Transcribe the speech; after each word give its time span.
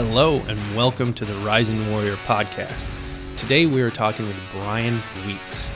Hello, 0.00 0.36
and 0.46 0.76
welcome 0.76 1.12
to 1.14 1.24
the 1.24 1.34
Rising 1.38 1.90
Warrior 1.90 2.14
podcast. 2.18 2.88
Today, 3.36 3.66
we 3.66 3.82
are 3.82 3.90
talking 3.90 4.28
with 4.28 4.36
Bryan 4.52 5.02
Weeks. 5.26 5.72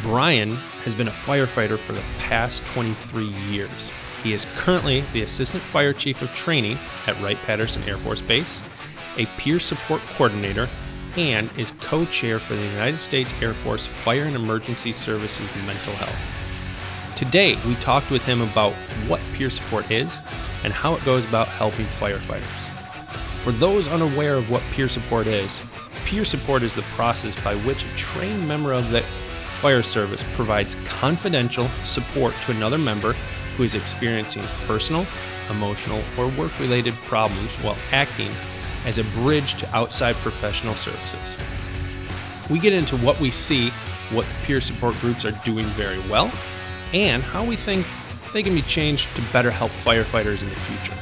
Bryan 0.00 0.54
has 0.82 0.94
been 0.94 1.08
a 1.08 1.10
firefighter 1.10 1.78
for 1.78 1.92
the 1.92 2.02
past 2.20 2.64
23 2.64 3.26
years. 3.26 3.90
He 4.22 4.32
is 4.32 4.46
currently 4.56 5.04
the 5.12 5.20
Assistant 5.20 5.62
Fire 5.62 5.92
Chief 5.92 6.22
of 6.22 6.32
Training 6.32 6.78
at 7.06 7.20
Wright 7.20 7.36
Patterson 7.42 7.82
Air 7.82 7.98
Force 7.98 8.22
Base, 8.22 8.62
a 9.18 9.26
peer 9.36 9.60
support 9.60 10.00
coordinator, 10.16 10.66
and 11.18 11.50
is 11.58 11.72
co 11.80 12.06
chair 12.06 12.38
for 12.38 12.54
the 12.54 12.64
United 12.68 12.98
States 12.98 13.34
Air 13.42 13.52
Force 13.52 13.86
Fire 13.86 14.24
and 14.24 14.36
Emergency 14.36 14.90
Services 14.90 15.54
Mental 15.66 15.92
Health. 15.96 17.14
Today, 17.14 17.58
we 17.66 17.74
talked 17.74 18.10
with 18.10 18.24
him 18.24 18.40
about 18.40 18.72
what 19.06 19.20
peer 19.34 19.50
support 19.50 19.90
is 19.90 20.22
and 20.64 20.72
how 20.72 20.94
it 20.94 21.04
goes 21.04 21.26
about 21.26 21.48
helping 21.48 21.84
firefighters. 21.88 22.69
For 23.42 23.52
those 23.52 23.88
unaware 23.88 24.34
of 24.34 24.50
what 24.50 24.62
peer 24.72 24.86
support 24.86 25.26
is, 25.26 25.62
peer 26.04 26.26
support 26.26 26.62
is 26.62 26.74
the 26.74 26.82
process 26.82 27.34
by 27.42 27.54
which 27.56 27.84
a 27.84 27.96
trained 27.96 28.46
member 28.46 28.74
of 28.74 28.90
the 28.90 29.00
fire 29.60 29.82
service 29.82 30.22
provides 30.34 30.76
confidential 30.84 31.68
support 31.84 32.34
to 32.44 32.50
another 32.50 32.76
member 32.76 33.14
who 33.56 33.62
is 33.62 33.74
experiencing 33.74 34.42
personal, 34.66 35.06
emotional, 35.48 36.02
or 36.18 36.28
work 36.28 36.58
related 36.60 36.92
problems 37.06 37.54
while 37.56 37.78
acting 37.92 38.30
as 38.84 38.98
a 38.98 39.04
bridge 39.04 39.54
to 39.54 39.74
outside 39.74 40.16
professional 40.16 40.74
services. 40.74 41.36
We 42.50 42.58
get 42.58 42.74
into 42.74 42.98
what 42.98 43.20
we 43.20 43.30
see, 43.30 43.70
what 44.10 44.26
peer 44.44 44.60
support 44.60 44.94
groups 44.96 45.24
are 45.24 45.32
doing 45.46 45.64
very 45.66 46.00
well, 46.10 46.30
and 46.92 47.22
how 47.22 47.44
we 47.44 47.56
think 47.56 47.86
they 48.34 48.42
can 48.42 48.54
be 48.54 48.62
changed 48.62 49.14
to 49.16 49.22
better 49.32 49.50
help 49.50 49.72
firefighters 49.72 50.42
in 50.42 50.50
the 50.50 50.56
future. 50.56 51.00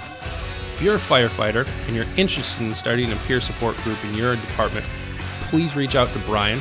If 0.79 0.85
you're 0.85 0.95
a 0.95 0.99
firefighter 0.99 1.69
and 1.89 1.97
you're 1.97 2.07
interested 2.17 2.63
in 2.63 2.73
starting 2.73 3.11
a 3.11 3.17
peer 3.27 3.41
support 3.41 3.77
group 3.79 3.99
in 4.05 4.15
your 4.15 4.37
department, 4.37 4.87
please 5.49 5.75
reach 5.75 5.97
out 5.97 6.13
to 6.13 6.21
Bryan 6.21 6.61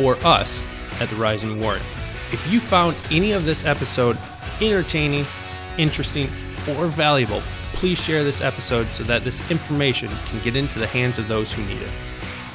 or 0.00 0.16
us 0.24 0.64
at 1.00 1.10
the 1.10 1.16
Rising 1.16 1.60
Warrior. 1.60 1.82
If 2.32 2.50
you 2.50 2.60
found 2.60 2.96
any 3.10 3.32
of 3.32 3.44
this 3.44 3.66
episode 3.66 4.16
entertaining, 4.62 5.26
interesting, 5.76 6.30
or 6.66 6.86
valuable, 6.86 7.42
please 7.74 7.98
share 7.98 8.24
this 8.24 8.40
episode 8.40 8.90
so 8.90 9.04
that 9.04 9.22
this 9.22 9.50
information 9.50 10.08
can 10.30 10.42
get 10.42 10.56
into 10.56 10.78
the 10.78 10.86
hands 10.86 11.18
of 11.18 11.28
those 11.28 11.52
who 11.52 11.62
need 11.66 11.82
it. 11.82 11.90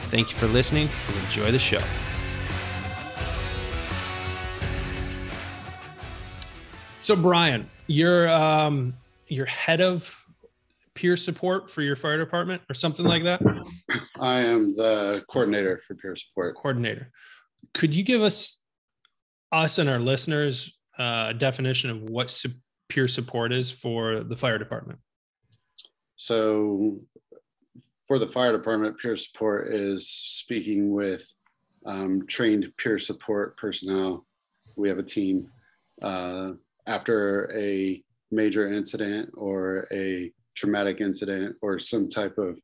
Thank 0.05 0.31
you 0.31 0.35
for 0.35 0.47
listening 0.47 0.89
and 1.09 1.15
enjoy 1.25 1.51
the 1.51 1.59
show. 1.59 1.77
So, 7.03 7.15
Bryan, 7.15 7.69
you're 7.85 8.33
um, 8.33 8.95
you're 9.27 9.45
head 9.45 9.79
of 9.79 10.22
peer 10.95 11.17
support 11.17 11.69
for 11.69 11.81
your 11.81 11.95
fire 11.95 12.17
department 12.17 12.61
or 12.69 12.73
something 12.73 13.05
like 13.05 13.23
that? 13.23 13.41
I 14.19 14.41
am 14.41 14.75
the 14.75 15.23
coordinator 15.29 15.81
for 15.85 15.95
peer 15.95 16.15
support. 16.15 16.55
Coordinator. 16.55 17.11
Could 17.73 17.95
you 17.95 18.03
give 18.03 18.21
us, 18.21 18.61
us 19.51 19.77
and 19.77 19.89
our 19.89 19.99
listeners, 19.99 20.77
uh, 20.99 21.27
a 21.29 21.33
definition 21.33 21.89
of 21.89 22.03
what 22.03 22.29
su- 22.29 22.49
peer 22.89 23.07
support 23.07 23.51
is 23.51 23.71
for 23.71 24.23
the 24.23 24.35
fire 24.35 24.57
department? 24.57 24.99
So, 26.15 26.99
for 28.07 28.19
the 28.19 28.27
fire 28.27 28.51
department, 28.51 28.99
peer 28.99 29.15
support 29.15 29.73
is 29.73 30.09
speaking 30.09 30.91
with 30.91 31.25
um, 31.85 32.27
trained 32.27 32.71
peer 32.77 32.99
support 32.99 33.57
personnel. 33.57 34.25
We 34.77 34.89
have 34.89 34.99
a 34.99 35.03
team. 35.03 35.47
Uh, 36.01 36.51
after 36.87 37.51
a 37.57 38.03
major 38.31 38.71
incident 38.71 39.29
or 39.35 39.87
a 39.91 40.31
traumatic 40.55 41.01
incident 41.01 41.55
or 41.61 41.79
some 41.79 42.09
type 42.09 42.37
of 42.37 42.59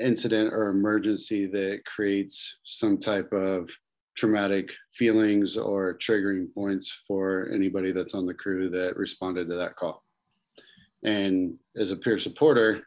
incident 0.00 0.52
or 0.52 0.68
emergency 0.68 1.46
that 1.46 1.80
creates 1.86 2.58
some 2.64 2.98
type 2.98 3.32
of 3.32 3.70
traumatic 4.16 4.70
feelings 4.94 5.56
or 5.56 5.96
triggering 5.98 6.52
points 6.52 7.02
for 7.06 7.50
anybody 7.52 7.92
that's 7.92 8.14
on 8.14 8.26
the 8.26 8.34
crew 8.34 8.70
that 8.70 8.96
responded 8.96 9.48
to 9.48 9.56
that 9.56 9.76
call. 9.76 10.02
And 11.04 11.58
as 11.76 11.90
a 11.90 11.96
peer 11.96 12.18
supporter, 12.18 12.86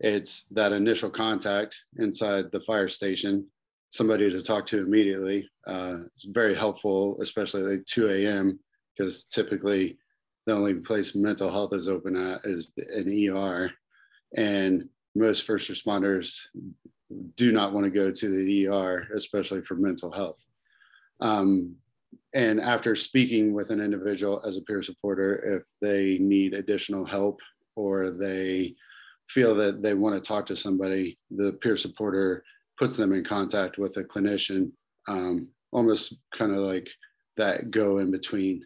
it's 0.00 0.44
that 0.50 0.72
initial 0.72 1.10
contact 1.10 1.76
inside 1.98 2.52
the 2.52 2.60
fire 2.60 2.88
station, 2.88 3.46
somebody 3.90 4.30
to 4.30 4.42
talk 4.42 4.66
to 4.66 4.78
immediately. 4.78 5.48
Uh, 5.66 5.96
it's 6.14 6.26
very 6.26 6.54
helpful, 6.54 7.16
especially 7.20 7.76
at 7.76 7.86
2 7.86 8.10
a.m., 8.10 8.58
because 8.96 9.24
typically 9.24 9.98
the 10.46 10.54
only 10.54 10.74
place 10.74 11.14
mental 11.14 11.50
health 11.50 11.72
is 11.72 11.88
open 11.88 12.16
at 12.16 12.40
is 12.44 12.72
an 12.76 13.30
ER. 13.30 13.70
And 14.36 14.88
most 15.14 15.44
first 15.44 15.70
responders 15.70 16.46
do 17.36 17.52
not 17.52 17.72
want 17.72 17.84
to 17.84 17.90
go 17.90 18.10
to 18.10 18.28
the 18.28 18.68
ER, 18.68 19.08
especially 19.14 19.62
for 19.62 19.74
mental 19.74 20.10
health. 20.10 20.44
Um, 21.20 21.74
and 22.34 22.60
after 22.60 22.94
speaking 22.94 23.54
with 23.54 23.70
an 23.70 23.80
individual 23.80 24.42
as 24.44 24.56
a 24.56 24.62
peer 24.62 24.82
supporter, 24.82 25.56
if 25.56 25.62
they 25.80 26.18
need 26.20 26.54
additional 26.54 27.04
help 27.04 27.40
or 27.74 28.10
they 28.10 28.74
feel 29.28 29.54
that 29.54 29.82
they 29.82 29.94
want 29.94 30.14
to 30.14 30.20
talk 30.20 30.46
to 30.46 30.56
somebody, 30.56 31.18
the 31.30 31.54
peer 31.54 31.76
supporter 31.76 32.44
puts 32.78 32.96
them 32.96 33.12
in 33.12 33.24
contact 33.24 33.78
with 33.78 33.96
a 33.96 34.04
clinician, 34.04 34.70
um, 35.08 35.48
almost 35.72 36.18
kind 36.34 36.52
of 36.52 36.58
like 36.58 36.88
that 37.36 37.70
go 37.70 37.98
in 37.98 38.10
between. 38.10 38.64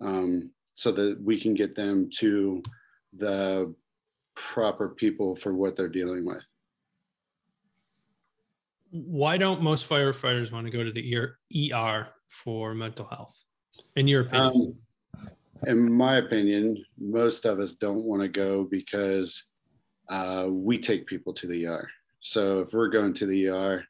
Um, 0.00 0.50
so 0.78 0.92
that 0.92 1.20
we 1.20 1.40
can 1.40 1.54
get 1.54 1.74
them 1.74 2.08
to 2.08 2.62
the 3.14 3.74
proper 4.36 4.90
people 4.90 5.34
for 5.34 5.52
what 5.52 5.74
they're 5.74 5.88
dealing 5.88 6.24
with. 6.24 6.44
Why 8.92 9.36
don't 9.38 9.60
most 9.60 9.88
firefighters 9.88 10.52
want 10.52 10.68
to 10.68 10.70
go 10.70 10.84
to 10.84 10.92
the 10.92 11.72
ER 11.74 12.10
for 12.28 12.76
mental 12.76 13.06
health? 13.06 13.42
In 13.96 14.06
your 14.06 14.20
opinion? 14.20 14.76
Um, 15.20 15.30
in 15.66 15.92
my 15.92 16.18
opinion, 16.18 16.84
most 16.96 17.44
of 17.44 17.58
us 17.58 17.74
don't 17.74 18.04
want 18.04 18.22
to 18.22 18.28
go 18.28 18.62
because 18.62 19.46
uh, 20.10 20.46
we 20.48 20.78
take 20.78 21.08
people 21.08 21.34
to 21.34 21.48
the 21.48 21.66
ER. 21.66 21.88
So 22.20 22.60
if 22.60 22.72
we're 22.72 22.88
going 22.88 23.14
to 23.14 23.26
the 23.26 23.48
ER, 23.48 23.84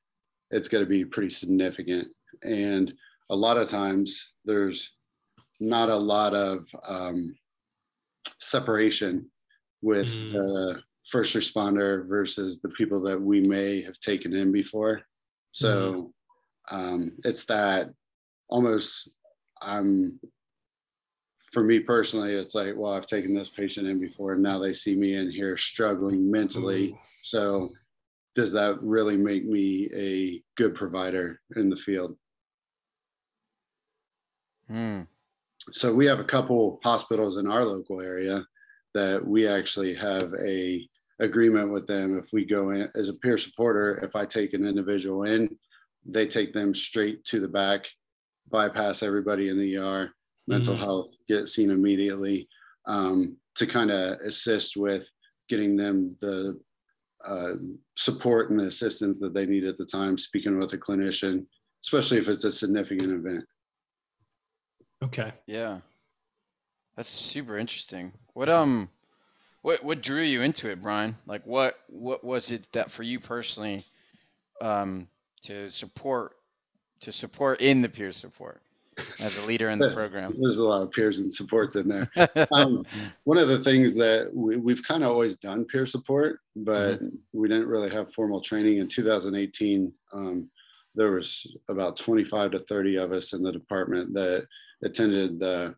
it's 0.51 0.69
going 0.69 0.85
to 0.85 0.89
be 0.89 1.05
pretty 1.05 1.35
significant. 1.35 2.09
And 2.45 2.95
a 3.29 3.37
lot 3.37 3.59
of 3.59 3.69
times 3.69 4.33
there's 4.47 4.95
not 5.61 5.89
a 5.89 5.97
lot 5.97 6.35
of 6.35 6.67
um, 6.87 7.35
separation 8.41 9.29
with 9.83 10.07
mm. 10.07 10.33
the 10.33 10.81
first 11.09 11.35
responder 11.35 12.07
versus 12.09 12.61
the 12.61 12.69
people 12.71 13.01
that 13.03 13.21
we 13.21 13.41
may 13.41 13.83
have 13.83 13.99
taken 14.01 14.35
in 14.35 14.53
before. 14.53 15.01
So 15.53 16.13
mm. 16.71 16.77
um, 16.77 17.13
it's 17.25 17.45
that 17.45 17.91
almost 18.49 19.11
I'm 19.61 20.21
for 21.53 21.63
me 21.65 21.81
personally, 21.81 22.35
it's 22.35 22.55
like, 22.55 22.75
well, 22.77 22.93
I've 22.93 23.07
taken 23.07 23.35
this 23.35 23.49
patient 23.49 23.87
in 23.87 23.99
before 23.99 24.35
and 24.35 24.43
now 24.43 24.59
they 24.59 24.75
see 24.75 24.95
me 24.95 25.15
in 25.15 25.31
here 25.31 25.57
struggling 25.57 26.31
mentally. 26.31 26.91
Mm. 26.91 26.99
So 27.23 27.71
does 28.35 28.53
that 28.53 28.81
really 28.83 29.17
make 29.17 29.47
me 29.47 29.89
a 29.97 30.43
good 30.61 30.75
provider 30.75 31.41
in 31.57 31.71
the 31.71 31.77
field? 31.77 32.17
Hmm 34.69 35.03
so 35.73 35.93
we 35.93 36.07
have 36.07 36.21
a 36.21 36.25
couple 36.25 36.81
hospitals 36.83 37.37
in 37.37 37.47
our 37.47 37.65
local 37.65 38.01
area 38.01 38.45
that 38.95 39.25
we 39.25 39.47
actually 39.47 39.95
have 39.95 40.33
a 40.45 40.89
agreement 41.21 41.73
with 41.73 41.87
them 41.87 42.17
if 42.17 42.27
we 42.33 42.45
go 42.45 42.71
in 42.71 42.89
as 42.95 43.09
a 43.09 43.15
peer 43.15 43.37
supporter 43.37 43.99
if 44.03 44.15
i 44.15 44.25
take 44.25 44.55
an 44.55 44.65
individual 44.65 45.25
in 45.25 45.49
they 46.05 46.27
take 46.27 46.53
them 46.53 46.75
straight 46.75 47.25
to 47.25 47.41
the 47.41 47.49
back 47.49 47.87
bypass 48.51 49.03
everybody 49.03 49.49
in 49.49 49.59
the 49.59 49.77
er 49.77 50.11
mental 50.47 50.75
mm-hmm. 50.75 50.83
health 50.83 51.09
get 51.29 51.49
seen 51.49 51.71
immediately 51.71 52.49
um, 52.87 53.37
to 53.55 53.67
kind 53.67 53.91
of 53.91 54.19
assist 54.21 54.77
with 54.77 55.11
getting 55.49 55.77
them 55.77 56.17
the 56.21 56.59
uh, 57.27 57.55
support 57.97 58.51
and 58.51 58.61
assistance 58.61 59.19
that 59.19 59.35
they 59.35 59.45
need 59.45 59.65
at 59.65 59.77
the 59.77 59.85
time 59.85 60.17
speaking 60.17 60.57
with 60.57 60.73
a 60.73 60.79
clinician 60.79 61.45
especially 61.85 62.17
if 62.17 62.29
it's 62.29 62.45
a 62.45 62.53
significant 62.53 63.11
event 63.11 63.45
Okay. 65.03 65.33
Yeah. 65.47 65.79
That's 66.97 67.09
super 67.09 67.59
interesting. 67.59 68.13
What 68.35 68.49
um 68.49 68.89
what 69.63 69.85
what 69.85 70.03
drew 70.03 70.23
you 70.23 70.43
into 70.43 70.71
it, 70.71 70.83
Bryan? 70.83 71.17
Like 71.27 71.47
what 71.47 71.75
what 71.89 72.25
was 72.25 72.51
it 72.51 72.69
that 72.73 72.91
for 72.91 73.03
you 73.05 73.21
personally 73.21 73.85
um 74.61 75.09
to 75.43 75.71
support 75.71 76.37
to 77.01 77.13
support 77.13 77.61
in 77.61 77.81
the 77.83 77.89
peer 77.89 78.11
support 78.11 78.61
as 79.21 79.39
a 79.39 79.47
leader 79.47 79.69
in 79.69 79.79
the 79.79 79.91
program? 79.95 80.35
There's 80.41 80.59
a 80.59 80.65
lot 80.65 80.83
of 80.83 80.91
peers 80.91 81.21
and 81.21 81.33
supports 81.33 81.77
in 81.77 81.89
there. 81.89 82.11
um, 82.53 82.85
one 83.25 83.39
of 83.39 83.49
the 83.49 83.63
things 83.63 83.95
that 83.95 84.31
we, 84.35 84.57
we've 84.57 84.83
kind 84.83 85.05
of 85.05 85.11
always 85.11 85.37
done 85.37 85.65
peer 85.65 85.87
support, 85.87 86.39
but 86.57 87.01
mm-hmm. 87.01 87.17
we 87.33 87.49
didn't 87.49 87.69
really 87.69 87.91
have 87.91 88.13
formal 88.13 88.41
training. 88.41 88.79
In 88.79 88.89
2018, 88.89 89.93
um, 90.13 90.51
there 90.95 91.13
was 91.13 91.47
about 91.69 91.97
25 91.97 92.53
to 92.53 92.59
30 92.59 92.97
of 92.97 93.13
us 93.13 93.33
in 93.33 93.43
the 93.43 93.53
department 93.53 94.13
that 94.15 94.47
attended 94.85 95.39
the 95.39 95.75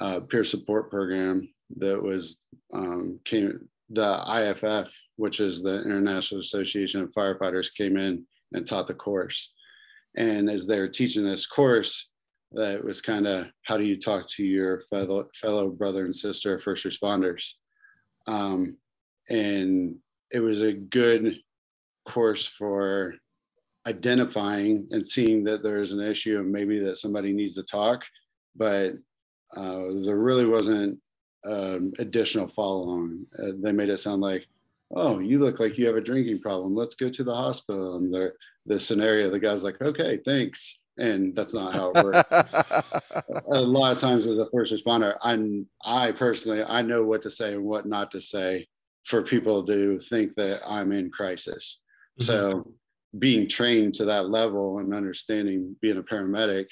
uh, 0.00 0.20
peer 0.20 0.44
support 0.44 0.90
program 0.90 1.48
that 1.76 2.02
was 2.02 2.38
um, 2.72 3.20
came 3.24 3.68
the 3.90 4.22
IFF, 4.26 4.90
which 5.16 5.40
is 5.40 5.62
the 5.62 5.82
International 5.82 6.40
Association 6.40 7.02
of 7.02 7.12
Firefighters, 7.12 7.74
came 7.76 7.98
in 7.98 8.24
and 8.54 8.66
taught 8.66 8.86
the 8.86 8.94
course. 8.94 9.52
And 10.16 10.48
as 10.48 10.66
they 10.66 10.78
were 10.78 10.88
teaching 10.88 11.24
this 11.24 11.46
course, 11.46 12.08
that 12.52 12.82
was 12.82 13.00
kind 13.00 13.26
of 13.26 13.46
how 13.66 13.76
do 13.76 13.84
you 13.84 13.98
talk 13.98 14.28
to 14.28 14.44
your 14.44 14.80
fellow 14.82 15.26
fellow 15.34 15.70
brother 15.70 16.04
and 16.04 16.14
sister 16.14 16.58
first 16.58 16.84
responders, 16.84 17.54
um, 18.26 18.76
and 19.30 19.96
it 20.30 20.40
was 20.40 20.60
a 20.60 20.72
good 20.72 21.36
course 22.06 22.46
for 22.46 23.14
identifying 23.86 24.86
and 24.90 25.06
seeing 25.06 25.44
that 25.44 25.62
there's 25.62 25.92
an 25.92 26.00
issue 26.00 26.38
and 26.38 26.50
maybe 26.50 26.78
that 26.78 26.98
somebody 26.98 27.32
needs 27.32 27.54
to 27.54 27.62
talk, 27.62 28.04
but 28.56 28.92
uh, 29.56 29.84
there 30.04 30.18
really 30.18 30.46
wasn't 30.46 30.98
um, 31.44 31.92
additional 31.98 32.48
follow 32.48 32.88
on. 32.88 33.26
Uh, 33.38 33.52
they 33.60 33.72
made 33.72 33.88
it 33.88 33.98
sound 33.98 34.22
like, 34.22 34.46
oh, 34.94 35.18
you 35.18 35.38
look 35.38 35.58
like 35.58 35.78
you 35.78 35.86
have 35.86 35.96
a 35.96 36.00
drinking 36.00 36.40
problem. 36.40 36.74
Let's 36.74 36.94
go 36.94 37.08
to 37.08 37.24
the 37.24 37.34
hospital. 37.34 37.96
And 37.96 38.12
the, 38.12 38.32
the 38.66 38.78
scenario, 38.78 39.30
the 39.30 39.40
guy's 39.40 39.64
like, 39.64 39.80
okay, 39.80 40.18
thanks. 40.24 40.80
And 40.98 41.34
that's 41.34 41.54
not 41.54 41.72
how 41.72 41.92
it 41.94 42.04
works. 42.04 42.28
a 43.52 43.60
lot 43.60 43.92
of 43.92 43.98
times 43.98 44.26
as 44.26 44.38
a 44.38 44.46
first 44.52 44.74
responder, 44.74 45.16
I'm, 45.22 45.66
I 45.82 46.12
personally, 46.12 46.62
I 46.62 46.82
know 46.82 47.04
what 47.04 47.22
to 47.22 47.30
say 47.30 47.54
and 47.54 47.64
what 47.64 47.86
not 47.86 48.10
to 48.12 48.20
say 48.20 48.68
for 49.04 49.22
people 49.22 49.64
to 49.66 49.98
think 49.98 50.34
that 50.34 50.60
I'm 50.66 50.92
in 50.92 51.10
crisis. 51.10 51.80
Mm-hmm. 52.20 52.26
So 52.26 52.72
being 53.18 53.48
trained 53.48 53.94
to 53.94 54.04
that 54.06 54.28
level 54.28 54.78
and 54.78 54.94
understanding 54.94 55.76
being 55.80 55.98
a 55.98 56.02
paramedic, 56.02 56.66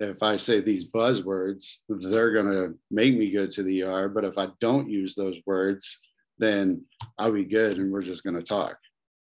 if 0.00 0.22
I 0.22 0.36
say 0.36 0.60
these 0.60 0.90
buzzwords, 0.90 1.78
they're 1.88 2.32
going 2.32 2.52
to 2.52 2.78
make 2.90 3.16
me 3.16 3.30
go 3.30 3.46
to 3.46 3.62
the 3.62 3.84
ER. 3.84 4.08
But 4.08 4.24
if 4.24 4.38
I 4.38 4.48
don't 4.60 4.88
use 4.88 5.14
those 5.14 5.40
words, 5.46 6.00
then 6.38 6.84
I'll 7.18 7.32
be 7.32 7.44
good 7.44 7.78
and 7.78 7.92
we're 7.92 8.02
just 8.02 8.24
going 8.24 8.36
to 8.36 8.42
talk. 8.42 8.76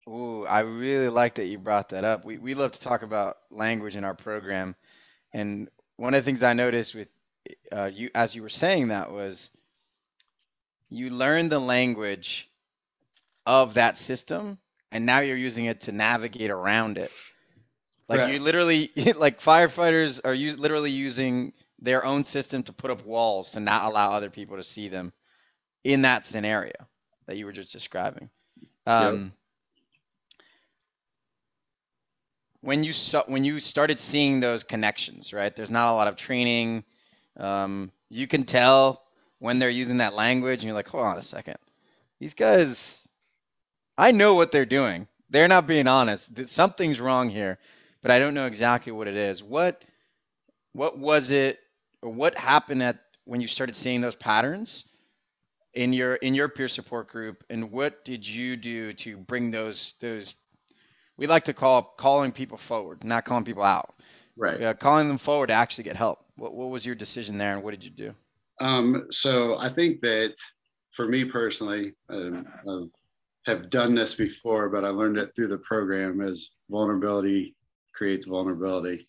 Ooh, 0.08 0.44
I 0.46 0.60
really 0.60 1.08
like 1.08 1.34
that 1.34 1.46
you 1.46 1.58
brought 1.58 1.88
that 1.90 2.04
up. 2.04 2.24
We, 2.24 2.38
we 2.38 2.54
love 2.54 2.72
to 2.72 2.80
talk 2.80 3.02
about 3.02 3.36
language 3.50 3.96
in 3.96 4.04
our 4.04 4.14
program. 4.14 4.74
And 5.32 5.68
one 5.96 6.14
of 6.14 6.22
the 6.22 6.24
things 6.24 6.42
I 6.42 6.52
noticed 6.52 6.94
with 6.94 7.08
uh, 7.72 7.90
you, 7.92 8.10
as 8.14 8.34
you 8.34 8.42
were 8.42 8.48
saying 8.48 8.88
that, 8.88 9.10
was 9.10 9.50
you 10.88 11.10
learn 11.10 11.48
the 11.48 11.60
language 11.60 12.50
of 13.46 13.74
that 13.74 13.98
system 13.98 14.58
and 14.92 15.06
now 15.06 15.20
you're 15.20 15.36
using 15.36 15.66
it 15.66 15.80
to 15.82 15.92
navigate 15.92 16.50
around 16.50 16.98
it. 16.98 17.12
Like 18.10 18.18
right. 18.18 18.34
you 18.34 18.40
literally, 18.40 18.90
like 19.16 19.40
firefighters 19.40 20.20
are 20.24 20.34
use, 20.34 20.58
literally 20.58 20.90
using 20.90 21.52
their 21.78 22.04
own 22.04 22.24
system 22.24 22.64
to 22.64 22.72
put 22.72 22.90
up 22.90 23.06
walls 23.06 23.52
to 23.52 23.60
not 23.60 23.84
allow 23.84 24.10
other 24.10 24.28
people 24.28 24.56
to 24.56 24.64
see 24.64 24.88
them 24.88 25.12
in 25.84 26.02
that 26.02 26.26
scenario 26.26 26.72
that 27.26 27.36
you 27.36 27.46
were 27.46 27.52
just 27.52 27.72
describing. 27.72 28.28
Um, 28.86 29.22
yep. 29.22 29.32
When 32.62 32.82
you 32.84 32.92
saw, 32.92 33.22
when 33.28 33.44
you 33.44 33.60
started 33.60 33.96
seeing 33.98 34.40
those 34.40 34.64
connections, 34.64 35.32
right? 35.32 35.54
There's 35.54 35.70
not 35.70 35.92
a 35.92 35.94
lot 35.94 36.08
of 36.08 36.16
training. 36.16 36.84
Um, 37.36 37.92
you 38.08 38.26
can 38.26 38.42
tell 38.42 39.04
when 39.38 39.60
they're 39.60 39.70
using 39.70 39.98
that 39.98 40.14
language, 40.14 40.58
and 40.58 40.64
you're 40.64 40.74
like, 40.74 40.88
hold 40.88 41.06
on 41.06 41.16
a 41.16 41.22
second, 41.22 41.58
these 42.18 42.34
guys 42.34 43.08
I 43.96 44.12
know 44.12 44.34
what 44.34 44.50
they're 44.50 44.66
doing. 44.66 45.06
They're 45.28 45.46
not 45.46 45.66
being 45.66 45.86
honest. 45.86 46.48
Something's 46.48 47.00
wrong 47.00 47.28
here, 47.28 47.58
but 48.02 48.10
I 48.10 48.18
don't 48.18 48.34
know 48.34 48.46
exactly 48.46 48.92
what 48.92 49.08
it 49.08 49.16
is. 49.16 49.42
What 49.42 49.84
what 50.72 50.98
was 50.98 51.30
it 51.30 51.58
or 52.02 52.10
what 52.10 52.34
happened 52.36 52.82
at 52.82 52.98
when 53.24 53.40
you 53.40 53.46
started 53.46 53.76
seeing 53.76 54.00
those 54.00 54.16
patterns 54.16 54.90
in 55.74 55.92
your 55.92 56.14
in 56.16 56.34
your 56.34 56.48
peer 56.48 56.68
support 56.68 57.08
group 57.08 57.44
and 57.50 57.70
what 57.70 58.04
did 58.04 58.26
you 58.26 58.56
do 58.56 58.92
to 58.94 59.16
bring 59.16 59.50
those 59.50 59.94
those 60.00 60.34
we 61.16 61.26
like 61.26 61.44
to 61.44 61.52
call 61.52 61.82
calling 61.98 62.32
people 62.32 62.56
forward, 62.56 63.04
not 63.04 63.24
calling 63.24 63.44
people 63.44 63.62
out. 63.62 63.94
Right. 64.36 64.58
Yeah, 64.58 64.72
calling 64.72 65.06
them 65.06 65.18
forward 65.18 65.48
to 65.48 65.52
actually 65.52 65.84
get 65.84 65.96
help. 65.96 66.20
What 66.36 66.54
what 66.54 66.70
was 66.70 66.86
your 66.86 66.94
decision 66.94 67.36
there 67.36 67.54
and 67.54 67.62
what 67.62 67.72
did 67.72 67.84
you 67.84 67.90
do? 67.90 68.14
Um, 68.60 69.06
so 69.10 69.56
I 69.58 69.68
think 69.68 70.00
that 70.00 70.34
for 70.94 71.06
me 71.06 71.24
personally, 71.24 71.92
um, 72.08 72.46
uh, 72.66 72.80
have 73.46 73.70
done 73.70 73.94
this 73.94 74.14
before, 74.14 74.68
but 74.68 74.84
I 74.84 74.88
learned 74.88 75.16
it 75.16 75.34
through 75.34 75.48
the 75.48 75.58
program 75.58 76.20
is 76.20 76.52
vulnerability 76.70 77.54
creates 78.00 78.24
vulnerability. 78.24 79.06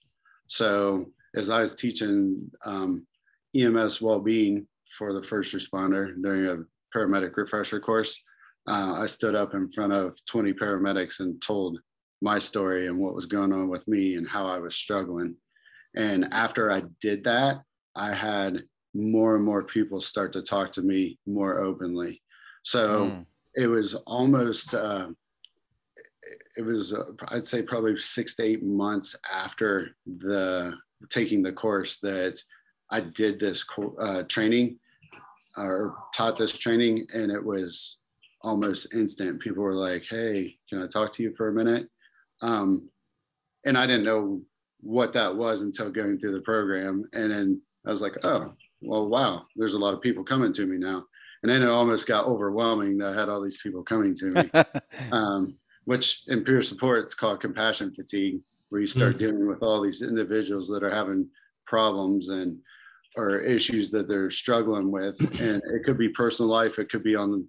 So 0.47 1.05
as 1.35 1.49
I 1.49 1.61
was 1.61 1.75
teaching 1.75 2.51
um, 2.65 3.07
EMS 3.55 4.01
well-being 4.01 4.67
for 4.97 5.13
the 5.13 5.23
first 5.23 5.53
responder 5.53 6.13
during 6.21 6.45
a 6.47 6.97
paramedic 6.97 7.37
refresher 7.37 7.79
course, 7.79 8.21
uh, 8.67 8.95
I 8.97 9.05
stood 9.05 9.33
up 9.33 9.53
in 9.53 9.71
front 9.71 9.93
of 9.93 10.17
20 10.25 10.51
paramedics 10.53 11.21
and 11.21 11.41
told 11.41 11.79
my 12.21 12.37
story 12.37 12.87
and 12.87 12.99
what 12.99 13.15
was 13.15 13.25
going 13.25 13.53
on 13.53 13.69
with 13.69 13.87
me 13.87 14.15
and 14.15 14.27
how 14.27 14.45
I 14.45 14.59
was 14.59 14.75
struggling. 14.75 15.37
And 15.95 16.25
after 16.33 16.69
I 16.69 16.83
did 16.99 17.23
that, 17.23 17.61
I 17.95 18.13
had 18.13 18.63
more 18.93 19.37
and 19.37 19.45
more 19.45 19.63
people 19.63 20.01
start 20.01 20.33
to 20.33 20.41
talk 20.41 20.73
to 20.73 20.81
me 20.81 21.17
more 21.25 21.59
openly. 21.63 22.21
So 22.63 23.05
mm 23.05 23.25
it 23.55 23.67
was 23.67 23.95
almost 24.07 24.73
uh, 24.73 25.07
it 26.57 26.61
was 26.61 26.93
uh, 26.93 27.05
i'd 27.29 27.43
say 27.43 27.61
probably 27.61 27.97
six 27.97 28.35
to 28.35 28.43
eight 28.43 28.63
months 28.63 29.15
after 29.31 29.95
the 30.19 30.73
taking 31.09 31.41
the 31.41 31.51
course 31.51 31.97
that 31.97 32.41
i 32.91 32.99
did 32.99 33.39
this 33.39 33.65
uh, 33.99 34.23
training 34.23 34.77
or 35.57 35.95
taught 36.13 36.37
this 36.37 36.57
training 36.57 37.05
and 37.13 37.29
it 37.29 37.43
was 37.43 37.97
almost 38.43 38.95
instant. 38.95 39.39
People 39.39 39.63
were 39.63 39.73
like 39.73 40.03
hey 40.09 40.55
can 40.69 40.81
i 40.81 40.87
talk 40.87 41.11
to 41.13 41.23
you 41.23 41.33
for 41.35 41.49
a 41.49 41.53
minute? 41.53 41.87
Um, 42.41 42.89
and 43.65 43.77
i 43.77 43.85
didn't 43.85 44.05
know 44.05 44.41
what 44.79 45.13
that 45.13 45.35
was 45.35 45.61
until 45.61 45.91
going 45.91 46.17
through 46.17 46.33
the 46.33 46.41
program 46.41 47.03
and 47.13 47.31
then 47.31 47.61
i 47.85 47.89
was 47.91 48.01
like 48.01 48.15
oh 48.23 48.51
well 48.81 49.07
wow 49.07 49.45
there's 49.55 49.75
a 49.75 49.79
lot 49.79 49.93
of 49.93 50.01
people 50.01 50.23
coming 50.23 50.51
to 50.53 50.65
me 50.65 50.77
now. 50.77 51.05
And 51.43 51.51
then 51.51 51.63
it 51.63 51.69
almost 51.69 52.07
got 52.07 52.25
overwhelming 52.25 52.97
that 52.99 53.13
I 53.13 53.19
had 53.19 53.29
all 53.29 53.41
these 53.41 53.57
people 53.57 53.83
coming 53.83 54.13
to 54.15 54.25
me, 54.25 54.51
um, 55.11 55.55
which 55.85 56.23
in 56.27 56.43
peer 56.43 56.61
support 56.61 56.99
it's 56.99 57.13
called 57.13 57.41
compassion 57.41 57.93
fatigue, 57.93 58.39
where 58.69 58.81
you 58.81 58.87
start 58.87 59.17
mm-hmm. 59.17 59.25
dealing 59.25 59.47
with 59.47 59.63
all 59.63 59.81
these 59.81 60.01
individuals 60.01 60.67
that 60.69 60.83
are 60.83 60.93
having 60.93 61.27
problems 61.65 62.29
and 62.29 62.57
or 63.17 63.39
issues 63.39 63.91
that 63.91 64.07
they're 64.07 64.31
struggling 64.31 64.89
with, 64.91 65.19
and 65.41 65.61
it 65.65 65.83
could 65.85 65.97
be 65.97 66.09
personal 66.09 66.49
life, 66.49 66.79
it 66.79 66.89
could 66.89 67.03
be 67.03 67.15
on 67.15 67.47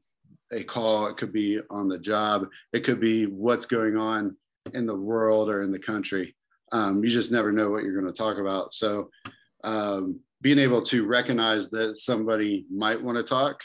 a 0.52 0.62
call, 0.62 1.06
it 1.06 1.16
could 1.16 1.32
be 1.32 1.60
on 1.70 1.88
the 1.88 1.98
job, 1.98 2.46
it 2.72 2.84
could 2.84 3.00
be 3.00 3.26
what's 3.26 3.64
going 3.64 3.96
on 3.96 4.36
in 4.74 4.86
the 4.86 4.96
world 4.96 5.48
or 5.48 5.62
in 5.62 5.72
the 5.72 5.78
country. 5.78 6.34
Um, 6.72 7.02
you 7.04 7.10
just 7.10 7.32
never 7.32 7.52
know 7.52 7.70
what 7.70 7.84
you're 7.84 7.98
going 7.98 8.12
to 8.12 8.18
talk 8.18 8.38
about. 8.38 8.74
So, 8.74 9.10
um, 9.64 10.20
being 10.40 10.58
able 10.58 10.82
to 10.82 11.06
recognize 11.06 11.70
that 11.70 11.96
somebody 11.96 12.66
might 12.70 13.00
want 13.00 13.16
to 13.16 13.22
talk 13.22 13.60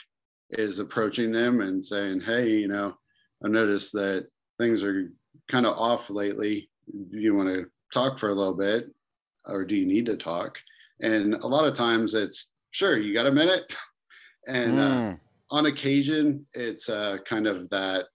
is 0.51 0.79
approaching 0.79 1.31
them 1.31 1.61
and 1.61 1.83
saying, 1.83 2.21
Hey, 2.21 2.51
you 2.51 2.67
know, 2.67 2.95
I 3.43 3.47
noticed 3.47 3.93
that 3.93 4.27
things 4.57 4.83
are 4.83 5.11
kind 5.49 5.65
of 5.65 5.77
off 5.77 6.09
lately. 6.09 6.69
Do 7.11 7.19
you 7.19 7.35
want 7.35 7.49
to 7.49 7.65
talk 7.93 8.17
for 8.17 8.29
a 8.29 8.33
little 8.33 8.55
bit 8.55 8.91
or 9.45 9.63
do 9.65 9.75
you 9.75 9.85
need 9.85 10.05
to 10.07 10.17
talk? 10.17 10.57
And 11.01 11.35
a 11.35 11.47
lot 11.47 11.65
of 11.65 11.73
times 11.73 12.13
it's 12.13 12.51
sure, 12.71 12.97
you 12.97 13.13
got 13.13 13.27
a 13.27 13.31
minute. 13.31 13.75
And 14.49 14.79
uh, 14.79 14.83
mm. 14.83 15.13
uh, 15.13 15.17
on 15.51 15.65
occasion, 15.65 16.45
it's 16.53 16.87
uh, 16.87 17.17
kind 17.25 17.47
of 17.47 17.69
that, 17.69 18.05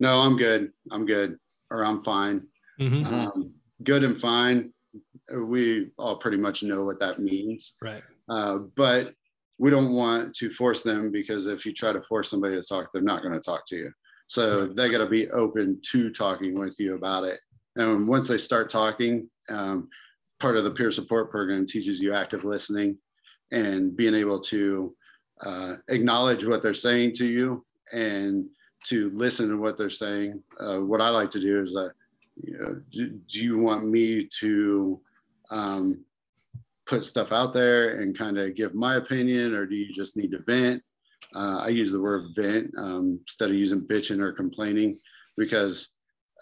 no, 0.00 0.18
I'm 0.18 0.36
good, 0.36 0.72
I'm 0.90 1.06
good, 1.06 1.38
or 1.70 1.84
I'm 1.84 2.02
fine. 2.02 2.44
Mm-hmm. 2.80 3.14
Um, 3.14 3.52
good 3.84 4.02
and 4.02 4.20
fine. 4.20 4.72
We 5.32 5.90
all 5.96 6.16
pretty 6.16 6.38
much 6.38 6.64
know 6.64 6.84
what 6.84 6.98
that 6.98 7.20
means. 7.20 7.74
Right. 7.80 8.02
Uh, 8.28 8.58
but 8.74 9.14
we 9.58 9.70
don't 9.70 9.92
want 9.92 10.34
to 10.36 10.52
force 10.52 10.82
them 10.82 11.12
because 11.12 11.46
if 11.46 11.64
you 11.64 11.72
try 11.72 11.92
to 11.92 12.02
force 12.02 12.30
somebody 12.30 12.56
to 12.56 12.62
talk, 12.62 12.88
they're 12.92 13.00
not 13.00 13.22
going 13.22 13.34
to 13.34 13.40
talk 13.40 13.64
to 13.66 13.76
you. 13.76 13.92
So 14.26 14.66
they 14.66 14.90
got 14.90 14.98
to 14.98 15.06
be 15.06 15.30
open 15.30 15.80
to 15.92 16.10
talking 16.10 16.58
with 16.58 16.78
you 16.78 16.94
about 16.94 17.24
it. 17.24 17.40
And 17.76 18.08
once 18.08 18.26
they 18.26 18.38
start 18.38 18.70
talking, 18.70 19.28
um, 19.48 19.88
part 20.40 20.56
of 20.56 20.64
the 20.64 20.70
peer 20.70 20.90
support 20.90 21.30
program 21.30 21.66
teaches 21.66 22.00
you 22.00 22.12
active 22.12 22.44
listening 22.44 22.98
and 23.52 23.96
being 23.96 24.14
able 24.14 24.40
to 24.40 24.94
uh, 25.42 25.74
acknowledge 25.88 26.44
what 26.44 26.62
they're 26.62 26.74
saying 26.74 27.12
to 27.12 27.28
you 27.28 27.64
and 27.92 28.46
to 28.84 29.10
listen 29.10 29.48
to 29.48 29.56
what 29.56 29.76
they're 29.76 29.90
saying. 29.90 30.42
Uh, 30.60 30.78
what 30.78 31.00
I 31.00 31.10
like 31.10 31.30
to 31.32 31.40
do 31.40 31.60
is, 31.60 31.76
uh, 31.76 31.90
you 32.42 32.58
know, 32.58 32.80
do, 32.90 33.10
do 33.28 33.44
you 33.44 33.58
want 33.58 33.86
me 33.86 34.28
to 34.40 35.00
um, 35.50 36.04
put 36.86 37.04
stuff 37.04 37.32
out 37.32 37.52
there 37.52 38.00
and 38.00 38.16
kind 38.16 38.38
of 38.38 38.54
give 38.54 38.74
my 38.74 38.96
opinion, 38.96 39.54
or 39.54 39.66
do 39.66 39.74
you 39.74 39.92
just 39.92 40.16
need 40.16 40.30
to 40.32 40.38
vent? 40.38 40.82
Uh, 41.36 41.60
I 41.64 41.68
use 41.68 41.92
the 41.92 42.00
word 42.00 42.30
vent 42.34 42.72
um, 42.78 43.18
instead 43.22 43.50
of 43.50 43.56
using 43.56 43.82
bitching 43.82 44.20
or 44.20 44.32
complaining 44.32 44.98
because 45.36 45.90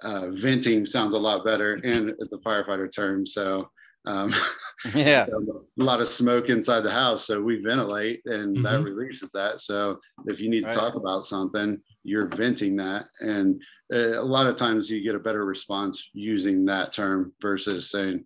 uh, 0.02 0.30
venting 0.32 0.86
sounds 0.86 1.14
a 1.14 1.18
lot 1.18 1.44
better 1.44 1.74
and 1.74 2.14
it's 2.20 2.32
a 2.32 2.38
firefighter 2.38 2.90
term. 2.94 3.26
So, 3.26 3.68
um, 4.06 4.32
yeah, 4.94 5.26
a 5.80 5.82
lot 5.82 6.00
of 6.00 6.08
smoke 6.08 6.48
inside 6.48 6.82
the 6.82 6.90
house. 6.90 7.26
So 7.26 7.42
we 7.42 7.62
ventilate 7.62 8.22
and 8.26 8.56
mm-hmm. 8.56 8.62
that 8.62 8.82
releases 8.82 9.32
that. 9.32 9.60
So 9.60 9.98
if 10.26 10.40
you 10.40 10.48
need 10.48 10.64
right. 10.64 10.72
to 10.72 10.78
talk 10.78 10.94
about 10.94 11.24
something, 11.24 11.80
you're 12.04 12.28
venting 12.28 12.76
that 12.76 13.06
and 13.20 13.60
uh, 13.92 14.20
a 14.20 14.22
lot 14.22 14.46
of 14.46 14.56
times 14.56 14.90
you 14.90 15.02
get 15.02 15.14
a 15.14 15.18
better 15.18 15.44
response 15.44 16.10
using 16.12 16.64
that 16.66 16.92
term 16.92 17.32
versus 17.40 17.90
saying 17.90 18.24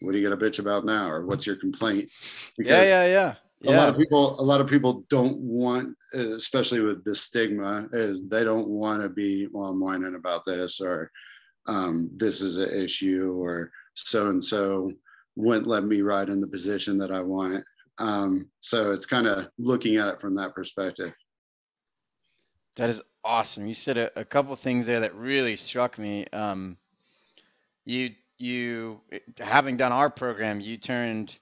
what 0.00 0.14
are 0.14 0.18
you 0.18 0.28
going 0.28 0.38
to 0.38 0.44
bitch 0.44 0.58
about 0.58 0.84
now 0.84 1.08
or 1.08 1.24
what's 1.24 1.46
your 1.46 1.56
complaint 1.56 2.10
because 2.58 2.70
yeah 2.70 3.04
yeah 3.04 3.06
yeah 3.06 3.34
a 3.66 3.76
lot 3.76 3.88
of 3.88 3.96
people 3.96 4.40
a 4.40 4.42
lot 4.42 4.60
of 4.60 4.66
people 4.66 5.04
don't 5.08 5.36
want 5.38 5.96
especially 6.12 6.80
with 6.80 7.04
the 7.04 7.14
stigma 7.14 7.88
is 7.92 8.28
they 8.28 8.44
don't 8.44 8.68
want 8.68 9.02
to 9.02 9.08
be 9.08 9.48
well 9.52 9.66
i'm 9.66 9.80
whining 9.80 10.14
about 10.16 10.44
this 10.44 10.80
or 10.80 11.10
um, 11.66 12.10
this 12.16 12.42
is 12.42 12.58
an 12.58 12.70
issue 12.70 13.34
or 13.38 13.70
so 13.94 14.28
and 14.28 14.42
so 14.42 14.92
wouldn't 15.36 15.66
let 15.66 15.84
me 15.84 16.02
ride 16.02 16.28
in 16.28 16.40
the 16.40 16.46
position 16.46 16.98
that 16.98 17.10
i 17.10 17.20
want. 17.20 17.64
Um, 17.98 18.48
so 18.60 18.92
it's 18.92 19.06
kind 19.06 19.26
of 19.26 19.46
looking 19.58 19.96
at 19.96 20.08
it 20.08 20.20
from 20.20 20.34
that 20.36 20.54
perspective. 20.54 21.12
That 22.76 22.90
is 22.90 23.00
awesome. 23.22 23.66
You 23.66 23.74
said 23.74 23.98
a, 23.98 24.10
a 24.18 24.24
couple 24.24 24.54
things 24.56 24.86
there 24.86 25.00
that 25.00 25.14
really 25.14 25.56
struck 25.56 25.98
me. 25.98 26.26
Um, 26.32 26.76
you 27.84 28.10
you 28.38 29.00
having 29.38 29.76
done 29.76 29.92
our 29.92 30.10
program 30.10 30.58
you 30.58 30.76
turned 30.76 31.38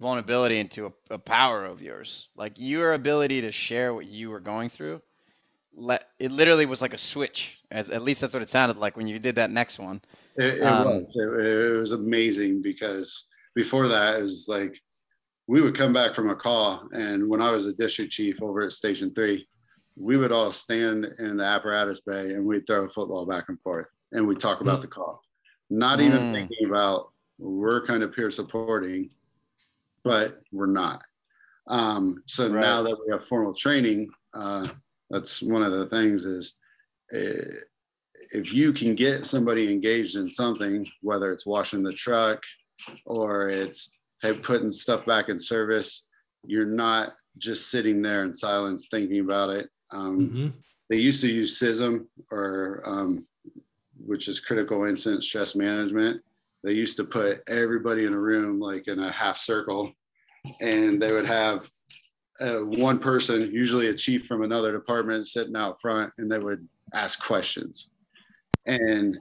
vulnerability 0.00 0.58
into 0.58 0.86
a, 0.86 1.14
a 1.14 1.18
power 1.18 1.64
of 1.64 1.82
yours. 1.82 2.28
Like 2.34 2.54
your 2.56 2.94
ability 2.94 3.42
to 3.42 3.52
share 3.52 3.94
what 3.94 4.06
you 4.06 4.30
were 4.30 4.40
going 4.40 4.68
through, 4.68 5.02
let 5.74 6.04
it 6.18 6.32
literally 6.32 6.66
was 6.66 6.82
like 6.82 6.94
a 6.94 6.98
switch. 6.98 7.58
As 7.70 7.90
at 7.90 8.02
least 8.02 8.20
that's 8.20 8.34
what 8.34 8.42
it 8.42 8.50
sounded 8.50 8.78
like 8.78 8.96
when 8.96 9.06
you 9.06 9.18
did 9.18 9.36
that 9.36 9.50
next 9.50 9.78
one. 9.78 10.00
It, 10.36 10.58
it 10.58 10.62
um, 10.62 10.86
was. 10.86 11.16
It, 11.16 11.46
it, 11.46 11.78
was 11.78 11.92
amazing 11.92 12.62
because 12.62 13.26
before 13.54 13.86
that 13.88 14.16
is 14.16 14.46
like 14.48 14.80
we 15.46 15.60
would 15.60 15.76
come 15.76 15.92
back 15.92 16.14
from 16.14 16.30
a 16.30 16.36
call, 16.36 16.88
and 16.92 17.28
when 17.28 17.42
I 17.42 17.52
was 17.52 17.66
a 17.66 17.72
district 17.72 18.12
chief 18.12 18.42
over 18.42 18.62
at 18.62 18.72
Station 18.72 19.12
Three, 19.14 19.46
we 19.96 20.16
would 20.16 20.32
all 20.32 20.50
stand 20.50 21.06
in 21.18 21.36
the 21.36 21.44
apparatus 21.44 22.00
bay 22.00 22.32
and 22.32 22.44
we'd 22.44 22.66
throw 22.66 22.84
a 22.84 22.88
football 22.88 23.26
back 23.26 23.44
and 23.48 23.60
forth, 23.60 23.88
and 24.12 24.26
we'd 24.26 24.40
talk 24.40 24.60
about 24.62 24.78
mm. 24.78 24.82
the 24.82 24.88
call, 24.88 25.22
not 25.68 26.00
even 26.00 26.18
mm. 26.20 26.32
thinking 26.32 26.66
about 26.66 27.12
we're 27.38 27.86
kind 27.86 28.02
of 28.02 28.12
peer 28.12 28.30
supporting 28.30 29.10
but 30.04 30.40
we're 30.52 30.66
not. 30.66 31.02
Um, 31.66 32.22
so 32.26 32.50
right. 32.50 32.60
now 32.60 32.82
that 32.82 32.96
we 33.04 33.12
have 33.12 33.26
formal 33.26 33.54
training, 33.54 34.10
uh, 34.34 34.68
that's 35.10 35.42
one 35.42 35.62
of 35.62 35.72
the 35.72 35.86
things 35.86 36.24
is 36.24 36.54
uh, 37.14 37.60
if 38.32 38.52
you 38.52 38.72
can 38.72 38.94
get 38.94 39.26
somebody 39.26 39.70
engaged 39.70 40.16
in 40.16 40.30
something, 40.30 40.86
whether 41.02 41.32
it's 41.32 41.46
washing 41.46 41.82
the 41.82 41.92
truck 41.92 42.42
or 43.06 43.50
it's 43.50 43.96
hey, 44.22 44.34
putting 44.34 44.70
stuff 44.70 45.04
back 45.06 45.28
in 45.28 45.38
service, 45.38 46.06
you're 46.44 46.66
not 46.66 47.14
just 47.38 47.70
sitting 47.70 48.02
there 48.02 48.24
in 48.24 48.32
silence 48.32 48.86
thinking 48.90 49.20
about 49.20 49.50
it. 49.50 49.68
Um, 49.92 50.20
mm-hmm. 50.20 50.48
They 50.88 50.96
used 50.96 51.20
to 51.22 51.28
use 51.28 51.58
CISM 51.58 52.06
or 52.30 52.82
um, 52.84 53.26
which 54.04 54.28
is 54.28 54.40
critical 54.40 54.84
incident 54.84 55.24
stress 55.24 55.54
management 55.54 56.22
they 56.62 56.72
used 56.72 56.96
to 56.96 57.04
put 57.04 57.42
everybody 57.48 58.04
in 58.04 58.12
a 58.12 58.18
room 58.18 58.60
like 58.60 58.88
in 58.88 58.98
a 58.98 59.10
half 59.10 59.36
circle 59.36 59.92
and 60.60 61.00
they 61.00 61.12
would 61.12 61.26
have 61.26 61.70
uh, 62.40 62.60
one 62.60 62.98
person 62.98 63.50
usually 63.52 63.88
a 63.88 63.94
chief 63.94 64.26
from 64.26 64.42
another 64.42 64.72
department 64.72 65.26
sitting 65.26 65.56
out 65.56 65.80
front 65.80 66.12
and 66.18 66.30
they 66.30 66.38
would 66.38 66.66
ask 66.94 67.22
questions. 67.22 67.90
And 68.66 69.18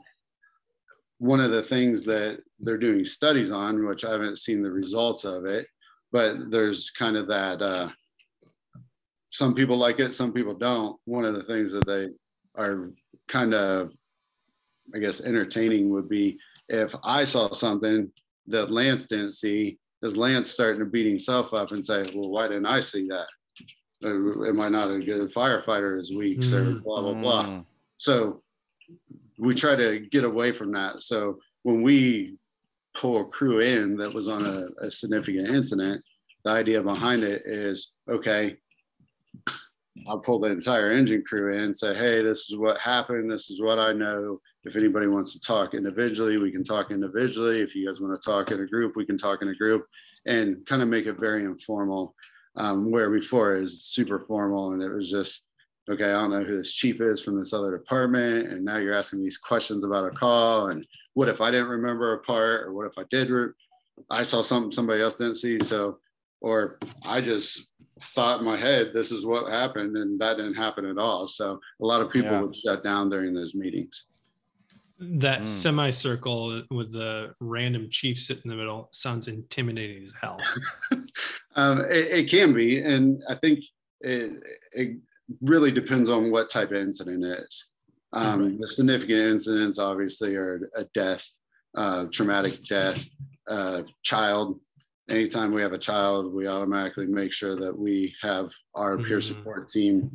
one 1.18 1.42
of 1.42 1.52
the 1.52 1.62
things 1.62 2.04
that 2.06 2.40
they're 2.60 2.78
doing 2.78 3.04
studies 3.04 3.52
on 3.52 3.86
which 3.86 4.06
i 4.06 4.12
haven't 4.12 4.38
seen 4.38 4.62
the 4.62 4.72
results 4.72 5.26
of 5.26 5.46
it 5.46 5.68
but 6.12 6.50
there's 6.50 6.92
kind 6.92 7.18
of 7.18 7.28
that 7.28 7.62
uh, 7.62 7.90
some 9.32 9.54
people 9.54 9.78
like 9.78 10.00
it 10.00 10.14
some 10.14 10.34
people 10.34 10.54
don't. 10.54 11.00
One 11.06 11.26
of 11.26 11.34
the 11.34 11.44
things 11.44 11.72
that 11.72 11.86
they 11.86 12.10
are 12.56 12.92
kind 13.28 13.54
of 13.54 13.92
i 14.96 14.98
guess 14.98 15.22
entertaining 15.22 15.90
would 15.90 16.10
be 16.10 16.38
if 16.70 16.96
I 17.04 17.24
saw 17.24 17.52
something 17.52 18.12
that 18.48 18.72
Lance 18.72 19.06
didn't 19.06 19.32
see, 19.32 19.78
is 20.02 20.16
Lance 20.16 20.50
starting 20.50 20.80
to 20.80 20.86
beat 20.86 21.08
himself 21.08 21.54
up 21.54 21.72
and 21.72 21.84
say, 21.84 22.10
well, 22.16 22.30
why 22.30 22.48
didn't 22.48 22.66
I 22.66 22.80
see 22.80 23.08
that? 23.08 23.28
Uh, 24.04 24.46
am 24.48 24.62
I 24.62 24.70
not 24.70 24.90
a 24.90 25.00
good 25.00 25.34
firefighter 25.34 26.00
as 26.00 26.12
weak 26.16 26.40
mm, 26.40 26.54
or 26.54 26.80
blah, 26.80 27.02
blah, 27.02 27.14
blah. 27.14 27.46
Mm. 27.46 27.66
So 27.98 28.42
we 29.38 29.54
try 29.54 29.76
to 29.76 30.00
get 30.12 30.24
away 30.24 30.54
from 30.54 30.72
that. 30.72 31.02
So 31.02 31.40
when 31.64 31.82
we 31.82 32.38
pull 32.96 33.22
a 33.22 33.26
crew 33.26 33.60
in 33.60 33.98
that 33.98 34.14
was 34.14 34.30
on 34.30 34.46
a, 34.46 34.86
a 34.86 34.90
significant 34.90 35.50
incident, 35.50 36.02
the 36.46 36.52
idea 36.52 36.82
behind 36.82 37.24
it 37.24 37.44
is, 37.46 37.92
okay, 38.08 38.56
I'll 40.08 40.20
pull 40.20 40.40
the 40.40 40.48
entire 40.48 40.92
engine 40.92 41.24
crew 41.24 41.54
in 41.54 41.66
and 41.66 41.76
say, 41.76 41.94
hey, 41.94 42.22
this 42.24 42.50
is 42.50 42.58
what 42.58 42.78
happened. 42.80 43.32
This 43.32 43.50
is 43.50 43.62
what 43.62 43.80
I 43.80 43.94
know. 43.94 44.40
If 44.64 44.76
anybody 44.76 45.08
wants 45.08 45.34
to 45.34 45.40
talk 45.40 45.74
individually, 45.74 46.38
we 46.38 46.52
can 46.52 46.64
talk 46.64 46.92
individually. 46.92 47.62
If 47.62 47.76
you 47.76 47.88
guys 47.88 48.02
want 48.02 48.20
to 48.20 48.26
talk 48.26 48.52
in 48.52 48.62
a 48.62 48.68
group, 48.68 48.96
we 48.96 49.06
can 49.06 49.18
talk 49.18 49.42
in 49.42 49.50
a 49.50 49.56
group 49.56 49.86
and 50.26 50.66
kind 50.66 50.82
of 50.82 50.88
make 50.88 51.06
it 51.06 51.20
very 51.20 51.46
informal. 51.46 52.16
Um, 52.56 52.92
where 52.92 53.10
before 53.10 53.56
is 53.56 53.84
super 53.86 54.20
formal 54.28 54.74
and 54.74 54.82
it 54.82 54.90
was 54.90 55.10
just, 55.10 55.50
okay, 55.90 56.06
I 56.06 56.22
don't 56.22 56.32
know 56.32 56.44
who 56.44 56.58
this 56.58 56.74
chief 56.74 57.00
is 57.00 57.22
from 57.22 57.38
this 57.38 57.54
other 57.54 57.78
department. 57.78 58.48
And 58.48 58.66
now 58.66 58.78
you're 58.78 58.98
asking 58.98 59.24
these 59.24 59.38
questions 59.38 59.84
about 59.84 60.06
a 60.06 60.12
call. 60.12 60.68
And 60.68 60.86
what 61.14 61.30
if 61.30 61.42
I 61.42 61.52
didn't 61.52 61.70
remember 61.70 62.14
a 62.14 62.20
part? 62.20 62.66
Or 62.66 62.74
what 62.74 62.86
if 62.86 62.98
I 62.98 63.04
did? 63.10 63.32
I 64.10 64.24
saw 64.24 64.42
something 64.42 64.72
somebody 64.72 65.02
else 65.02 65.16
didn't 65.16 65.36
see. 65.36 65.60
So, 65.62 66.00
or 66.42 66.80
I 67.04 67.22
just 67.22 67.72
thought 68.02 68.40
in 68.40 68.46
my 68.46 68.58
head 68.58 68.92
this 68.94 69.12
is 69.12 69.26
what 69.26 69.52
happened 69.52 69.98
and 69.98 70.20
that 70.20 70.38
didn't 70.38 70.54
happen 70.56 70.86
at 70.86 70.98
all 70.98 71.28
so 71.28 71.60
a 71.82 71.86
lot 71.86 72.02
of 72.02 72.10
people 72.10 72.32
yeah. 72.32 72.42
would 72.42 72.56
shut 72.56 72.84
down 72.84 73.10
during 73.10 73.34
those 73.34 73.54
meetings 73.54 74.06
that 75.00 75.42
mm. 75.42 75.48
semicircle 75.48 76.64
with 76.72 76.92
the 76.92 77.34
random 77.40 77.88
chief 77.90 78.20
sitting 78.20 78.44
in 78.46 78.52
the 78.52 78.56
middle 78.56 78.90
sounds 78.92 79.28
intimidating 79.28 80.04
as 80.04 80.14
hell 80.20 80.38
um, 81.56 81.82
it, 81.90 82.08
it, 82.20 82.30
can 82.30 82.54
be 82.54 82.82
and 82.82 83.22
i 83.30 83.36
think 83.36 83.60
it, 84.02 84.32
it 84.72 84.98
really 85.42 85.72
depends 85.72 86.10
on 86.10 86.32
what 86.32 86.50
type 86.50 86.72
of 86.72 86.78
incident 86.78 87.24
it 87.24 87.40
is 87.40 87.66
um, 88.14 88.44
right. 88.44 88.60
the 88.60 88.68
significant 88.68 89.20
incidents 89.20 89.78
obviously 89.78 90.36
are 90.36 90.70
a 90.76 90.86
death 90.94 91.26
uh, 91.76 92.06
traumatic 92.12 92.64
death 92.66 93.08
uh, 93.48 93.84
child 94.04 94.60
anytime 95.10 95.52
we 95.52 95.62
have 95.62 95.74
a 95.74 95.78
child, 95.78 96.34
we 96.34 96.48
automatically 96.48 97.08
make 97.08 97.32
sure 97.32 97.56
that 97.56 97.78
we 97.78 98.16
have 98.22 98.50
our 98.76 98.96
mm-hmm. 98.98 99.08
peer 99.08 99.22
support 99.22 99.70
team 99.70 100.12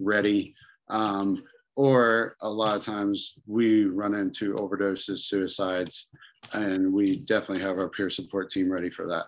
ready. 0.00 0.54
Um, 0.88 1.42
or 1.76 2.36
a 2.42 2.48
lot 2.48 2.76
of 2.76 2.84
times 2.84 3.34
we 3.46 3.84
run 3.84 4.14
into 4.14 4.54
overdoses, 4.54 5.20
suicides, 5.20 6.08
and 6.52 6.92
we 6.92 7.16
definitely 7.16 7.64
have 7.64 7.78
our 7.78 7.88
peer 7.88 8.10
support 8.10 8.50
team 8.50 8.70
ready 8.70 8.90
for 8.90 9.08
that. 9.08 9.24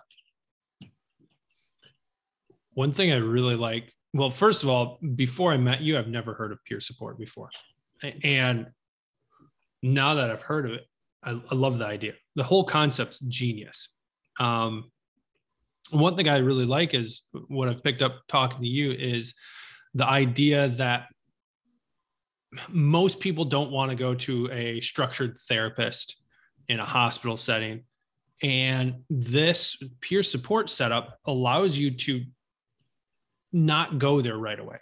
One 2.73 2.91
thing 2.91 3.11
I 3.11 3.17
really 3.17 3.55
like, 3.55 3.91
well, 4.13 4.29
first 4.29 4.63
of 4.63 4.69
all, 4.69 4.99
before 5.15 5.51
I 5.51 5.57
met 5.57 5.81
you, 5.81 5.97
I've 5.97 6.07
never 6.07 6.33
heard 6.33 6.51
of 6.51 6.63
peer 6.63 6.79
support 6.79 7.19
before. 7.19 7.49
And 8.23 8.67
now 9.81 10.13
that 10.13 10.29
I've 10.29 10.43
heard 10.43 10.67
of 10.67 10.73
it, 10.73 10.85
I, 11.23 11.31
I 11.51 11.55
love 11.55 11.79
the 11.79 11.85
idea. 11.85 12.13
The 12.35 12.43
whole 12.43 12.63
concept's 12.63 13.19
genius. 13.19 13.89
Um, 14.39 14.91
one 15.91 16.15
thing 16.15 16.27
I 16.27 16.37
really 16.37 16.65
like 16.65 16.93
is 16.93 17.27
what 17.47 17.69
I've 17.69 17.83
picked 17.83 18.01
up 18.01 18.21
talking 18.27 18.61
to 18.61 18.67
you 18.67 18.91
is 18.91 19.33
the 19.93 20.05
idea 20.07 20.69
that 20.69 21.07
most 22.69 23.19
people 23.19 23.45
don't 23.45 23.71
want 23.71 23.91
to 23.91 23.95
go 23.95 24.13
to 24.15 24.49
a 24.51 24.79
structured 24.81 25.37
therapist 25.47 26.23
in 26.69 26.79
a 26.79 26.85
hospital 26.85 27.37
setting. 27.37 27.83
And 28.43 29.03
this 29.09 29.81
peer 30.01 30.23
support 30.23 30.69
setup 30.69 31.17
allows 31.25 31.77
you 31.77 31.91
to 31.91 32.23
not 33.51 33.97
go 33.97 34.21
there 34.21 34.37
right 34.37 34.59
away. 34.59 34.77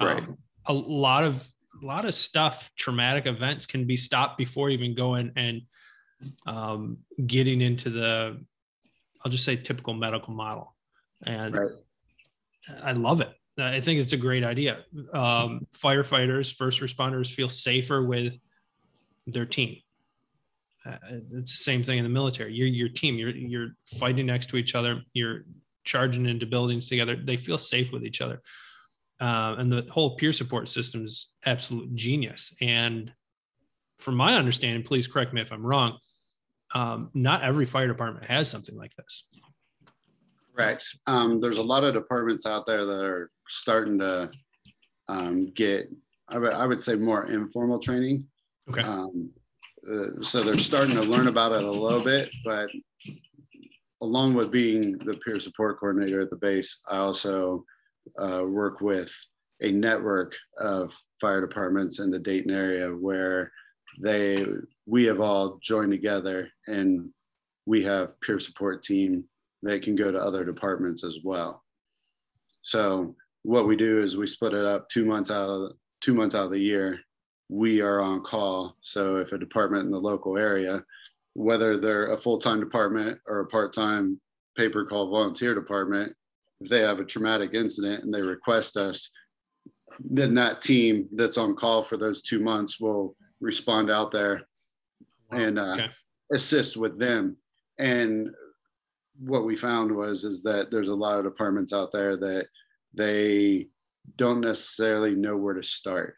Right. 0.00 0.22
Um, 0.22 0.38
a 0.66 0.72
lot 0.72 1.24
of 1.24 1.48
a 1.82 1.86
lot 1.86 2.04
of 2.04 2.14
stuff, 2.14 2.70
traumatic 2.78 3.26
events 3.26 3.66
can 3.66 3.84
be 3.84 3.96
stopped 3.96 4.38
before 4.38 4.70
even 4.70 4.94
going 4.94 5.32
and 5.36 5.62
um, 6.46 6.98
getting 7.26 7.60
into 7.60 7.90
the 7.90 8.40
I'll 9.24 9.30
just 9.30 9.44
say 9.44 9.56
typical 9.56 9.94
medical 9.94 10.34
model. 10.34 10.74
And 11.24 11.54
right. 11.54 11.70
I 12.82 12.92
love 12.92 13.20
it. 13.20 13.32
I 13.58 13.80
think 13.80 14.00
it's 14.00 14.12
a 14.12 14.18
great 14.18 14.44
idea. 14.44 14.78
Um, 15.12 15.66
firefighters, 15.76 16.54
first 16.54 16.80
responders 16.80 17.32
feel 17.32 17.48
safer 17.48 18.02
with 18.02 18.36
their 19.26 19.46
team. 19.46 19.76
Uh, 20.84 20.96
it's 21.32 21.52
the 21.52 21.62
same 21.62 21.82
thing 21.82 21.98
in 21.98 22.04
the 22.04 22.10
military. 22.10 22.52
You're 22.52 22.68
your 22.68 22.88
team. 22.88 23.16
You're 23.16 23.30
you're 23.30 23.68
fighting 23.98 24.26
next 24.26 24.50
to 24.50 24.56
each 24.56 24.74
other. 24.74 25.02
You're 25.12 25.44
charging 25.84 26.26
into 26.26 26.46
buildings 26.46 26.88
together. 26.88 27.16
They 27.16 27.36
feel 27.36 27.56
safe 27.56 27.92
with 27.92 28.04
each 28.04 28.20
other. 28.20 28.42
Uh, 29.20 29.54
and 29.58 29.72
the 29.72 29.86
whole 29.90 30.16
peer 30.16 30.32
support 30.32 30.68
system 30.68 31.04
is 31.04 31.30
absolute 31.46 31.94
genius. 31.94 32.52
And 32.60 33.12
from 33.98 34.16
my 34.16 34.34
understanding, 34.34 34.82
please 34.82 35.06
correct 35.06 35.32
me 35.32 35.40
if 35.40 35.52
I'm 35.52 35.64
wrong 35.64 35.98
um, 36.74 37.10
not 37.14 37.42
every 37.42 37.66
fire 37.66 37.88
department 37.88 38.26
has 38.26 38.50
something 38.50 38.76
like 38.76 38.94
this. 38.96 39.26
Correct. 40.54 40.86
Um, 41.06 41.40
there's 41.40 41.58
a 41.58 41.62
lot 41.62 41.84
of 41.84 41.94
departments 41.94 42.46
out 42.46 42.66
there 42.66 42.84
that 42.84 43.04
are 43.04 43.30
starting 43.48 43.98
to 43.98 44.30
um, 45.08 45.52
get 45.54 45.88
I 46.28 46.38
would 46.38 46.68
would 46.68 46.80
say 46.80 46.96
more 46.96 47.26
informal 47.26 47.78
training. 47.78 48.26
Okay. 48.70 48.80
Um, 48.80 49.30
uh, 49.90 50.22
so 50.22 50.42
they're 50.42 50.58
starting 50.58 50.96
to 50.96 51.02
learn 51.02 51.26
about 51.26 51.52
it 51.52 51.62
a 51.62 51.70
little 51.70 52.02
bit, 52.02 52.30
but 52.44 52.70
along 54.00 54.34
with 54.34 54.50
being 54.50 54.98
the 54.98 55.14
peer 55.24 55.38
support 55.38 55.78
coordinator 55.78 56.20
at 56.20 56.30
the 56.30 56.36
base, 56.36 56.80
I 56.90 56.98
also 56.98 57.64
uh, 58.18 58.44
work 58.46 58.80
with 58.80 59.12
a 59.60 59.70
network 59.70 60.32
of 60.58 60.92
fire 61.20 61.40
departments 61.40 61.98
in 62.00 62.10
the 62.10 62.18
Dayton 62.18 62.50
area 62.50 62.88
where 62.88 63.50
they 64.00 64.46
we 64.86 65.04
have 65.04 65.20
all 65.20 65.58
joined 65.62 65.92
together 65.92 66.48
and 66.66 67.10
we 67.66 67.82
have 67.82 68.20
peer 68.20 68.38
support 68.38 68.82
team 68.82 69.24
that 69.62 69.82
can 69.82 69.96
go 69.96 70.12
to 70.12 70.18
other 70.18 70.44
departments 70.44 71.04
as 71.04 71.20
well. 71.24 71.62
So 72.62 73.14
what 73.42 73.66
we 73.66 73.76
do 73.76 74.02
is 74.02 74.16
we 74.16 74.26
split 74.26 74.52
it 74.52 74.64
up 74.64 74.88
two 74.88 75.04
months 75.04 75.30
out 75.30 75.48
of 75.48 75.72
two 76.00 76.14
months 76.14 76.34
out 76.34 76.46
of 76.46 76.50
the 76.50 76.58
year. 76.58 77.00
We 77.48 77.80
are 77.80 78.00
on 78.00 78.22
call. 78.22 78.76
So 78.82 79.16
if 79.16 79.32
a 79.32 79.38
department 79.38 79.84
in 79.84 79.90
the 79.90 79.98
local 79.98 80.38
area, 80.38 80.84
whether 81.34 81.76
they're 81.76 82.12
a 82.12 82.18
full-time 82.18 82.60
department 82.60 83.18
or 83.26 83.40
a 83.40 83.46
part-time 83.46 84.20
paper 84.56 84.84
call 84.84 85.10
volunteer 85.10 85.54
department, 85.54 86.14
if 86.60 86.68
they 86.68 86.80
have 86.80 87.00
a 87.00 87.04
traumatic 87.04 87.54
incident 87.54 88.04
and 88.04 88.12
they 88.12 88.22
request 88.22 88.76
us, 88.76 89.10
then 89.98 90.34
that 90.34 90.60
team 90.60 91.08
that's 91.12 91.38
on 91.38 91.54
call 91.54 91.82
for 91.82 91.96
those 91.96 92.22
two 92.22 92.40
months 92.40 92.80
will 92.80 93.16
respond 93.40 93.90
out 93.90 94.10
there 94.10 94.46
and 95.32 95.58
uh, 95.58 95.74
Okay. 95.74 95.90
assist 96.32 96.76
with 96.76 96.98
them. 96.98 97.36
And 97.78 98.30
what 99.18 99.44
we 99.44 99.56
found 99.56 99.94
was 99.94 100.24
is 100.24 100.42
that 100.42 100.70
there's 100.70 100.88
a 100.88 100.94
lot 100.94 101.18
of 101.18 101.24
departments 101.24 101.72
out 101.72 101.92
there 101.92 102.16
that 102.16 102.46
they 102.94 103.68
don't 104.16 104.40
necessarily 104.40 105.14
know 105.14 105.36
where 105.36 105.54
to 105.54 105.62
start. 105.62 106.16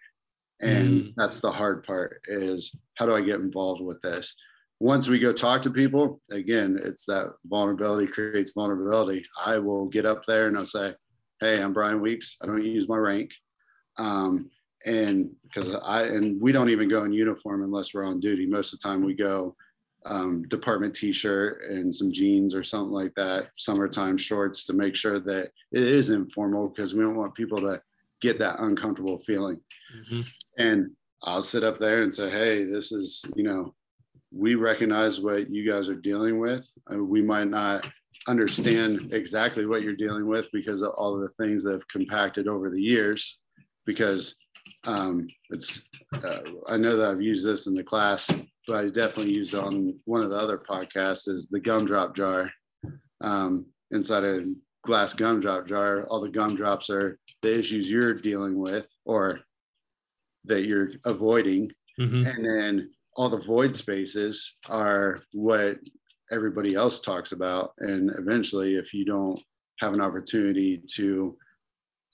And 0.61 0.89
Mm. 1.03 1.15
that's 1.17 1.41
the 1.41 1.51
hard 1.51 1.85
part 1.85 2.21
is 2.29 2.75
how 2.95 3.07
do 3.07 3.15
I 3.15 3.21
get 3.21 3.41
involved 3.41 3.83
with 3.83 4.01
this? 4.01 4.35
Once 4.81 5.09
we 5.09 5.19
go 5.19 5.33
talk 5.33 5.63
to 5.63 5.71
people, 5.71 6.21
again, 6.31 6.79
it's 6.83 7.05
that 7.07 7.35
vulnerability 7.47 8.07
creates 8.07 8.53
vulnerability. 8.53 9.25
I 9.45 9.59
will 9.59 9.87
get 9.87 10.05
up 10.07 10.25
there 10.27 10.49
and 10.49 10.57
I'll 10.57 10.67
say, 10.67 10.95
Hey, 11.41 11.63
I'm 11.63 11.73
Bryan 11.75 12.01
Weeks. 12.01 12.37
I 12.43 12.47
don't 12.47 12.65
use 12.65 12.89
my 12.89 12.97
rank. 12.97 13.31
Um, 13.99 14.51
and 14.87 15.31
because 15.43 15.77
I 15.85 16.05
and 16.05 16.41
we 16.41 16.53
don't 16.53 16.71
even 16.71 16.89
go 16.89 17.05
in 17.05 17.13
uniform 17.13 17.63
unless 17.63 17.93
we're 17.93 18.05
on 18.05 18.21
duty. 18.21 18.47
Most 18.47 18.73
of 18.73 18.79
the 18.79 18.89
time 18.89 19.05
we 19.05 19.15
go 19.15 19.55
um, 20.07 20.45
department 20.49 20.95
t-shirt 20.95 21.63
and 21.69 21.93
some 21.93 22.13
jeans 22.13 22.55
or 22.55 22.63
something 22.63 22.93
like 22.93 23.13
that, 23.17 23.49
summertime 23.57 24.17
shorts 24.17 24.65
to 24.65 24.73
make 24.73 24.95
sure 24.95 25.19
that 25.19 25.51
it 25.73 25.83
is 25.83 26.11
informal 26.11 26.69
because 26.69 26.95
we 26.95 27.03
don't 27.03 27.17
want 27.17 27.35
people 27.35 27.61
to 27.61 27.83
get 28.21 28.39
that 28.39 28.61
uncomfortable 28.61 29.19
feeling. 29.19 29.61
Mhm. 29.95 30.25
And 30.59 30.91
I'll 31.25 31.43
sit 31.43 31.65
up 31.65 31.79
there 31.79 32.03
and 32.03 32.15
say, 32.15 32.31
hey, 32.31 32.65
this 32.65 32.93
is, 32.93 33.25
you 33.35 33.43
know, 33.43 33.75
we 34.31 34.55
recognize 34.55 35.21
what 35.21 35.51
you 35.51 35.69
guys 35.69 35.89
are 35.89 35.97
dealing 35.97 36.39
with. 36.39 36.71
Uh, 36.93 37.03
we 37.03 37.21
might 37.21 37.49
not 37.49 37.85
understand 38.29 39.13
exactly 39.13 39.67
what 39.67 39.83
you're 39.83 39.97
dealing 39.97 40.27
with 40.27 40.51
because 40.53 40.83
of 40.83 40.93
all 40.97 41.15
of 41.15 41.21
the 41.21 41.45
things 41.45 41.65
that 41.65 41.73
have 41.73 41.89
compacted 41.89 42.47
over 42.47 42.71
the 42.71 42.81
years. 42.81 43.39
Because 43.85 44.37
um, 44.87 45.29
it's, 45.51 45.89
uh, 46.15 46.41
I 46.69 46.77
know 46.77 46.97
that 46.97 47.09
I've 47.11 47.23
used 47.23 47.47
this 47.47 47.67
in 47.67 47.75
the 47.75 47.83
class, 47.83 48.31
but 48.67 48.77
I 48.85 48.89
definitely 48.89 49.33
used 49.35 49.55
it 49.55 49.61
on 49.61 49.99
one 50.05 50.23
of 50.23 50.31
the 50.31 50.37
other 50.37 50.59
podcasts 50.59 51.29
is 51.29 51.49
the 51.49 51.61
gumdrop 51.61 52.15
jar. 52.17 52.51
Um, 53.21 53.67
inside 53.91 54.25
a 54.25 54.45
glass 54.83 55.13
gumdrop 55.13 55.67
jar, 55.67 56.05
all 56.07 56.21
the 56.21 56.29
gumdrops 56.31 56.89
are 56.91 57.19
the 57.43 57.59
issues 57.59 57.91
you're 57.91 58.15
dealing 58.15 58.59
with 58.59 58.89
or 59.05 59.41
that 60.45 60.65
you're 60.65 60.91
avoiding 61.05 61.71
Mhm. 61.99 62.27
and 62.27 62.45
then 62.45 62.91
all 63.17 63.29
the 63.29 63.41
void 63.41 63.75
spaces 63.75 64.57
are 64.69 65.21
what 65.33 65.79
everybody 66.31 66.75
else 66.75 67.01
talks 67.01 67.33
about 67.33 67.73
and 67.79 68.11
eventually 68.19 68.75
if 68.77 68.93
you 68.93 69.05
don't 69.05 69.41
have 69.81 69.93
an 69.95 70.01
opportunity 70.01 70.83
to 70.95 71.37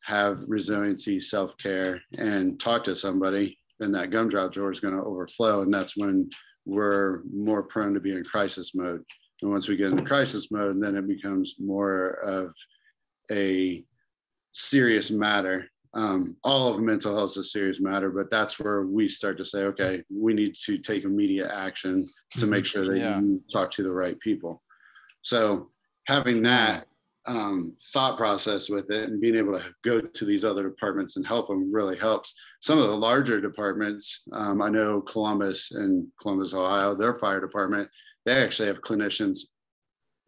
have 0.05 0.43
resiliency 0.47 1.21
self-care 1.21 2.01
and 2.19 2.59
talk 2.61 2.83
to 2.85 2.97
somebody 2.97 3.57
then 3.79 3.93
that 3.93 4.11
gumdrop 4.11 4.53
drawer 4.53 4.71
is 4.71 4.81
going 4.81 4.95
to 4.95 5.03
overflow 5.03 5.63
and 5.63 5.73
that's 5.73 5.97
when 5.97 6.29
we're 6.65 7.23
more 7.33 7.63
prone 7.63 7.95
to 7.95 8.01
be 8.01 8.13
in 8.13 8.25
crisis 8.25 8.75
mode 8.75 9.03
and 9.43 9.51
once 9.51 9.69
we 9.69 9.77
get 9.77 9.91
into 9.91 10.03
crisis 10.03 10.51
mode 10.51 10.81
then 10.83 10.97
it 10.97 11.07
becomes 11.07 11.57
more 11.59 12.19
of 12.25 12.53
a 13.31 13.85
serious 14.53 15.11
matter 15.11 15.65
um, 15.95 16.37
all 16.43 16.75
of 16.75 16.81
mental 16.81 17.15
health 17.15 17.33
is 17.33 17.37
a 17.37 17.45
serious 17.45 17.81
matter, 17.81 18.11
but 18.11 18.31
that's 18.31 18.59
where 18.59 18.83
we 18.87 19.09
start 19.09 19.37
to 19.39 19.45
say, 19.45 19.65
okay, 19.65 20.03
we 20.11 20.33
need 20.33 20.55
to 20.65 20.79
take 20.79 21.05
immediate 21.05 21.51
action 21.53 22.07
to 22.39 22.47
make 22.47 22.65
sure 22.65 22.87
that 22.87 22.99
Yeah. 22.99 23.21
you 23.21 23.43
talk 23.53 23.71
to 23.73 23.83
the 23.83 23.93
right 23.93 24.19
people. 24.21 24.63
So 25.23 25.71
having 26.07 26.43
that 26.43 26.87
um, 27.27 27.77
thought 27.93 28.17
process 28.17 28.69
with 28.69 28.91
it 28.91 29.09
and 29.09 29.21
being 29.21 29.37
able 29.37 29.53
to 29.53 29.65
go 29.85 30.01
to 30.01 30.25
these 30.25 30.45
other 30.45 30.69
departments 30.69 31.17
and 31.17 31.27
help 31.27 31.49
them 31.49 31.73
really 31.73 31.97
helps. 31.97 32.35
Some 32.61 32.79
of 32.79 32.89
the 32.89 32.97
larger 32.97 33.41
departments, 33.41 34.23
um, 34.33 34.61
I 34.61 34.69
know 34.69 35.01
Columbus 35.01 35.73
and 35.73 36.07
Columbus, 36.21 36.55
Ohio, 36.55 36.95
their 36.95 37.15
fire 37.15 37.41
department, 37.41 37.89
they 38.25 38.33
actually 38.33 38.69
have 38.69 38.83
clinicians 38.83 39.39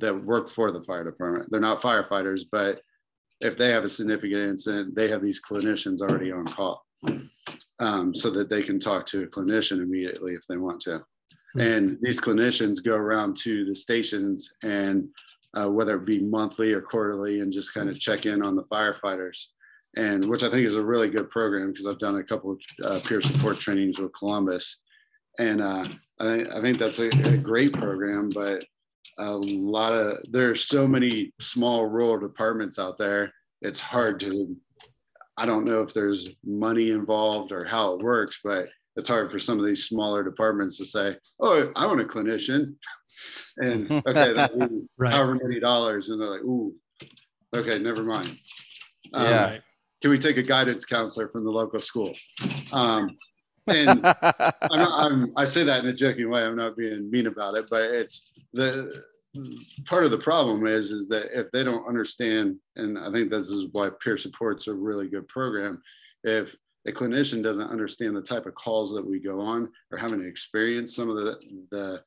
that 0.01 0.25
work 0.25 0.51
for 0.51 0.71
the 0.71 0.83
fire 0.83 1.05
department. 1.05 1.51
They're 1.51 1.61
not 1.61 1.83
firefighters, 1.83 2.43
but 2.51 2.81
if 3.41 3.57
they 3.57 3.71
have 3.71 3.85
a 3.85 3.89
significant 3.89 4.49
incident, 4.49 4.95
they 4.95 5.09
have 5.11 5.23
these 5.23 5.41
clinicians 5.41 6.01
already 6.01 6.33
on 6.33 6.47
call 6.47 6.85
um, 7.81 8.15
so 8.15 8.31
that 8.31 8.49
they 8.49 8.63
can 8.63 8.79
talk 8.79 9.07
to 9.07 9.23
a 9.23 9.27
clinician 9.27 9.83
immediately 9.83 10.33
if 10.33 10.47
they 10.49 10.57
want 10.57 10.81
to. 10.83 11.03
Hmm. 11.55 11.61
And 11.61 11.99
these 12.01 12.21
clinicians 12.21 12.83
go 12.85 12.97
around 12.97 13.37
to 13.39 13.65
the 13.65 13.75
stations 13.75 14.53
and 14.63 15.09
uh, 15.55 15.71
whether 15.71 15.97
it 15.97 16.05
be 16.05 16.21
monthly 16.21 16.73
or 16.73 16.81
quarterly 16.81 17.41
and 17.41 17.53
just 17.53 17.75
kind 17.75 17.89
of 17.89 17.99
check 17.99 18.27
in 18.27 18.43
on 18.43 18.57
the 18.57 18.65
firefighters. 18.65 19.47
And 19.97 20.29
which 20.29 20.43
I 20.43 20.51
think 20.51 20.67
is 20.67 20.75
a 20.75 20.85
really 20.85 21.09
good 21.09 21.31
program 21.31 21.69
because 21.69 21.87
I've 21.87 22.01
done 22.01 22.17
a 22.17 22.25
couple 22.25 22.53
of 22.53 22.61
uh, 22.85 23.01
peer 23.07 23.21
support 23.21 23.61
trainings 23.61 23.99
with 23.99 24.13
Columbus. 24.13 24.83
And 25.39 25.61
uh, 25.61 25.89
I, 26.21 26.25
think, 26.25 26.49
I 26.53 26.61
think 26.61 26.79
that's 26.79 26.99
a, 26.99 27.09
a 27.09 27.37
great 27.37 27.73
program, 27.73 28.29
but 28.35 28.65
a 29.19 29.33
lot 29.33 29.93
of 29.93 30.19
there 30.31 30.51
are 30.51 30.57
so 30.57 30.87
many 30.87 31.33
small 31.41 31.87
rural 31.87 32.19
departments 32.19 32.79
out 32.79 32.99
there 32.99 33.33
it's 33.63 33.81
hard 33.81 34.19
to 34.21 34.57
i 35.37 35.47
don't 35.47 35.65
know 35.65 35.83
if 35.83 35.95
there's 35.95 36.31
money 36.45 36.91
involved 36.91 37.53
or 37.53 37.65
how 37.65 37.95
it 37.95 38.03
works 38.03 38.41
but 38.43 38.69
it's 38.97 39.09
hard 39.09 39.31
for 39.31 39.39
some 39.39 39.59
of 39.59 39.65
these 39.65 39.85
smaller 39.85 40.23
departments 40.23 40.77
to 40.79 40.85
say 40.85 41.17
oh 41.41 41.71
i 41.77 41.87
want 41.87 42.01
a 42.01 42.05
clinician 42.05 42.75
and 43.59 43.91
okay 44.09 44.33
that'll 44.33 44.83
Right. 44.97 45.13
however 45.13 45.39
many 45.43 45.61
dollars 45.61 46.11
and 46.11 46.21
they're 46.21 46.29
like 46.31 46.43
ooh 46.43 46.75
okay 47.55 47.79
never 47.79 48.03
mind 48.03 48.39
Um, 49.13 49.25
Yeah. 49.25 49.59
Can 50.03 50.11
we 50.11 50.19
take 50.19 50.37
a 50.37 50.43
guidance 50.43 50.85
counselor 50.85 51.29
from 51.29 51.45
the 51.45 51.51
local 51.51 51.81
school 51.81 52.15
um, 52.73 53.17
and 53.69 54.05
I'm, 54.71 54.79
not, 54.81 55.07
I'm 55.07 55.33
I 55.37 55.45
say 55.45 55.65
that 55.65 55.85
in 55.85 55.91
a 55.91 55.95
joking 55.95 56.29
way. 56.31 56.43
I'm 56.43 56.57
not 56.57 56.77
being 56.77 57.11
mean 57.11 57.27
about 57.27 57.55
it, 57.55 57.67
but 57.71 57.83
it's 57.83 58.31
the 58.53 59.03
part 59.87 60.05
of 60.05 60.11
the 60.11 60.19
problem 60.19 60.67
is 60.67 60.91
is 60.91 61.09
that 61.09 61.27
if 61.39 61.51
they 61.53 61.65
don't 61.65 61.87
understand, 61.89 62.57
and 62.77 62.99
I 62.99 63.11
think 63.11 63.31
this 63.31 63.49
is 63.49 63.69
why 63.73 63.91
peer 64.03 64.17
support's 64.17 64.69
a 64.69 64.75
really 64.75 65.09
good 65.09 65.27
program. 65.29 65.83
If 66.25 66.55
a 66.87 66.93
clinician 66.93 67.43
doesn't 67.43 67.71
understand 67.71 68.15
the 68.17 68.23
type 68.23 68.47
of 68.47 68.55
calls 68.55 68.95
that 68.95 69.07
we 69.07 69.19
go 69.19 69.41
on 69.41 69.71
or 69.91 69.99
haven't 69.99 70.27
experienced 70.27 70.95
some 70.97 71.09
of 71.11 71.17
the 71.17 71.39
the 71.71 72.03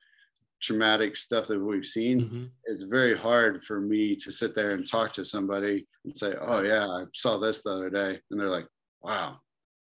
traumatic 0.61 1.15
stuff 1.15 1.47
that 1.47 1.59
we've 1.59 1.85
seen, 1.85 2.21
Mhm. 2.29 2.49
it's 2.65 2.83
very 2.83 3.15
hard 3.15 3.63
for 3.63 3.79
me 3.79 4.15
to 4.17 4.31
sit 4.31 4.55
there 4.55 4.71
and 4.71 4.85
talk 4.85 5.13
to 5.13 5.23
somebody 5.25 5.87
and 6.03 6.15
say, 6.17 6.35
"Oh 6.39 6.61
yeah, 6.61 6.87
I 6.87 7.05
saw 7.13 7.37
this 7.37 7.61
the 7.63 7.71
other 7.71 7.89
day," 7.89 8.19
and 8.31 8.39
they're 8.39 8.49
like, 8.49 8.67
"Wow, 9.01 9.39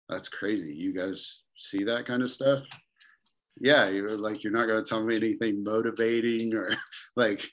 that's 0.10 0.30
crazy. 0.30 0.74
You 0.74 0.94
guys 0.94 1.42
see 1.56 1.84
that 1.86 2.06
kind 2.06 2.24
of 2.24 2.30
stuff?" 2.32 2.64
Yeah, 3.60 3.90
you're 3.90 4.18
like, 4.18 4.44
you're 4.44 4.54
not 4.54 4.66
going 4.68 4.82
to 4.84 4.90
tell 4.90 5.04
me 5.04 5.16
anything 5.16 5.64
motivating 5.64 6.54
or 6.54 6.70
like, 7.16 7.46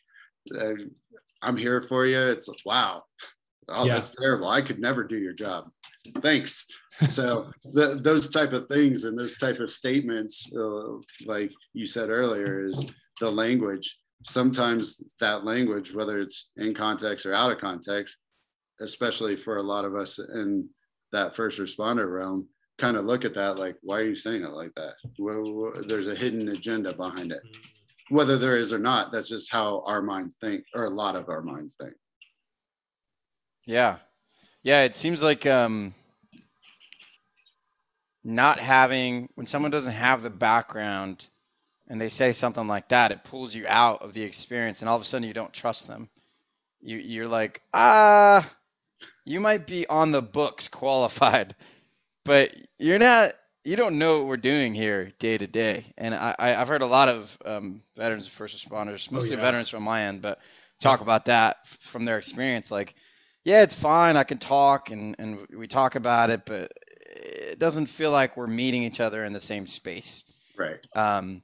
uh, 0.55 0.75
"I'm 1.43 1.57
here 1.57 1.83
for 1.83 2.07
you." 2.07 2.21
It's 2.21 2.47
like, 2.49 2.63
wow, 2.65 3.05
oh, 3.69 3.85
Yeah. 3.85 3.95
that's 3.95 4.15
terrible. 4.15 4.49
I 4.49 4.63
could 4.63 4.79
never 4.79 5.03
do 5.05 5.19
your 5.19 5.35
job. 5.35 5.71
Thanks. 6.23 6.67
So 7.11 7.53
th- 7.75 7.99
those 8.03 8.29
type 8.31 8.53
of 8.53 8.67
things 8.69 9.05
and 9.05 9.19
those 9.19 9.37
type 9.37 9.59
of 9.61 9.71
statements, 9.71 10.51
uh, 10.57 10.95
like 11.27 11.53
you 11.75 11.87
said 11.87 12.09
earlier, 12.09 12.67
is 12.67 12.85
the 13.21 13.31
language 13.31 13.99
sometimes 14.25 15.03
that 15.21 15.45
language, 15.45 15.95
whether 15.95 16.19
it's 16.19 16.51
in 16.57 16.75
context 16.75 17.27
or 17.27 17.35
out 17.35 17.53
of 17.53 17.59
context, 17.59 18.19
especially 18.81 19.37
for 19.37 19.57
a 19.57 19.63
lot 19.63 19.85
of 19.85 19.95
us 19.95 20.19
in 20.19 20.69
that 21.13 21.35
first 21.35 21.59
responder 21.59 22.13
realm, 22.13 22.47
kind 22.79 22.97
of 22.97 23.05
look 23.05 23.25
at 23.25 23.35
that 23.35 23.59
like, 23.59 23.77
why 23.83 23.99
are 23.99 24.05
you 24.05 24.15
saying 24.15 24.43
it 24.43 24.51
like 24.51 24.75
that? 24.75 24.95
Well, 25.19 25.73
there's 25.87 26.09
a 26.09 26.15
hidden 26.15 26.49
agenda 26.49 26.95
behind 26.95 27.33
it. 27.33 27.43
Whether 28.11 28.39
there 28.39 28.57
is 28.57 28.73
or 28.73 28.79
not, 28.79 29.13
that's 29.13 29.29
just 29.29 29.53
how 29.53 29.83
our 29.87 30.01
minds 30.01 30.37
think, 30.41 30.65
or 30.75 30.85
a 30.85 30.91
lot 30.91 31.17
of 31.17 31.29
our 31.29 31.43
minds 31.43 31.75
think. 31.75 31.95
Yeah. 33.67 33.97
Yeah, 34.63 34.83
it 34.83 34.97
seems 34.97 35.23
like 35.23 35.47
um 35.47 35.95
not 38.25 38.59
having 38.59 39.29
when 39.35 39.47
someone 39.47 39.71
doesn't 39.71 39.93
have 39.93 40.23
the 40.23 40.31
background 40.31 41.29
and 41.89 42.01
they 42.01 42.09
say 42.09 42.33
something 42.33 42.67
like 42.67 42.89
that, 42.89 43.13
it 43.13 43.25
pulls 43.25 43.55
you 43.55 43.65
out 43.69 44.03
of 44.03 44.13
the 44.13 44.23
experience, 44.23 44.81
and 44.81 44.89
all 44.89 44.97
of 44.97 45.03
a 45.03 45.05
sudden 45.05 45.27
you 45.27 45.35
don't 45.35 45.53
trust 45.53 45.87
them. 45.87 46.09
You 46.81 46.99
you're 46.99 47.29
like 47.29 47.63
ah, 47.75 48.49
you 49.25 49.41
might 49.41 49.67
be 49.67 49.87
on 49.89 50.13
the 50.13 50.23
books 50.23 50.69
qualified, 50.81 51.55
but 52.25 52.55
you're 52.79 52.99
not. 52.99 53.33
You 53.65 53.77
don't 53.77 53.99
know 53.99 54.19
what 54.19 54.29
we're 54.29 54.37
doing 54.39 54.73
here 54.73 55.13
day 55.19 55.37
to 55.37 55.47
day. 55.47 55.85
And 55.99 56.15
I, 56.15 56.35
I 56.39 56.49
have 56.51 56.69
heard 56.69 56.81
a 56.81 56.87
lot 56.87 57.11
of 57.11 57.37
um, 57.45 57.83
veterans 57.97 58.25
and 58.25 58.33
first 58.33 58.57
responders, 58.57 59.11
mostly 59.11 59.37
yeah. 59.37 59.43
veterans 59.43 59.69
from 59.69 59.83
my 59.83 60.05
end, 60.05 60.23
but 60.23 60.39
talk 60.81 61.03
about 61.03 61.27
that 61.27 61.67
from 61.67 62.07
their 62.07 62.17
experience. 62.17 62.71
Like, 62.71 62.95
yeah, 63.45 63.63
it's 63.63 63.75
fine. 63.75 64.17
I 64.17 64.25
can 64.25 64.39
talk 64.39 64.91
and 64.91 65.17
and 65.19 65.47
we 65.55 65.67
talk 65.67 65.97
about 65.97 66.31
it, 66.31 66.47
but 66.47 66.73
it 67.11 67.59
doesn't 67.59 67.87
feel 67.87 68.11
like 68.11 68.37
we're 68.37 68.47
meeting 68.47 68.85
each 68.85 69.01
other 69.01 69.25
in 69.25 69.33
the 69.33 69.41
same 69.41 69.67
space. 69.67 70.25
Right. 70.57 70.79
Um, 70.95 71.43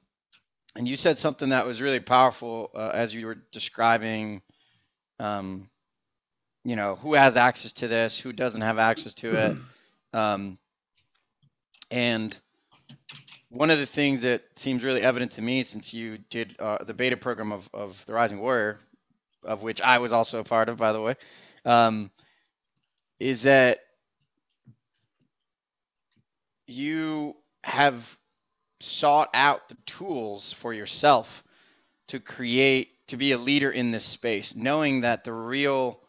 and 0.75 0.87
you 0.87 0.97
said 0.97 1.17
something 1.17 1.49
that 1.49 1.65
was 1.65 1.81
really 1.81 1.99
powerful 1.99 2.71
uh, 2.75 2.91
as 2.93 3.13
you 3.13 3.25
were 3.25 3.37
describing, 3.51 4.41
um, 5.19 5.69
you 6.65 6.75
know, 6.75 6.95
who 6.95 7.13
has 7.13 7.37
access 7.37 7.71
to 7.73 7.87
this, 7.87 8.19
who 8.19 8.33
doesn't 8.33 8.61
have 8.61 8.77
access 8.77 9.13
to 9.13 9.35
it. 9.35 9.57
Um, 10.13 10.57
and 11.91 12.37
one 13.49 13.71
of 13.71 13.79
the 13.79 13.85
things 13.85 14.21
that 14.21 14.43
seems 14.57 14.83
really 14.83 15.01
evident 15.01 15.31
to 15.33 15.41
me 15.41 15.63
since 15.63 15.93
you 15.93 16.17
did 16.29 16.55
uh, 16.59 16.83
the 16.83 16.93
beta 16.93 17.15
program 17.15 17.53
of, 17.53 17.69
of 17.73 18.05
the 18.05 18.13
Rising 18.13 18.39
Warrior, 18.39 18.79
of 19.43 19.63
which 19.63 19.81
I 19.81 19.99
was 19.99 20.11
also 20.11 20.39
a 20.39 20.43
part 20.43 20.67
of, 20.67 20.77
by 20.77 20.91
the 20.91 21.01
way, 21.01 21.15
um, 21.63 22.11
is 23.19 23.43
that 23.43 23.79
you 26.67 27.35
have 27.63 28.17
sought 28.85 29.29
out 29.33 29.67
the 29.69 29.77
tools 29.85 30.53
for 30.53 30.73
yourself 30.73 31.43
to 32.07 32.19
create 32.19 32.89
to 33.07 33.17
be 33.17 33.31
a 33.31 33.37
leader 33.37 33.71
in 33.71 33.91
this 33.91 34.05
space 34.05 34.55
knowing 34.55 35.01
that 35.01 35.23
the 35.23 35.33
real 35.33 35.99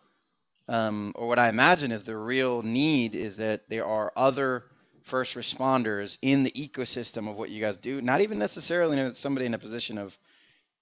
um, 0.68 1.12
or 1.16 1.28
what 1.28 1.38
i 1.38 1.48
imagine 1.48 1.92
is 1.92 2.02
the 2.02 2.16
real 2.16 2.62
need 2.62 3.14
is 3.14 3.36
that 3.36 3.68
there 3.68 3.86
are 3.86 4.12
other 4.16 4.64
first 5.06 5.36
responders 5.36 6.18
in 6.20 6.42
the 6.42 6.50
ecosystem 6.50 7.30
of 7.30 7.36
what 7.36 7.48
you 7.48 7.60
guys 7.60 7.76
do. 7.76 8.00
Not 8.00 8.20
even 8.20 8.40
necessarily 8.40 9.14
somebody 9.14 9.46
in 9.46 9.54
a 9.54 9.58
position 9.58 9.98
of 9.98 10.18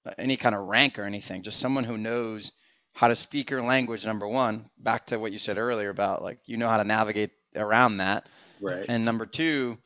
uh, 0.07 0.13
any 0.17 0.39
kind 0.39 0.55
of 0.55 0.67
rank 0.67 0.99
or 0.99 1.05
anything 1.05 1.43
just 1.43 1.61
someone 1.61 1.85
who 1.85 1.99
knows 1.99 2.53
how 2.95 3.09
to 3.09 3.17
speak 3.17 3.51
your 3.51 3.63
language 3.63 4.07
number 4.07 4.27
one. 4.27 4.71
Back 4.79 5.05
to 5.07 5.19
what 5.19 5.33
you 5.33 5.39
said 5.39 5.59
earlier 5.59 5.91
about 5.91 6.23
like 6.23 6.39
you 6.47 6.57
know 6.57 6.69
how 6.69 6.79
to 6.79 6.85
navigate 6.85 7.33
around 7.55 7.99
that. 7.99 8.27
Right. 8.63 8.87
and 8.89 9.05
number 9.05 9.27
two 9.27 9.77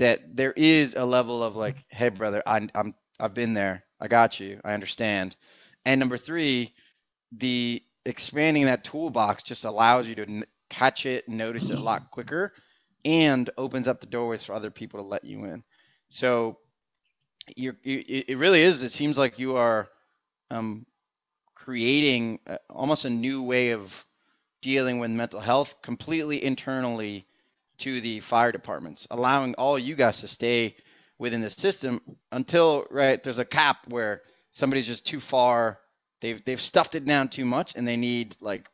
that 0.00 0.36
there 0.36 0.52
is 0.54 0.94
a 0.96 1.06
level 1.06 1.44
of 1.44 1.56
like 1.56 1.86
hey 1.90 2.10
brother 2.10 2.42
I, 2.46 2.68
i'm 2.76 2.94
i've 3.20 3.34
been 3.34 3.54
there. 3.54 3.84
I 4.00 4.08
got 4.08 4.40
you. 4.40 4.60
I 4.64 4.74
understand. 4.74 5.36
And 5.86 6.00
number 6.00 6.18
three 6.18 6.74
the 7.32 7.82
expanding 8.06 8.66
that 8.66 8.84
toolbox 8.84 9.44
just 9.44 9.64
allows 9.64 10.08
you 10.08 10.16
to 10.16 10.22
n- 10.22 10.46
catch 10.70 11.06
it 11.06 11.28
notice 11.28 11.70
it 11.70 11.78
a 11.78 11.82
lot 11.82 12.10
quicker 12.12 12.52
and 13.04 13.50
opens 13.58 13.88
up 13.88 14.00
the 14.00 14.06
doorways 14.06 14.44
for 14.44 14.54
other 14.54 14.70
people 14.70 15.00
to 15.00 15.06
let 15.08 15.24
you 15.24 15.44
in. 15.44 15.64
So 16.10 16.58
you, 17.56 17.74
it 17.84 18.38
really 18.38 18.62
is. 18.62 18.82
It 18.82 18.92
seems 18.92 19.18
like 19.18 19.38
you 19.38 19.56
are 19.56 19.88
um, 20.50 20.86
creating 21.54 22.40
uh, 22.46 22.58
almost 22.70 23.06
a 23.06 23.10
new 23.10 23.42
way 23.44 23.70
of 23.70 24.06
dealing 24.62 24.98
with 25.00 25.10
mental 25.10 25.40
health 25.40 25.76
completely 25.82 26.44
internally 26.44 27.26
to 27.80 28.00
the 28.00 28.20
fire 28.20 28.52
departments, 28.52 29.06
allowing 29.10 29.54
all 29.56 29.78
you 29.78 29.94
guys 29.94 30.20
to 30.20 30.28
stay 30.28 30.76
within 31.18 31.42
the 31.42 31.50
system 31.50 32.00
until 32.32 32.86
right 32.90 33.22
there's 33.22 33.38
a 33.38 33.44
cap 33.44 33.86
where 33.88 34.22
somebody's 34.52 34.86
just 34.86 35.06
too 35.06 35.20
far. 35.20 35.78
They've 36.20 36.44
they've 36.44 36.60
stuffed 36.60 36.94
it 36.94 37.04
down 37.04 37.28
too 37.28 37.44
much, 37.44 37.76
and 37.76 37.86
they 37.86 37.96
need 37.96 38.36
like 38.40 38.68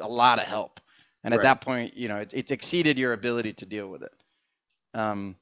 a 0.00 0.08
lot 0.08 0.38
of 0.38 0.44
help. 0.46 0.80
And 1.24 1.34
at 1.34 1.40
Right. 1.40 1.44
that 1.44 1.60
point, 1.60 1.96
you 1.96 2.08
know, 2.08 2.18
it, 2.18 2.34
it's 2.34 2.52
exceeded 2.52 2.98
your 2.98 3.12
ability 3.12 3.54
to 3.54 3.66
deal 3.66 3.90
with 3.90 4.02
it. 4.02 4.12
Um, 4.94 5.36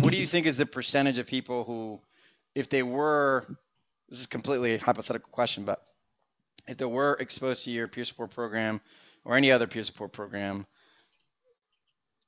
what 0.00 0.10
do 0.12 0.16
you 0.16 0.26
think 0.26 0.46
is 0.46 0.56
the 0.56 0.66
percentage 0.66 1.18
of 1.18 1.26
people 1.26 1.64
who, 1.64 2.00
if 2.54 2.68
they 2.68 2.82
were, 2.82 3.46
this 4.08 4.20
is 4.20 4.26
completely 4.26 4.74
a 4.74 4.78
hypothetical 4.78 5.30
question, 5.30 5.64
but 5.64 5.82
if 6.66 6.78
they 6.78 6.86
were 6.86 7.16
exposed 7.20 7.64
to 7.64 7.70
your 7.70 7.88
peer 7.88 8.04
support 8.04 8.30
program 8.32 8.80
or 9.24 9.36
any 9.36 9.52
other 9.52 9.66
peer 9.66 9.82
support 9.84 10.12
program, 10.12 10.66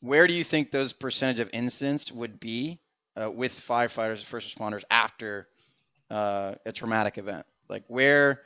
where 0.00 0.26
do 0.26 0.32
you 0.32 0.44
think 0.44 0.70
those 0.70 0.92
percentage 0.92 1.38
of 1.38 1.50
incidents 1.52 2.12
would 2.12 2.38
be 2.38 2.80
uh, 3.20 3.30
with 3.30 3.52
firefighters 3.52 4.18
and 4.18 4.26
first 4.26 4.56
responders 4.56 4.84
after 4.90 5.48
uh, 6.10 6.54
a 6.66 6.72
traumatic 6.72 7.18
event? 7.18 7.46
Like 7.68 7.84
where 7.88 8.42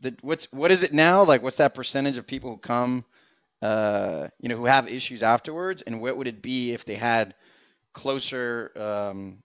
the 0.00 0.14
what's 0.22 0.52
what 0.52 0.70
is 0.70 0.82
it 0.82 0.92
now? 0.92 1.24
Like 1.24 1.42
what's 1.42 1.56
that 1.56 1.74
percentage 1.74 2.16
of 2.16 2.26
people 2.26 2.50
who 2.50 2.58
come, 2.58 3.04
uh, 3.62 4.28
you 4.40 4.48
know, 4.48 4.56
who 4.56 4.66
have 4.66 4.88
issues 4.88 5.22
afterwards, 5.22 5.82
and 5.82 6.00
what 6.00 6.16
would 6.16 6.26
it 6.26 6.42
be 6.42 6.72
if 6.72 6.84
they 6.84 6.94
had 6.94 7.34
closer 7.92 8.72
um, 8.76 9.42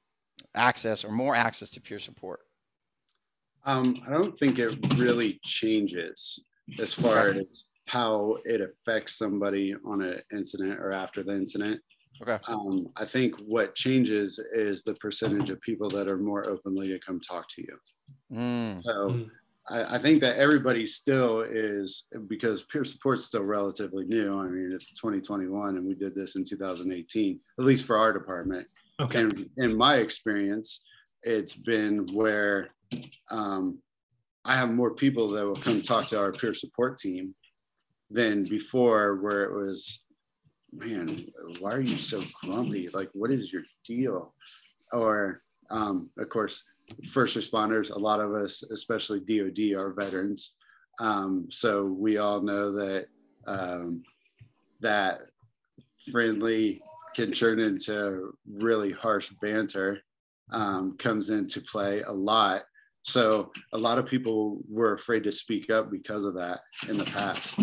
access 0.53 1.03
or 1.03 1.11
more 1.11 1.35
access 1.35 1.69
to 1.71 1.81
peer 1.81 1.99
support? 1.99 2.41
Um, 3.65 3.99
I 4.07 4.11
don't 4.11 4.39
think 4.39 4.59
it 4.59 4.77
really 4.95 5.39
changes 5.43 6.39
as 6.79 6.93
far 6.93 7.29
as 7.29 7.65
how 7.88 8.38
it 8.45 8.62
affects 8.62 9.15
somebody 9.15 9.76
on 9.86 10.02
an 10.02 10.21
incident 10.32 10.80
or 10.80 10.91
after 10.91 11.24
the 11.24 11.34
incident. 11.34 11.80
Okay. 12.21 12.38
Um, 12.48 12.89
I 12.95 13.06
think 13.06 13.36
what 13.39 13.76
changes 13.76 14.39
is 14.54 14.84
the 14.84 14.95
percentage 14.95 15.50
of 15.50 15.60
people 15.62 15.89
that 15.89 16.08
are 16.08 16.17
more 16.17 16.48
openly 16.50 16.88
to 16.88 17.00
come 17.00 17.19
talk 17.19 17.48
to 17.50 17.62
you. 17.62 17.78
Mm, 18.32 18.84
So 18.84 19.10
Mm. 19.10 19.30
I, 19.69 19.95
I 19.98 20.02
think 20.02 20.21
that 20.21 20.38
everybody 20.38 20.86
still 20.86 21.41
is 21.41 22.08
because 22.28 22.63
peer 22.63 22.86
support's 22.86 23.26
still 23.26 23.43
relatively 23.43 24.06
new. 24.06 24.39
I 24.39 24.48
mean, 24.48 24.71
it's 24.71 24.93
2021 24.93 25.78
and 25.78 25.86
we 25.86 25.95
did 25.95 26.15
this 26.15 26.36
in 26.36 26.45
2018, 26.45 27.39
at 27.60 27.65
least 27.65 27.86
for 27.86 27.98
our 27.98 28.13
department. 28.13 28.67
Okay. 29.00 29.21
And 29.21 29.50
in 29.58 29.76
my 29.76 29.98
experience, 29.98 30.84
it's 31.24 31.54
been 31.54 32.08
where 32.13 32.69
um, 33.32 33.80
I 34.45 34.56
have 34.56 34.69
more 34.69 34.93
people 34.93 35.28
that 35.30 35.43
will 35.43 35.56
come 35.56 35.82
talk 35.82 36.08
to 36.08 36.19
our 36.19 36.32
peer 36.32 36.54
support 36.54 36.98
team 37.00 37.34
than 38.15 38.45
before, 38.45 39.17
where 39.17 39.43
it 39.43 39.54
was, 39.54 40.06
man, 40.71 41.28
why 41.60 41.73
are 41.73 41.82
you 41.82 41.97
so 41.97 42.23
grumpy? 42.41 42.89
Like, 42.93 43.10
what 43.13 43.30
is 43.30 43.51
your 43.51 43.63
deal? 43.86 44.34
Or, 44.93 45.41
um, 45.69 46.10
of 46.17 46.30
course, 46.30 46.63
first 47.10 47.36
responders, 47.36 47.93
a 47.93 47.99
lot 47.99 48.21
of 48.21 48.34
us, 48.34 48.63
especially 48.63 49.19
DOD, 49.19 49.78
are 49.78 49.93
veterans. 49.93 50.54
Um, 51.01 51.47
so 51.51 51.86
we 51.86 52.17
all 52.17 52.41
know 52.41 52.71
that 52.71 53.08
um, 53.47 54.01
that 54.80 55.19
friendly 56.10 56.82
can 57.15 57.34
turn 57.34 57.60
into 57.60 58.34
really 58.49 58.93
harsh 58.93 59.32
banter 59.41 59.99
um, 60.51 60.95
comes 60.97 61.32
into 61.32 61.60
play 61.60 62.01
a 62.01 62.12
lot. 62.12 62.63
So 63.05 63.51
a 63.71 63.77
lot 63.77 63.99
of 63.99 64.07
people 64.07 64.57
were 64.67 64.95
afraid 64.95 65.23
to 65.25 65.31
speak 65.31 65.69
up 65.69 65.91
because 65.91 66.23
of 66.23 66.33
that 66.33 66.61
in 66.89 66.97
the 66.97 67.05
past. 67.05 67.59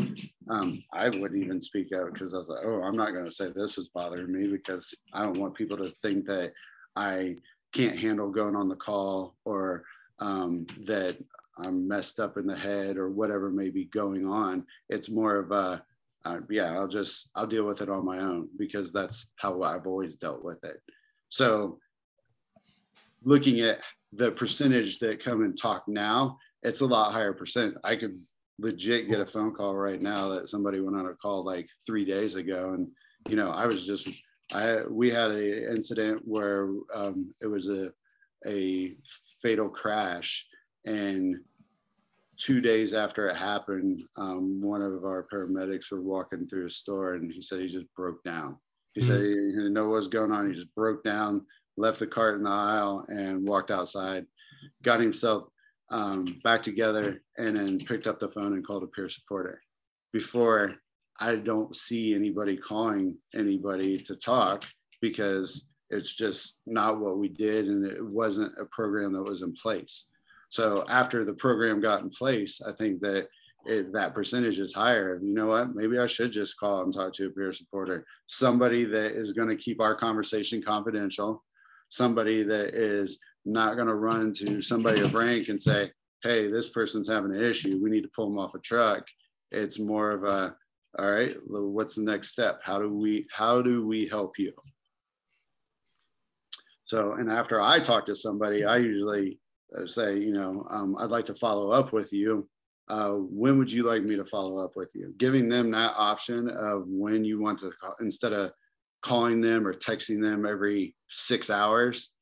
Um, 0.48 0.84
I 0.92 1.08
wouldn't 1.08 1.42
even 1.42 1.60
speak 1.60 1.88
up 1.92 2.12
because 2.12 2.32
I 2.32 2.36
was 2.36 2.48
like, 2.48 2.64
oh, 2.64 2.80
I'm 2.82 2.94
not 2.94 3.10
going 3.10 3.24
to 3.24 3.30
say 3.30 3.46
this 3.48 3.76
was 3.76 3.88
bothering 3.88 4.32
me 4.32 4.46
because 4.46 4.94
I 5.12 5.24
don't 5.24 5.40
want 5.40 5.56
people 5.56 5.76
to 5.78 5.90
think 6.00 6.26
that 6.26 6.52
I 6.94 7.34
can't 7.74 7.98
handle 7.98 8.30
going 8.30 8.54
on 8.54 8.68
the 8.68 8.76
call 8.76 9.34
or 9.44 9.82
um, 10.20 10.64
that 10.84 11.16
I'm 11.58 11.88
messed 11.88 12.20
up 12.20 12.38
in 12.38 12.46
the 12.46 12.56
head 12.56 12.96
or 12.96 13.10
whatever 13.10 13.50
may 13.50 13.68
be 13.68 13.86
going 13.86 14.24
on. 14.24 14.64
It's 14.90 15.10
more 15.10 15.34
of 15.38 15.50
a, 15.50 15.84
uh, 16.24 16.38
yeah, 16.50 16.74
I'll 16.74 16.86
just, 16.86 17.30
I'll 17.34 17.48
deal 17.48 17.64
with 17.64 17.82
it 17.82 17.88
on 17.88 18.04
my 18.04 18.20
own 18.20 18.48
because 18.58 18.92
that's 18.92 19.32
how 19.38 19.60
I've 19.62 19.88
always 19.88 20.14
dealt 20.14 20.44
with 20.44 20.62
it. 20.62 20.76
So 21.30 21.80
looking 23.24 23.60
at 23.62 23.80
the 24.12 24.32
percentage 24.32 24.98
that 24.98 25.22
come 25.22 25.42
and 25.42 25.56
talk 25.56 25.84
now, 25.88 26.38
it's 26.62 26.80
a 26.80 26.86
lot 26.86 27.12
higher 27.12 27.32
percent. 27.32 27.76
I 27.84 27.96
could 27.96 28.20
legit 28.58 29.08
get 29.08 29.20
a 29.20 29.26
phone 29.26 29.54
call 29.54 29.74
right 29.74 30.00
now 30.00 30.28
that 30.28 30.48
somebody 30.48 30.80
went 30.80 30.96
on 30.96 31.06
a 31.06 31.14
call 31.14 31.44
like 31.44 31.68
three 31.86 32.04
days 32.04 32.34
ago. 32.34 32.74
And, 32.74 32.88
you 33.28 33.36
know, 33.36 33.50
I 33.50 33.66
was 33.66 33.86
just, 33.86 34.08
I, 34.52 34.80
we 34.88 35.10
had 35.10 35.30
a 35.30 35.72
incident 35.72 36.22
where 36.24 36.68
um, 36.94 37.34
it 37.40 37.46
was 37.46 37.68
a, 37.68 37.92
a 38.46 38.94
fatal 39.40 39.68
crash 39.68 40.46
and 40.84 41.36
two 42.38 42.60
days 42.60 42.92
after 42.92 43.28
it 43.28 43.36
happened, 43.36 44.02
um, 44.16 44.60
one 44.60 44.82
of 44.82 45.04
our 45.04 45.26
paramedics 45.32 45.90
were 45.92 46.02
walking 46.02 46.46
through 46.46 46.66
a 46.66 46.70
store 46.70 47.14
and 47.14 47.32
he 47.32 47.40
said 47.40 47.60
he 47.60 47.68
just 47.68 47.92
broke 47.94 48.22
down. 48.24 48.56
He 48.94 49.00
Mhm. 49.00 49.06
said 49.06 49.20
he 49.20 49.34
didn't 49.34 49.72
know 49.72 49.88
what 49.88 49.96
was 49.96 50.08
going 50.08 50.32
on. 50.32 50.48
He 50.48 50.52
just 50.52 50.74
broke 50.74 51.04
down, 51.04 51.46
left 51.76 51.98
the 51.98 52.06
cart 52.06 52.36
in 52.36 52.44
the 52.44 52.50
aisle, 52.50 53.04
and 53.08 53.46
walked 53.48 53.70
outside. 53.70 54.26
Got 54.82 55.00
himself 55.00 55.48
um, 55.90 56.40
back 56.44 56.62
together, 56.62 57.22
and 57.38 57.56
then 57.56 57.78
picked 57.80 58.06
up 58.06 58.20
the 58.20 58.30
phone 58.30 58.54
and 58.54 58.66
called 58.66 58.82
a 58.82 58.86
peer 58.86 59.08
supporter. 59.08 59.60
Before, 60.12 60.74
I 61.20 61.36
don't 61.36 61.74
see 61.76 62.14
anybody 62.14 62.56
calling 62.56 63.16
anybody 63.34 63.98
to 63.98 64.16
talk. 64.16 64.64
because 65.02 65.68
it's 65.90 66.14
just 66.14 66.60
not 66.64 66.98
what 67.00 67.18
we 67.18 67.28
did 67.28 67.66
and 67.66 67.84
it 67.84 68.02
wasn't 68.02 68.52
a 68.58 68.64
program 68.66 69.12
that 69.12 69.22
was 69.22 69.42
in 69.42 69.52
place. 69.54 70.06
So 70.48 70.84
after 70.88 71.24
the 71.24 71.34
program 71.34 71.80
got 71.80 72.02
in 72.02 72.08
place, 72.08 72.62
I 72.66 72.72
think 72.72 73.00
that 73.00 73.28
it, 73.66 73.92
that 73.92 74.14
percentage 74.14 74.58
is 74.58 74.72
higher. 74.72 75.20
You 75.22 75.34
know 75.34 75.48
what? 75.48 75.74
Maybe 75.74 75.98
I 75.98 76.06
should 76.06 76.32
just 76.32 76.58
call 76.58 76.82
and 76.82 76.94
talk 76.94 77.12
to 77.14 77.26
a 77.26 77.30
peer 77.30 77.52
supporter, 77.52 78.06
somebody 78.26 78.84
that 78.86 79.12
is 79.12 79.32
going 79.32 79.48
to 79.48 79.56
keep 79.56 79.80
our 79.80 79.94
conversation 79.94 80.62
confidential, 80.62 81.44
somebody 81.92 82.42
that 82.42 82.68
is 82.68 83.18
not 83.44 83.74
going 83.74 83.86
to 83.86 83.94
run 83.94 84.32
to 84.32 84.62
somebody 84.62 85.02
of 85.02 85.12
rank 85.12 85.48
and 85.48 85.60
say, 85.60 85.90
hey, 86.22 86.50
this 86.50 86.70
person's 86.70 87.06
having 87.06 87.34
an 87.34 87.44
issue. 87.44 87.78
We 87.82 87.90
need 87.90 88.02
to 88.04 88.10
pull 88.16 88.30
them 88.30 88.38
off 88.38 88.54
a 88.54 88.58
truck. 88.60 89.04
It's 89.50 89.78
more 89.78 90.10
of 90.10 90.24
a, 90.24 90.56
all 90.98 91.10
right, 91.10 91.36
what's 91.46 91.96
the 91.96 92.02
next 92.02 92.28
step? 92.28 92.60
How 92.64 92.78
do 92.78 92.88
we, 92.88 93.26
how 93.30 93.60
do 93.60 93.86
we 93.86 94.08
help 94.08 94.38
you? 94.38 94.54
So, 96.86 97.12
and 97.12 97.30
after 97.30 97.60
I 97.60 97.78
talk 97.78 98.06
to 98.06 98.14
somebody, 98.14 98.64
I 98.64 98.78
usually 98.78 99.38
uh, 99.76 99.86
say, 99.86 100.18
you 100.18 100.32
know, 100.32 100.66
um, 100.70 100.96
I'd 100.98 101.10
like 101.10 101.26
to 101.26 101.34
follow 101.34 101.72
up 101.72 101.92
with 101.92 102.10
you. 102.10 102.48
Uh, 102.88 103.16
when 103.16 103.58
would 103.58 103.70
you 103.70 103.82
like 103.82 104.02
me 104.02 104.16
to 104.16 104.24
follow 104.24 104.64
up 104.64 104.76
with 104.76 104.90
you? 104.94 105.14
Giving 105.18 105.46
them 105.46 105.70
that 105.72 105.92
option 105.96 106.48
of 106.48 106.84
when 106.86 107.22
you 107.22 107.38
want 107.38 107.58
to 107.58 107.70
call, 107.80 107.96
instead 108.00 108.32
of 108.32 108.52
calling 109.02 109.40
them 109.40 109.66
or 109.66 109.74
texting 109.74 110.22
them 110.22 110.46
every 110.46 110.94
six 111.08 111.50
hours. 111.50 112.14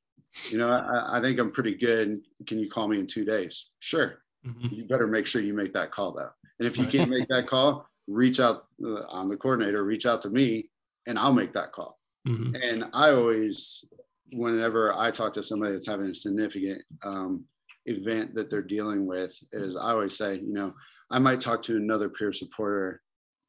You 0.48 0.58
know, 0.58 0.70
I, 0.70 1.18
I 1.18 1.20
think 1.20 1.38
I'm 1.38 1.52
pretty 1.52 1.76
good. 1.76 2.20
Can 2.46 2.58
you 2.58 2.68
call 2.68 2.88
me 2.88 2.98
in 2.98 3.06
two 3.06 3.24
days? 3.24 3.66
Sure. 3.80 4.18
Mm-hmm. 4.46 4.68
You 4.74 4.84
better 4.84 5.06
make 5.06 5.26
sure 5.26 5.42
you 5.42 5.54
make 5.54 5.72
that 5.74 5.92
call 5.92 6.12
though. 6.12 6.30
And 6.58 6.66
if 6.66 6.78
you 6.78 6.86
can't 6.86 7.10
make 7.10 7.28
that 7.28 7.46
call, 7.46 7.86
reach 8.06 8.40
out. 8.40 8.66
Uh, 8.84 9.02
I'm 9.10 9.28
the 9.28 9.36
coordinator. 9.36 9.84
Reach 9.84 10.06
out 10.06 10.22
to 10.22 10.30
me, 10.30 10.68
and 11.06 11.18
I'll 11.18 11.32
make 11.32 11.52
that 11.54 11.72
call. 11.72 11.98
Mm-hmm. 12.28 12.54
And 12.62 12.84
I 12.92 13.10
always, 13.10 13.84
whenever 14.32 14.94
I 14.94 15.10
talk 15.10 15.32
to 15.34 15.42
somebody 15.42 15.72
that's 15.72 15.86
having 15.86 16.10
a 16.10 16.14
significant 16.14 16.82
um, 17.02 17.44
event 17.86 18.34
that 18.34 18.50
they're 18.50 18.62
dealing 18.62 19.06
with, 19.06 19.32
is 19.52 19.76
I 19.76 19.90
always 19.92 20.16
say, 20.16 20.36
you 20.36 20.52
know, 20.52 20.74
I 21.10 21.18
might 21.18 21.40
talk 21.40 21.62
to 21.64 21.76
another 21.76 22.08
peer 22.08 22.32
supporter 22.32 23.02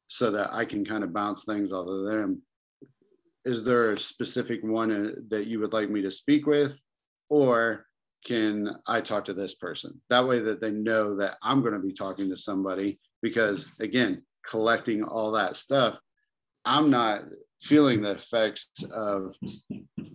so 0.08 0.30
that 0.30 0.52
I 0.52 0.64
can 0.64 0.84
kind 0.84 1.04
of 1.04 1.12
bounce 1.12 1.44
things 1.44 1.72
off 1.72 1.86
of 1.86 2.04
them 2.04 2.42
is 3.44 3.64
there 3.64 3.92
a 3.92 4.00
specific 4.00 4.62
one 4.62 4.90
uh, 4.90 5.10
that 5.28 5.46
you 5.46 5.58
would 5.60 5.72
like 5.72 5.90
me 5.90 6.02
to 6.02 6.10
speak 6.10 6.46
with? 6.46 6.72
Or 7.28 7.86
can 8.24 8.76
i 8.86 9.00
talk 9.00 9.24
to 9.24 9.34
this 9.34 9.54
person? 9.54 10.00
That 10.10 10.26
way 10.26 10.38
that 10.40 10.60
they 10.60 10.70
know 10.70 11.16
that 11.16 11.36
i'm 11.42 11.60
going 11.60 11.74
to 11.74 11.80
be 11.80 11.92
talking 11.92 12.28
to 12.30 12.36
somebody 12.36 13.00
because 13.20 13.74
again 13.80 14.22
collecting 14.46 15.02
all 15.02 15.30
that 15.32 15.56
stuff 15.56 15.98
i'm 16.64 16.90
not 16.90 17.22
feeling 17.62 18.02
the 18.02 18.10
effects 18.12 18.70
of 18.92 19.36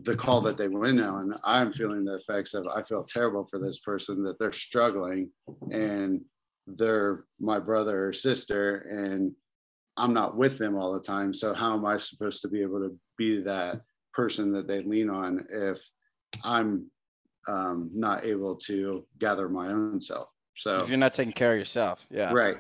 the 0.04 0.16
call 0.18 0.42
that 0.42 0.58
they 0.58 0.68
went 0.68 1.00
on. 1.00 1.34
I'm 1.46 1.72
feeling 1.72 2.04
the 2.04 2.16
effects 2.16 2.54
of 2.54 2.68
i 2.68 2.84
feel 2.84 3.04
terrible 3.04 3.48
for 3.50 3.60
this 3.60 3.80
person 3.80 4.24
that 4.24 4.38
they're 4.38 4.52
struggling 4.52 5.32
and 5.72 6.22
they're 6.66 7.26
my 7.40 7.60
brother 7.60 8.08
or 8.08 8.14
sister 8.14 8.80
and 8.92 9.32
I'm 9.98 10.14
not 10.14 10.38
with 10.38 10.58
them 10.58 10.76
all 10.76 10.94
the 10.94 11.02
time. 11.02 11.34
So 11.34 11.54
how 11.54 11.74
am 11.74 11.86
I 11.86 11.98
supposed 11.98 12.42
to 12.44 12.48
be 12.48 12.62
able 12.62 12.80
to 12.80 12.96
be 13.18 13.42
that 13.42 13.82
person 14.14 14.52
that 14.54 14.68
they 14.68 14.84
lean 14.84 15.10
on 15.10 15.46
if 15.50 15.82
I'm 16.44 16.90
um, 17.48 17.90
not 17.94 18.24
able 18.24 18.56
to 18.68 19.06
gather 19.20 19.50
my 19.50 19.68
own 19.68 20.00
self? 20.00 20.30
So 20.56 20.78
if 20.78 20.90
you're 20.90 20.98
not 20.98 21.14
taking 21.14 21.34
care 21.34 21.54
of 21.54 21.60
yourself, 21.60 22.06
yeah, 22.10 22.34
right. 22.34 22.58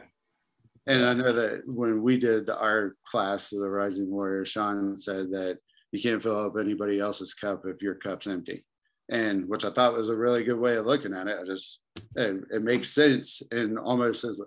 And 0.87 1.03
I 1.03 1.13
know 1.13 1.33
that 1.33 1.63
when 1.65 2.01
we 2.01 2.17
did 2.17 2.49
our 2.49 2.95
class 3.05 3.51
of 3.51 3.59
the 3.59 3.69
Rising 3.69 4.09
Warrior, 4.09 4.45
Sean 4.45 4.95
said 4.95 5.31
that 5.31 5.57
you 5.91 6.01
can't 6.01 6.21
fill 6.21 6.45
up 6.45 6.53
anybody 6.57 6.99
else's 6.99 7.33
cup 7.33 7.63
if 7.65 7.81
your 7.81 7.95
cup's 7.95 8.27
empty 8.27 8.63
and 9.09 9.47
which 9.47 9.63
I 9.63 9.71
thought 9.71 9.93
was 9.93 10.09
a 10.09 10.15
really 10.15 10.43
good 10.43 10.59
way 10.59 10.75
of 10.75 10.85
looking 10.85 11.13
at 11.13 11.27
it. 11.27 11.37
I 11.41 11.45
just 11.45 11.79
it, 12.15 12.43
it 12.51 12.61
makes 12.61 12.89
sense 12.89 13.41
and 13.51 13.79
almost 13.79 14.23
as 14.23 14.41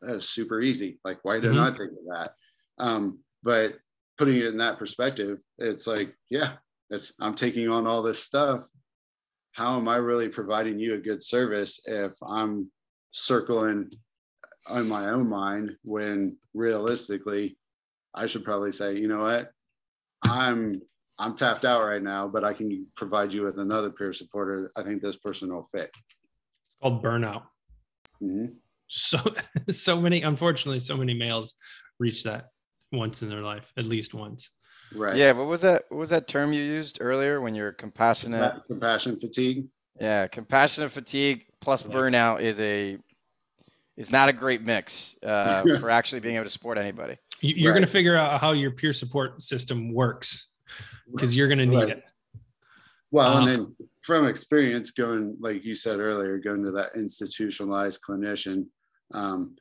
that's 0.00 0.28
super 0.28 0.60
easy. 0.60 0.98
Like 1.04 1.18
why 1.22 1.36
didn't 1.36 1.56
mm-hmm. 1.56 1.74
I 1.74 1.78
think 1.78 1.92
of 1.92 2.06
that? 2.10 2.34
Um, 2.78 3.18
but 3.42 3.74
putting 4.18 4.36
it 4.36 4.46
in 4.46 4.58
that 4.58 4.78
perspective, 4.78 5.42
it's 5.58 5.86
like 5.86 6.14
yeah, 6.28 6.54
it's 6.90 7.14
I'm 7.20 7.34
taking 7.34 7.68
on 7.68 7.86
all 7.86 8.02
this 8.02 8.22
stuff. 8.22 8.62
How 9.52 9.76
am 9.76 9.88
I 9.88 9.96
really 9.96 10.28
providing 10.28 10.78
you 10.78 10.94
a 10.94 10.98
good 10.98 11.22
service 11.22 11.80
if 11.86 12.12
I'm 12.26 12.70
circling 13.10 13.90
on 14.68 14.88
my 14.88 15.10
own 15.10 15.28
mind 15.28 15.72
when 15.82 16.36
realistically 16.54 17.58
I 18.14 18.26
should 18.26 18.44
probably 18.44 18.72
say, 18.72 18.96
you 18.96 19.08
know 19.08 19.20
what, 19.20 19.50
I'm 20.24 20.80
I'm 21.22 21.36
tapped 21.36 21.64
out 21.64 21.84
right 21.84 22.02
now, 22.02 22.26
but 22.26 22.42
I 22.42 22.52
can 22.52 22.84
provide 22.96 23.32
you 23.32 23.42
with 23.42 23.60
another 23.60 23.90
peer 23.90 24.12
supporter. 24.12 24.72
I 24.76 24.82
think 24.82 25.00
this 25.00 25.14
person 25.14 25.54
will 25.54 25.68
fit. 25.72 25.90
It's 25.94 26.80
called 26.82 27.00
burnout. 27.00 27.44
Mm-hmm. 28.20 28.46
So, 28.88 29.18
so 29.70 30.00
many, 30.00 30.22
unfortunately, 30.22 30.80
so 30.80 30.96
many 30.96 31.14
males 31.14 31.54
reach 32.00 32.24
that 32.24 32.46
once 32.90 33.22
in 33.22 33.28
their 33.28 33.40
life, 33.40 33.72
at 33.76 33.84
least 33.84 34.14
once. 34.14 34.50
Right. 34.92 35.16
Yeah. 35.16 35.30
What 35.30 35.46
was 35.46 35.60
that? 35.60 35.84
What 35.90 35.98
was 35.98 36.10
that 36.10 36.26
term 36.26 36.52
you 36.52 36.60
used 36.60 36.98
earlier 37.00 37.40
when 37.40 37.54
you're 37.54 37.72
compassionate? 37.72 38.54
Compassion 38.66 39.18
fatigue. 39.20 39.68
Yeah, 40.00 40.26
compassionate 40.26 40.90
fatigue 40.90 41.46
plus 41.60 41.86
yeah. 41.86 41.94
burnout 41.94 42.40
is 42.40 42.60
a 42.60 42.98
is 43.96 44.10
not 44.10 44.28
a 44.28 44.32
great 44.32 44.62
mix 44.62 45.16
uh, 45.22 45.62
for 45.80 45.88
actually 45.88 46.20
being 46.20 46.34
able 46.34 46.44
to 46.44 46.50
support 46.50 46.78
anybody. 46.78 47.16
You're 47.40 47.70
right. 47.70 47.78
going 47.78 47.86
to 47.86 47.90
figure 47.90 48.16
out 48.16 48.40
how 48.40 48.52
your 48.52 48.72
peer 48.72 48.92
support 48.92 49.40
system 49.40 49.92
works 49.94 50.51
because 51.12 51.36
you're 51.36 51.48
going 51.48 51.58
to 51.58 51.66
need 51.66 51.76
right. 51.76 51.88
it. 51.90 52.04
Well, 53.10 53.32
um, 53.32 53.46
and 53.46 53.48
then 53.48 53.76
from 54.00 54.26
experience, 54.26 54.90
going 54.90 55.36
like 55.40 55.64
you 55.64 55.74
said 55.74 56.00
earlier, 56.00 56.38
going 56.38 56.64
to 56.64 56.70
that 56.72 56.90
institutionalized 56.96 58.00
clinician. 58.02 58.66
Um, 59.12 59.56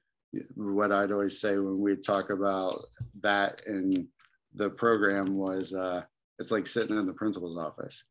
what 0.56 0.91
I'd 0.91 1.12
always 1.12 1.41
say 1.41 1.58
when 1.58 1.80
we 1.80 1.95
talk 1.97 2.30
about 2.30 2.86
that 3.21 3.62
in 3.67 4.08
the 4.56 4.69
program 4.69 5.36
was 5.36 5.74
uh, 5.74 6.04
it's 6.39 6.52
like 6.52 6.67
sitting 6.67 6.97
in 6.97 7.06
the 7.06 7.13
principal's 7.13 7.58
office. 7.58 8.04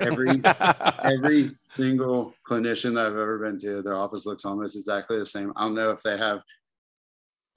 Every 0.00 0.40
every 1.04 1.56
single 1.74 2.34
clinician 2.48 2.94
that 2.94 3.06
I've 3.06 3.12
ever 3.12 3.38
been 3.38 3.58
to, 3.60 3.82
their 3.82 3.96
office 3.96 4.26
looks 4.26 4.44
almost 4.44 4.76
exactly 4.76 5.18
the 5.18 5.26
same. 5.26 5.52
I 5.56 5.64
don't 5.64 5.74
know 5.74 5.90
if 5.90 6.02
they 6.02 6.16
have 6.16 6.40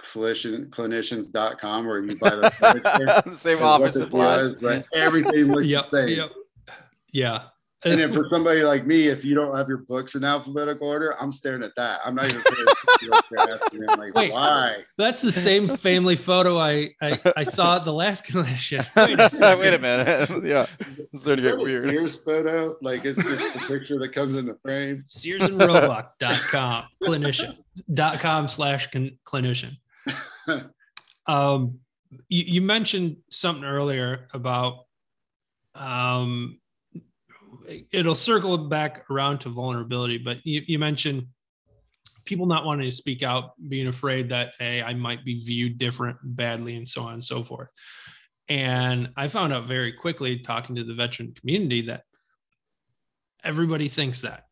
clinician, 0.02 0.70
clinicians.com 0.70 1.88
where 1.88 2.04
you 2.04 2.16
buy 2.18 2.30
the 2.30 3.36
same 3.40 3.64
office 3.64 3.94
supplies, 3.94 4.54
but 4.54 4.86
everything 4.94 5.52
looks 5.52 5.70
yep, 5.70 5.84
the 5.84 5.90
same. 5.90 6.18
Yep. 6.18 6.32
Yeah. 7.12 7.44
And 7.84 8.00
then 8.00 8.14
for 8.14 8.28
somebody 8.30 8.62
like 8.62 8.86
me, 8.86 9.08
if 9.08 9.26
you 9.26 9.34
don't 9.34 9.58
have 9.58 9.68
your 9.68 9.80
books 9.80 10.14
in 10.14 10.24
alphabetical 10.24 10.88
order, 10.88 11.16
I'm 11.20 11.32
staring 11.32 11.64
at 11.64 11.72
that. 11.78 12.00
I'm 12.06 12.14
not 12.14 12.28
even 12.28 12.44
I'm 13.10 14.00
like, 14.00 14.14
Wait, 14.14 14.32
why? 14.32 14.84
That's 15.00 15.24
the 15.24 15.32
same 15.32 15.68
family 15.78 16.16
photo 16.16 16.60
I 16.60 16.92
I, 17.02 17.20
I 17.36 17.44
saw 17.44 17.78
at 17.78 17.86
the 17.86 17.94
last 17.94 18.26
clinician. 18.28 18.86
Wait 18.96 19.20
a, 19.20 19.58
Wait 19.58 19.74
a 19.74 19.80
minute. 19.80 20.44
yeah. 20.44 20.68
It's 21.12 21.24
starting 21.24 21.44
to 21.44 21.52
get 21.52 21.60
weird. 21.60 21.82
Sears 21.82 22.22
photo. 22.22 22.78
Like 22.84 23.04
it's 23.04 23.18
just 23.18 23.54
the 23.54 23.60
picture 23.62 23.98
that 23.98 24.14
comes 24.14 24.36
in 24.36 24.46
the 24.46 24.58
frame. 24.62 25.04
Sears 25.08 25.42
and 25.42 25.60
Roebuck.com 25.60 26.86
clinician.com 27.04 28.48
slash 28.48 28.90
clinician. 28.90 29.78
Um, 31.28 31.80
you, 32.28 32.44
you, 32.46 32.62
mentioned 32.62 33.18
something 33.30 33.64
earlier 33.64 34.28
about 34.34 34.86
um, 35.76 36.60
it'll 37.92 38.16
circle 38.16 38.58
back 38.58 39.10
around 39.10 39.40
to 39.40 39.50
vulnerability, 39.50 40.18
but 40.18 40.38
you, 40.44 40.62
you 40.66 40.80
mentioned 40.80 41.28
people 42.26 42.46
not 42.46 42.66
wanting 42.66 42.88
to 42.90 42.96
speak 42.96 43.24
out, 43.24 43.52
being 43.70 43.88
afraid 43.88 44.30
that 44.30 44.54
hey, 44.60 44.82
I 44.82 44.94
might 44.94 45.26
be 45.26 45.44
viewed 45.44 45.78
different, 45.78 46.18
badly, 46.24 46.76
and 46.76 46.88
so 46.88 47.04
on 47.04 47.14
and 47.14 47.24
so 47.24 47.44
forth. 47.44 47.70
And 48.50 49.12
I 49.16 49.28
found 49.28 49.54
out 49.54 49.68
very 49.68 49.94
quickly 49.94 50.40
talking 50.40 50.76
to 50.76 50.84
the 50.84 50.94
veteran 50.94 51.34
community 51.34 51.84
that 51.84 52.04
everybody 53.44 53.88
thinks 53.88 54.22
that. 54.22 54.46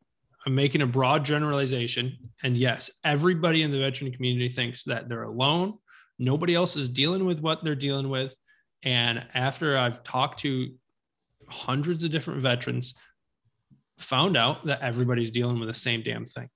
I'm 0.50 0.56
making 0.56 0.82
a 0.82 0.88
broad 0.88 1.26
generalization. 1.26 2.18
And 2.42 2.58
yes, 2.58 2.90
everybody 3.04 3.62
in 3.62 3.72
the 3.72 3.78
veteran 3.78 4.12
community 4.12 4.50
thinks 4.50 4.84
that 4.86 5.08
they're 5.08 5.22
alone. 5.22 5.78
Nobody 6.18 6.56
else 6.56 6.76
is 6.76 6.90
dealing 6.90 7.24
with 7.24 7.40
what 7.40 7.64
they're 7.64 7.76
dealing 7.76 8.10
with. 8.10 8.36
And 8.82 9.24
after 9.36 9.78
I've 9.78 10.04
talked 10.04 10.40
to 10.40 10.74
hundreds 11.48 12.04
of 12.04 12.10
different 12.10 12.42
veterans, 12.42 12.96
found 14.00 14.38
out 14.38 14.66
that 14.66 14.82
everybody's 14.82 15.30
dealing 15.30 15.60
with 15.60 15.70
the 15.70 15.76
same 15.76 16.02
damn 16.02 16.26
thing. 16.26 16.50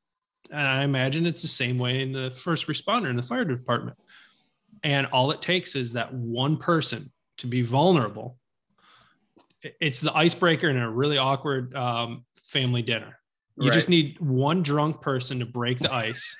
And 0.49 0.67
I 0.67 0.83
imagine 0.83 1.27
it's 1.27 1.43
the 1.43 1.47
same 1.47 1.77
way 1.77 2.01
in 2.01 2.11
the 2.11 2.31
first 2.31 2.65
responder 2.65 3.09
in 3.09 3.15
the 3.15 3.21
fire 3.21 3.45
department. 3.45 3.97
And 4.81 5.05
all 5.07 5.29
it 5.29 5.41
takes 5.43 5.75
is 5.75 5.93
that 5.93 6.11
one 6.11 6.57
person 6.57 7.11
to 7.37 7.47
be 7.47 7.61
vulnerable. 7.61 8.37
It's 9.61 9.99
the 9.99 10.17
icebreaker 10.17 10.67
in 10.67 10.77
a 10.77 10.89
really 10.89 11.19
awkward 11.19 11.75
um, 11.75 12.25
family 12.43 12.81
dinner 12.81 13.19
you 13.57 13.69
right. 13.69 13.73
just 13.73 13.89
need 13.89 14.19
one 14.19 14.63
drunk 14.63 15.01
person 15.01 15.39
to 15.39 15.45
break 15.45 15.79
the 15.79 15.93
ice, 15.93 16.35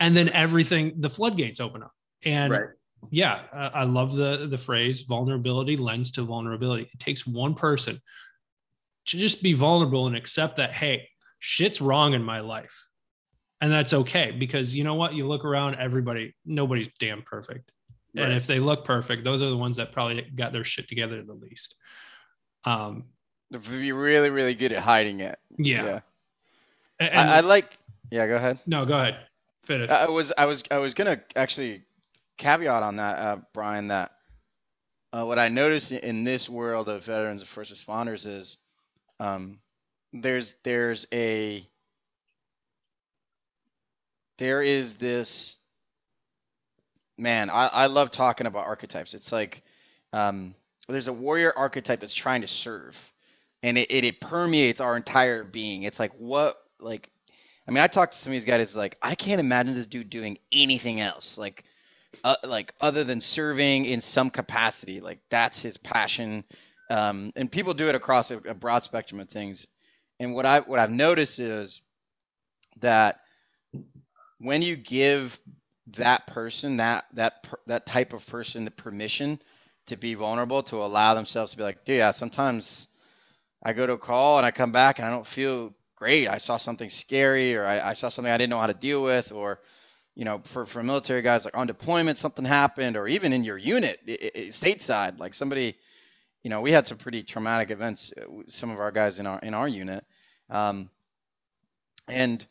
and 0.00 0.16
then 0.16 0.28
everything, 0.30 0.94
the 0.98 1.10
floodgates 1.10 1.60
open 1.60 1.82
up. 1.82 1.92
And 2.24 2.52
right. 2.52 2.68
yeah, 3.10 3.42
uh, 3.52 3.70
I 3.72 3.84
love 3.84 4.14
the 4.14 4.46
the 4.48 4.58
phrase 4.58 5.02
vulnerability 5.02 5.76
lends 5.76 6.10
to 6.12 6.22
vulnerability. 6.22 6.88
It 6.92 6.98
takes 6.98 7.26
one 7.26 7.54
person 7.54 8.00
to 9.06 9.16
just 9.16 9.42
be 9.42 9.54
vulnerable 9.54 10.06
and 10.06 10.16
accept 10.16 10.56
that 10.56 10.72
hey, 10.72 11.08
shit's 11.38 11.80
wrong 11.80 12.14
in 12.14 12.22
my 12.22 12.40
life. 12.40 12.88
And 13.60 13.72
that's 13.72 13.92
okay 13.92 14.30
because 14.30 14.74
you 14.74 14.84
know 14.84 14.94
what? 14.94 15.14
You 15.14 15.26
look 15.26 15.44
around 15.44 15.76
everybody, 15.76 16.34
nobody's 16.44 16.90
damn 17.00 17.22
perfect. 17.22 17.72
Right. 18.14 18.24
And 18.24 18.32
if 18.34 18.46
they 18.46 18.60
look 18.60 18.84
perfect, 18.84 19.24
those 19.24 19.42
are 19.42 19.50
the 19.50 19.56
ones 19.56 19.78
that 19.78 19.92
probably 19.92 20.22
got 20.34 20.52
their 20.52 20.64
shit 20.64 20.88
together 20.88 21.22
the 21.22 21.34
least. 21.34 21.74
Um 22.64 23.04
you're 23.50 23.98
really 23.98 24.30
really 24.30 24.54
good 24.54 24.72
at 24.72 24.82
hiding 24.82 25.20
it. 25.20 25.38
Yeah. 25.58 25.84
yeah. 25.84 26.00
And, 27.00 27.14
I, 27.14 27.36
I 27.36 27.40
like 27.40 27.78
yeah, 28.10 28.26
go 28.26 28.36
ahead. 28.36 28.58
No, 28.66 28.84
go 28.84 28.96
ahead. 28.96 29.18
Finish. 29.62 29.90
I 29.90 30.08
was 30.08 30.32
I 30.38 30.46
was 30.46 30.64
I 30.70 30.78
was 30.78 30.94
gonna 30.94 31.20
actually 31.36 31.82
caveat 32.38 32.82
on 32.82 32.96
that, 32.96 33.18
uh, 33.18 33.36
Bryan, 33.52 33.88
that 33.88 34.12
uh, 35.12 35.24
what 35.24 35.38
I 35.38 35.48
noticed 35.48 35.92
in 35.92 36.24
this 36.24 36.48
world 36.48 36.88
of 36.88 37.04
veterans 37.04 37.40
and 37.40 37.48
first 37.48 37.72
responders 37.72 38.26
is 38.26 38.58
um, 39.20 39.58
there's 40.12 40.54
there's 40.64 41.06
a 41.12 41.64
there 44.38 44.62
is 44.62 44.96
this 44.96 45.56
man 47.18 47.50
I, 47.50 47.68
I 47.72 47.86
love 47.86 48.10
talking 48.10 48.46
about 48.46 48.66
archetypes 48.66 49.12
it's 49.12 49.32
like 49.32 49.62
um, 50.12 50.54
there's 50.88 51.08
a 51.08 51.12
warrior 51.12 51.52
archetype 51.56 52.00
that's 52.00 52.14
trying 52.14 52.42
to 52.42 52.48
serve 52.48 52.96
and 53.62 53.76
it, 53.76 53.90
it, 53.90 54.04
it 54.04 54.20
permeates 54.20 54.80
our 54.80 54.96
entire 54.96 55.42
being 55.42 55.82
it's 55.82 55.98
like 55.98 56.12
what 56.12 56.56
like 56.80 57.10
i 57.66 57.70
mean 57.70 57.82
i 57.82 57.86
talked 57.86 58.12
to 58.12 58.18
some 58.18 58.30
of 58.30 58.34
these 58.34 58.44
guys 58.44 58.76
like 58.76 58.96
i 59.02 59.14
can't 59.14 59.40
imagine 59.40 59.74
this 59.74 59.86
dude 59.86 60.10
doing 60.10 60.38
anything 60.52 61.00
else 61.00 61.38
like 61.38 61.64
uh, 62.24 62.36
like 62.44 62.74
other 62.80 63.04
than 63.04 63.20
serving 63.20 63.84
in 63.84 64.00
some 64.00 64.30
capacity 64.30 65.00
like 65.00 65.20
that's 65.30 65.58
his 65.58 65.76
passion. 65.76 66.44
Um, 66.90 67.32
and 67.36 67.52
people 67.52 67.74
do 67.74 67.88
it 67.88 67.94
across 67.94 68.30
a, 68.30 68.38
a, 68.38 68.54
broad 68.54 68.82
spectrum 68.82 69.20
of 69.20 69.28
things. 69.28 69.66
And 70.18 70.34
what 70.34 70.46
i 70.46 70.60
what 70.60 70.78
i've 70.78 70.90
noticed 70.90 71.38
is 71.38 71.82
that 72.80 73.20
when 74.38 74.62
you 74.62 74.76
give 74.76 75.38
that 75.96 76.26
person 76.26 76.78
that 76.78 77.04
that 77.14 77.46
that 77.66 77.86
type 77.86 78.12
of 78.12 78.26
person 78.26 78.64
the 78.64 78.70
permission 78.70 79.40
to 79.86 79.96
be 79.96 80.14
vulnerable 80.14 80.62
to 80.62 80.76
allow 80.76 81.14
themselves 81.14 81.52
to 81.52 81.56
be 81.56 81.62
like 81.62 81.78
yeah 81.86 82.10
sometimes 82.10 82.88
i 83.62 83.72
go 83.72 83.86
to 83.86 83.94
a 83.94 83.98
call 83.98 84.36
and 84.36 84.44
i 84.44 84.50
come 84.50 84.70
back 84.70 84.98
and 84.98 85.06
i 85.06 85.10
don't 85.10 85.26
feel 85.26 85.72
great 85.98 86.28
i 86.28 86.38
saw 86.38 86.56
something 86.56 86.90
scary 86.90 87.56
or 87.56 87.64
I, 87.64 87.90
I 87.90 87.92
saw 87.94 88.08
something 88.08 88.32
i 88.32 88.38
didn't 88.38 88.50
know 88.50 88.60
how 88.60 88.66
to 88.68 88.74
deal 88.74 89.02
with 89.02 89.32
or 89.32 89.60
you 90.18 90.24
know, 90.24 90.40
for, 90.42 90.66
for 90.66 90.82
military 90.82 91.22
guys, 91.22 91.44
like 91.44 91.56
on 91.56 91.68
deployment, 91.68 92.18
something 92.18 92.44
happened, 92.44 92.96
or 92.96 93.06
even 93.06 93.32
in 93.32 93.44
your 93.44 93.56
unit, 93.56 94.00
it, 94.04 94.20
it, 94.34 94.48
stateside, 94.48 95.20
like 95.20 95.32
somebody, 95.32 95.76
you 96.42 96.50
know, 96.50 96.60
we 96.60 96.72
had 96.72 96.88
some 96.88 96.98
pretty 96.98 97.22
traumatic 97.22 97.70
events. 97.70 98.12
Uh, 98.20 98.24
some 98.48 98.68
of 98.68 98.80
our 98.80 98.90
guys 98.90 99.20
in 99.20 99.28
our 99.28 99.38
in 99.44 99.54
our 99.54 99.68
unit, 99.68 100.04
um, 100.50 100.90
and 102.08 102.44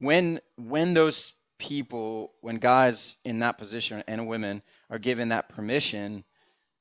when 0.00 0.40
when 0.56 0.94
those 0.94 1.34
people, 1.58 2.32
when 2.40 2.56
guys 2.56 3.18
in 3.24 3.38
that 3.38 3.56
position 3.56 4.02
and 4.08 4.26
women 4.26 4.60
are 4.90 4.98
given 4.98 5.28
that 5.28 5.48
permission, 5.48 6.24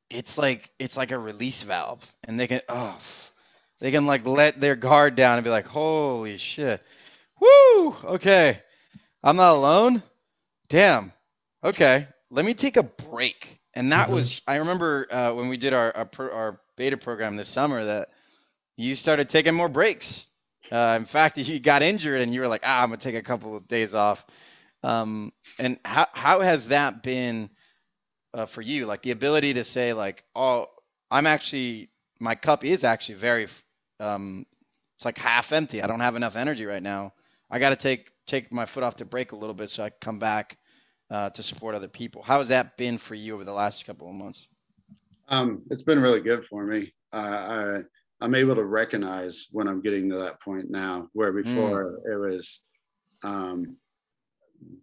it's 0.10 0.40
like 0.40 0.72
it's 0.80 0.98
like 0.98 1.12
a 1.12 1.20
release 1.20 1.62
valve, 1.62 2.16
and 2.24 2.40
they 2.40 2.48
can 2.48 2.62
oh, 2.68 2.98
they 3.82 3.92
can 3.92 4.06
like 4.06 4.26
let 4.26 4.62
their 4.62 4.78
guard 4.78 5.16
down 5.16 5.38
and 5.38 5.44
be 5.44 5.50
like, 5.50 5.66
holy 5.66 6.38
shit, 6.38 6.82
woo, 7.42 7.96
okay, 8.06 8.62
I'm 9.22 9.36
not 9.36 9.56
alone 9.56 10.02
damn, 10.72 11.12
okay, 11.66 12.08
let 12.30 12.46
me 12.46 12.54
take 12.54 12.78
a 12.78 12.84
break. 12.84 13.60
And 13.74 13.92
that 13.92 14.06
mm-hmm. 14.06 14.16
was, 14.16 14.42
I 14.48 14.56
remember 14.56 15.06
uh, 15.12 15.34
when 15.34 15.50
we 15.50 15.58
did 15.58 15.74
our, 15.74 15.96
our, 15.96 16.06
pro, 16.06 16.34
our, 16.34 16.62
beta 16.78 16.98
program 16.98 17.36
this 17.36 17.50
summer 17.50 17.84
that 17.84 18.08
you 18.76 18.96
started 18.96 19.30
taking 19.30 19.54
more 19.54 19.70
breaks. 19.70 20.30
Uh, 20.72 20.96
in 20.98 21.06
fact, 21.06 21.38
you 21.38 21.60
got 21.60 21.84
injured 21.84 22.22
and 22.22 22.34
you 22.34 22.40
were 22.40 22.48
like, 22.48 22.64
ah, 22.64 22.82
I'm 22.82 22.88
going 22.88 23.00
to 23.00 23.04
take 23.04 23.20
a 23.20 23.22
couple 23.22 23.56
of 23.56 23.68
days 23.68 23.94
off. 23.94 24.26
Um, 24.82 25.32
and 25.60 25.78
how, 25.86 26.08
how 26.14 26.40
has 26.40 26.70
that 26.70 27.04
been 27.04 27.50
uh, 28.34 28.46
for 28.46 28.62
you? 28.62 28.86
Like 28.86 29.04
the 29.04 29.12
ability 29.12 29.56
to 29.56 29.66
say, 29.66 29.92
like, 29.94 30.24
oh, 30.36 30.68
I'm 31.12 31.28
actually, 31.28 31.90
my 32.20 32.34
cup 32.34 32.64
is 32.64 32.86
actually 32.86 33.16
very, 33.16 33.48
um, 34.02 34.46
it's 34.96 35.06
like 35.06 35.18
half 35.18 35.52
empty. 35.52 35.82
I 35.82 35.88
don't 35.88 36.00
have 36.00 36.16
enough 36.16 36.36
energy 36.36 36.66
right 36.66 36.84
now. 36.84 37.14
I 37.50 37.60
got 37.60 37.70
to 37.70 37.76
take 37.76 38.12
take 38.28 38.52
my 38.52 38.66
foot 38.66 38.84
off 38.84 38.98
the 38.98 39.06
brake 39.06 39.32
a 39.32 39.36
little 39.36 39.56
bit 39.56 39.70
so 39.70 39.84
I 39.84 39.90
come 40.02 40.20
back 40.20 40.58
uh, 41.10 41.30
to 41.32 41.44
support 41.44 41.76
other 41.76 41.88
people. 41.88 42.22
How 42.22 42.38
has 42.38 42.48
that 42.48 42.78
been 42.78 42.98
for 42.98 43.16
you 43.16 43.34
over 43.34 43.44
the 43.44 43.54
last 43.54 43.86
couple 43.86 44.08
of 44.08 44.16
months? 44.16 44.48
Um, 45.28 45.64
it's 45.70 45.84
been 45.84 46.00
really 46.00 46.22
good 46.22 46.46
for 46.46 46.66
me. 46.66 46.94
Uh, 47.14 47.82
I, 48.22 48.26
am 48.26 48.36
able 48.36 48.56
to 48.56 48.64
recognize 48.64 49.48
when 49.52 49.68
I'm 49.68 49.82
getting 49.82 50.10
to 50.10 50.18
that 50.18 50.40
point 50.40 50.70
now, 50.70 51.10
where 51.14 51.32
hmm. 51.32 51.42
before 51.42 52.00
mm. 52.08 52.14
it 52.14 52.18
was 52.18 52.64
um, 53.24 53.76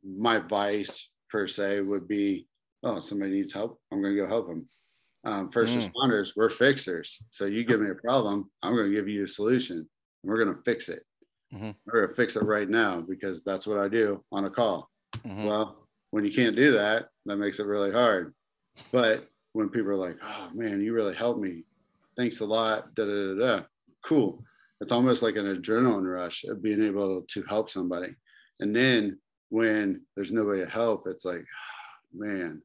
my 0.04 0.38
vice 0.38 1.10
per 1.30 1.46
se 1.46 1.80
would 1.82 2.08
be, 2.08 2.46
oh, 2.82 3.00
somebody 3.00 3.32
needs 3.32 3.52
help. 3.52 3.80
I'm 3.92 4.02
going 4.02 4.14
to 4.14 4.20
go 4.20 4.28
help 4.28 4.48
them. 4.48 4.68
Um, 5.24 5.50
first 5.50 5.74
mm. 5.74 5.82
responders, 5.82 6.32
we're 6.36 6.50
fixers. 6.50 7.22
So 7.30 7.46
you 7.46 7.64
give 7.64 7.80
me 7.80 7.90
a 7.90 7.94
problem, 7.94 8.50
I'm 8.62 8.74
going 8.74 8.90
to 8.90 8.96
give 8.96 9.08
you 9.08 9.24
a 9.24 9.28
solution. 9.28 9.78
And 9.78 9.86
we're 10.24 10.42
going 10.42 10.54
to 10.54 10.62
fix 10.62 10.88
it. 10.88 11.02
Mm-hmm. 11.52 11.70
We're 11.86 12.00
going 12.00 12.08
to 12.10 12.14
fix 12.14 12.36
it 12.36 12.44
right 12.44 12.68
now 12.68 13.00
because 13.00 13.42
that's 13.42 13.66
what 13.66 13.78
I 13.78 13.88
do 13.88 14.22
on 14.32 14.44
a 14.44 14.50
call. 14.50 14.90
Mm-hmm. 15.18 15.44
Well, 15.44 15.88
when 16.10 16.24
you 16.24 16.32
can't 16.32 16.56
do 16.56 16.72
that, 16.72 17.08
that 17.26 17.36
makes 17.36 17.58
it 17.58 17.66
really 17.66 17.92
hard. 17.92 18.34
But 18.92 19.28
when 19.52 19.68
people 19.68 19.90
are 19.90 19.96
like, 19.96 20.16
oh 20.22 20.50
man, 20.54 20.80
you 20.80 20.92
really 20.92 21.14
helped 21.14 21.40
me. 21.40 21.64
Thanks 22.16 22.40
a 22.40 22.46
lot. 22.46 22.94
Da, 22.94 23.04
da, 23.04 23.34
da, 23.34 23.34
da. 23.34 23.62
Cool. 24.04 24.42
It's 24.80 24.92
almost 24.92 25.22
like 25.22 25.36
an 25.36 25.56
adrenaline 25.56 26.10
rush 26.10 26.44
of 26.44 26.62
being 26.62 26.82
able 26.82 27.22
to 27.28 27.42
help 27.44 27.70
somebody. 27.70 28.14
And 28.60 28.74
then 28.74 29.18
when 29.50 30.02
there's 30.14 30.32
nobody 30.32 30.64
to 30.64 30.70
help, 30.70 31.04
it's 31.06 31.24
like, 31.24 31.40
oh, 31.40 32.18
man, 32.26 32.62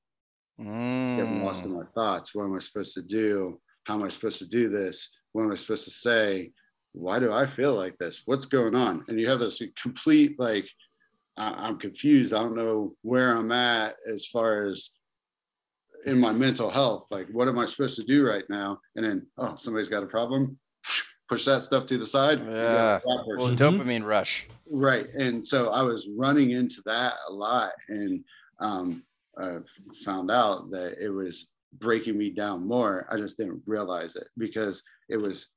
mm. 0.59 1.17
getting 1.17 1.43
lost 1.43 1.65
in 1.65 1.71
mm. 1.71 1.77
my 1.77 1.85
thoughts. 1.93 2.33
What 2.33 2.45
am 2.45 2.55
I 2.55 2.59
supposed 2.59 2.93
to 2.95 3.01
do? 3.01 3.59
How 3.85 3.95
am 3.95 4.03
I 4.03 4.09
supposed 4.09 4.39
to 4.39 4.47
do 4.47 4.69
this? 4.69 5.09
What 5.33 5.43
am 5.43 5.51
I 5.51 5.55
supposed 5.55 5.85
to 5.85 5.91
say? 5.91 6.51
Why 6.93 7.19
do 7.19 7.33
I 7.33 7.45
feel 7.45 7.73
like 7.73 7.97
this? 7.97 8.21
What's 8.25 8.45
going 8.45 8.75
on? 8.75 9.03
And 9.07 9.19
you 9.19 9.27
have 9.29 9.39
this 9.39 9.61
complete 9.81 10.39
like 10.39 10.67
I, 11.37 11.67
am 11.67 11.79
confused. 11.79 12.33
I 12.33 12.39
don't 12.39 12.55
know 12.55 12.95
where 13.01 13.35
I'm 13.35 13.51
at 13.51 13.95
as 14.11 14.27
far 14.27 14.65
as 14.65 14.91
in 16.05 16.19
my 16.19 16.31
mental 16.31 16.69
health. 16.69 17.07
Like, 17.09 17.27
what 17.31 17.47
am 17.47 17.57
I 17.57 17.65
supposed 17.65 17.95
to 17.95 18.03
do 18.03 18.27
right 18.27 18.43
now? 18.49 18.79
And 18.95 19.05
then, 19.05 19.27
oh, 19.37 19.55
somebody's 19.55 19.89
got 19.89 20.03
a 20.03 20.07
problem. 20.07 20.57
Push 21.29 21.45
that 21.45 21.61
stuff 21.61 21.85
to 21.87 21.97
the 21.97 22.05
side. 22.05 22.39
Yeah. 22.45 22.99
Well, 23.05 23.55
dopamine 23.55 24.05
rush. 24.05 24.47
Right. 24.69 25.07
And 25.13 25.43
so 25.43 25.69
I 25.69 25.81
was 25.81 26.07
running 26.15 26.51
into 26.51 26.81
that 26.85 27.13
a 27.29 27.33
lot 27.33 27.71
and 27.87 28.23
um, 28.59 29.03
I 29.37 29.57
found 30.03 30.31
out 30.31 30.69
that 30.71 30.95
it 31.03 31.09
was 31.09 31.49
breaking 31.79 32.17
me 32.17 32.29
down 32.29 32.67
more. 32.67 33.07
I 33.11 33.17
just 33.17 33.37
didn't 33.37 33.61
realize 33.65 34.15
it 34.15 34.27
because 34.37 34.83
it 35.09 35.17
was 35.17 35.47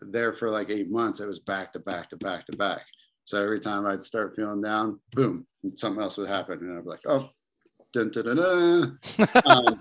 there 0.00 0.32
for 0.32 0.50
like 0.50 0.70
eight 0.70 0.90
months. 0.90 1.20
It 1.20 1.26
was 1.26 1.40
back 1.40 1.72
to 1.72 1.78
back 1.78 2.10
to 2.10 2.16
back 2.16 2.46
to 2.46 2.56
back. 2.56 2.82
So 3.24 3.42
every 3.42 3.60
time 3.60 3.86
I'd 3.86 4.02
start 4.02 4.36
feeling 4.36 4.60
down, 4.60 5.00
boom, 5.12 5.46
something 5.74 6.02
else 6.02 6.18
would 6.18 6.28
happen. 6.28 6.58
And 6.58 6.78
I'd 6.78 6.84
be 6.84 6.90
like, 6.90 7.00
oh, 7.06 7.30
dun, 7.92 8.10
dun, 8.10 8.26
dun, 8.26 8.36
dun. 8.36 8.98
um, 9.46 9.80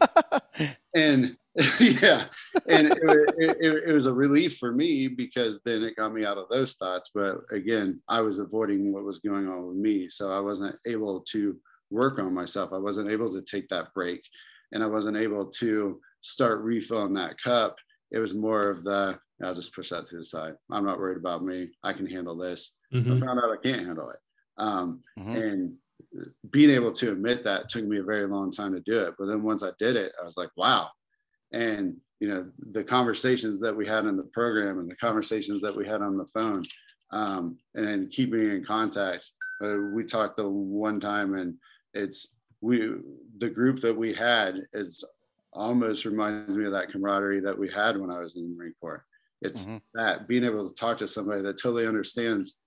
and 0.95 1.35
yeah, 1.79 2.25
and 2.67 2.87
it, 2.87 2.97
it, 3.37 3.57
it, 3.59 3.83
it, 3.89 3.91
was 3.91 4.07
a 4.07 4.13
relief 4.13 4.57
for 4.57 4.71
me 4.71 5.07
because 5.07 5.61
then 5.63 5.83
it 5.83 5.95
got 5.95 6.11
me 6.11 6.25
out 6.25 6.37
of 6.37 6.49
those 6.49 6.73
thoughts. 6.73 7.11
But 7.13 7.41
again, 7.51 8.01
I 8.09 8.21
was 8.21 8.39
avoiding 8.39 8.91
what 8.91 9.03
was 9.03 9.19
going 9.19 9.47
on 9.47 9.67
with 9.67 9.77
me. 9.77 10.09
So 10.09 10.31
I 10.31 10.39
wasn't 10.39 10.75
able 10.87 11.19
to 11.31 11.55
work 11.89 12.19
on 12.19 12.33
myself. 12.33 12.71
I 12.73 12.77
wasn't 12.77 13.09
able 13.09 13.31
to 13.33 13.41
take 13.41 13.69
that 13.69 13.93
break 13.93 14.23
and 14.71 14.83
I 14.83 14.87
wasn't 14.87 15.17
able 15.17 15.45
to 15.47 15.99
start 16.21 16.61
refilling 16.61 17.13
that 17.13 17.41
cup. 17.41 17.77
It 18.11 18.19
was 18.19 18.33
more 18.33 18.69
of 18.69 18.83
the, 18.83 19.19
I'll 19.43 19.55
just 19.55 19.75
push 19.75 19.89
that 19.89 20.05
to 20.07 20.17
the 20.17 20.25
side. 20.25 20.53
I'm 20.71 20.85
not 20.85 20.99
worried 20.99 21.17
about 21.17 21.43
me. 21.43 21.71
I 21.83 21.93
can 21.93 22.07
handle 22.07 22.35
this. 22.35 22.71
Mm-hmm. 22.93 23.13
I 23.13 23.25
found 23.25 23.39
out 23.39 23.51
I 23.51 23.61
can't 23.61 23.85
handle 23.85 24.09
it. 24.09 24.19
Um, 24.57 25.01
mm-hmm. 25.19 25.35
And 25.35 25.73
being 26.51 26.69
able 26.69 26.91
to 26.93 27.11
admit 27.11 27.43
that 27.43 27.69
took 27.69 27.85
me 27.85 27.99
a 27.99 28.03
very 28.03 28.25
long 28.25 28.51
time 28.51 28.73
to 28.73 28.79
do 28.81 28.99
it. 28.99 29.15
But 29.17 29.25
then 29.25 29.43
once 29.43 29.63
I 29.63 29.71
did 29.79 29.95
it, 29.95 30.13
I 30.19 30.23
was 30.23 30.37
like, 30.37 30.49
wow. 30.55 30.89
And, 31.51 31.97
you 32.19 32.27
know, 32.27 32.49
the 32.71 32.83
conversations 32.83 33.59
that 33.61 33.75
we 33.75 33.87
had 33.87 34.05
in 34.05 34.17
the 34.17 34.23
program 34.23 34.79
and 34.79 34.89
the 34.89 34.95
conversations 34.95 35.61
that 35.61 35.75
we 35.75 35.85
had 35.85 36.01
on 36.01 36.17
the 36.17 36.27
phone 36.27 36.65
um, 37.11 37.57
and 37.75 37.85
then 37.85 38.09
keeping 38.11 38.51
in 38.51 38.65
contact. 38.65 39.29
Uh, 39.63 39.77
we 39.93 40.03
talked 40.03 40.37
the 40.37 40.49
one 40.49 40.99
time 40.99 41.35
and 41.35 41.55
it's, 41.93 42.35
we, 42.61 42.91
the 43.39 43.49
group 43.49 43.81
that 43.81 43.95
we 43.95 44.13
had 44.13 44.61
is 44.73 45.03
almost 45.53 46.05
reminds 46.05 46.57
me 46.57 46.65
of 46.65 46.71
that 46.71 46.91
camaraderie 46.91 47.41
that 47.41 47.57
we 47.57 47.69
had 47.69 47.97
when 47.97 48.09
I 48.09 48.19
was 48.19 48.35
in 48.35 48.43
the 48.43 48.55
Marine 48.55 48.73
Corps. 48.79 49.05
It's 49.41 49.63
mm-hmm. 49.63 49.77
that 49.95 50.27
being 50.27 50.43
able 50.43 50.67
to 50.67 50.73
talk 50.73 50.97
to 50.97 51.07
somebody 51.07 51.41
that 51.41 51.61
totally 51.61 51.85
understands 51.85 52.59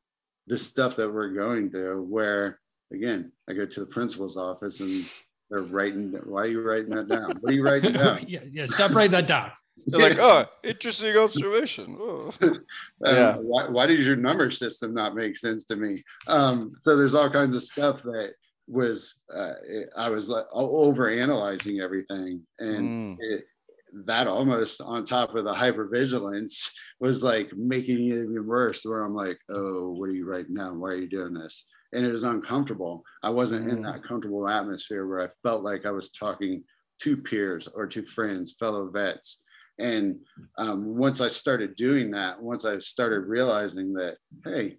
the 0.46 0.58
stuff 0.58 0.94
that 0.96 1.12
we're 1.12 1.32
going 1.32 1.70
through. 1.70 2.02
Where 2.04 2.60
again, 2.92 3.32
I 3.48 3.54
go 3.54 3.66
to 3.66 3.80
the 3.80 3.86
principal's 3.86 4.36
office 4.36 4.80
and 4.80 5.04
they're 5.50 5.62
writing. 5.62 6.12
Why 6.24 6.42
are 6.42 6.46
you 6.46 6.60
writing 6.60 6.90
that 6.90 7.08
down? 7.08 7.32
What 7.40 7.52
are 7.52 7.54
you 7.54 7.64
writing 7.64 7.92
down? 7.94 8.24
yeah, 8.28 8.40
yeah. 8.50 8.66
Stop 8.66 8.94
writing 8.94 9.12
that 9.12 9.26
down. 9.26 9.50
They're 9.88 10.00
like, 10.00 10.18
oh, 10.18 10.46
interesting 10.64 11.16
observation. 11.16 11.96
Oh. 12.00 12.32
Um, 12.40 13.14
Yeah. 13.14 13.36
why, 13.36 13.68
why 13.68 13.86
does 13.86 14.04
your 14.04 14.16
number 14.16 14.50
system 14.50 14.94
not 14.94 15.14
make 15.14 15.36
sense 15.36 15.62
to 15.64 15.76
me? 15.76 16.02
Um, 16.26 16.72
so 16.78 16.96
there's 16.96 17.14
all 17.14 17.30
kinds 17.30 17.54
of 17.54 17.62
stuff 17.62 18.02
that 18.02 18.32
was 18.66 19.20
uh, 19.32 19.54
it- 19.66 19.90
I 19.96 20.10
was 20.10 20.28
like 20.28 20.46
over 20.52 21.08
analyzing 21.10 21.80
everything, 21.80 22.46
and 22.58 22.88
Mm. 22.90 23.16
it, 23.20 23.44
that 24.04 24.26
almost 24.26 24.80
on 24.80 25.04
top 25.04 25.34
of 25.34 25.44
the 25.44 25.52
hypervigilance 25.54 26.72
was 27.00 27.22
like 27.22 27.52
making 27.56 28.08
it 28.08 28.14
even 28.24 28.46
worse. 28.46 28.84
Where 28.84 29.02
I'm 29.02 29.14
like, 29.14 29.38
oh, 29.48 29.92
what 29.92 30.08
are 30.08 30.14
you 30.14 30.26
writing 30.26 30.54
down? 30.54 30.80
Why 30.80 30.90
are 30.90 30.96
you 30.96 31.08
doing 31.08 31.34
this? 31.34 31.64
And 31.92 32.04
it 32.04 32.12
was 32.12 32.24
uncomfortable. 32.24 33.04
I 33.22 33.30
wasn't 33.30 33.70
in 33.70 33.78
Mm. 33.78 33.84
that 33.84 34.02
comfortable 34.04 34.48
atmosphere 34.48 35.06
where 35.06 35.20
I 35.22 35.30
felt 35.42 35.62
like 35.62 35.86
I 35.86 35.92
was 35.92 36.10
talking 36.10 36.64
to 37.02 37.16
peers 37.16 37.68
or 37.68 37.86
to 37.86 38.02
friends, 38.04 38.56
fellow 38.58 38.90
vets. 38.90 39.42
And 39.78 40.20
um, 40.58 40.96
once 40.96 41.20
I 41.20 41.28
started 41.28 41.76
doing 41.76 42.10
that, 42.12 42.42
once 42.42 42.64
I 42.64 42.78
started 42.78 43.20
realizing 43.20 43.92
that, 43.94 44.16
hey, 44.44 44.78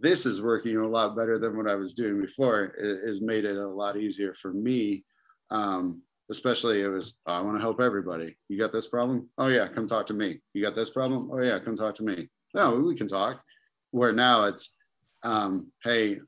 this 0.00 0.26
is 0.26 0.42
working 0.42 0.76
a 0.76 0.86
lot 0.88 1.16
better 1.16 1.38
than 1.38 1.56
what 1.56 1.68
I 1.68 1.74
was 1.74 1.92
doing 1.94 2.20
before, 2.20 2.64
it 2.78 3.06
has 3.06 3.20
made 3.20 3.44
it 3.44 3.56
a 3.56 3.68
lot 3.68 3.96
easier 3.96 4.34
for 4.34 4.52
me. 4.52 5.04
Um, 5.50 6.02
especially 6.30 6.80
it 6.82 6.88
was, 6.88 7.18
"Oh, 7.26 7.32
I 7.32 7.40
want 7.40 7.56
to 7.56 7.62
help 7.62 7.80
everybody. 7.80 8.36
You 8.48 8.56
got 8.58 8.72
this 8.72 8.88
problem? 8.88 9.28
Oh 9.38 9.48
yeah, 9.48 9.66
come 9.68 9.86
talk 9.88 10.06
to 10.08 10.14
me. 10.14 10.40
You 10.54 10.62
got 10.62 10.74
this 10.76 10.90
problem? 10.90 11.28
Oh 11.32 11.40
yeah, 11.40 11.58
come 11.58 11.74
talk 11.76 11.94
to 11.96 12.04
me. 12.04 12.30
No, 12.54 12.78
we 12.80 12.94
can 12.94 13.08
talk. 13.08 13.42
Where 13.90 14.12
now 14.12 14.44
it's, 14.44 14.76
um, 15.24 15.72
hey, 15.82 16.20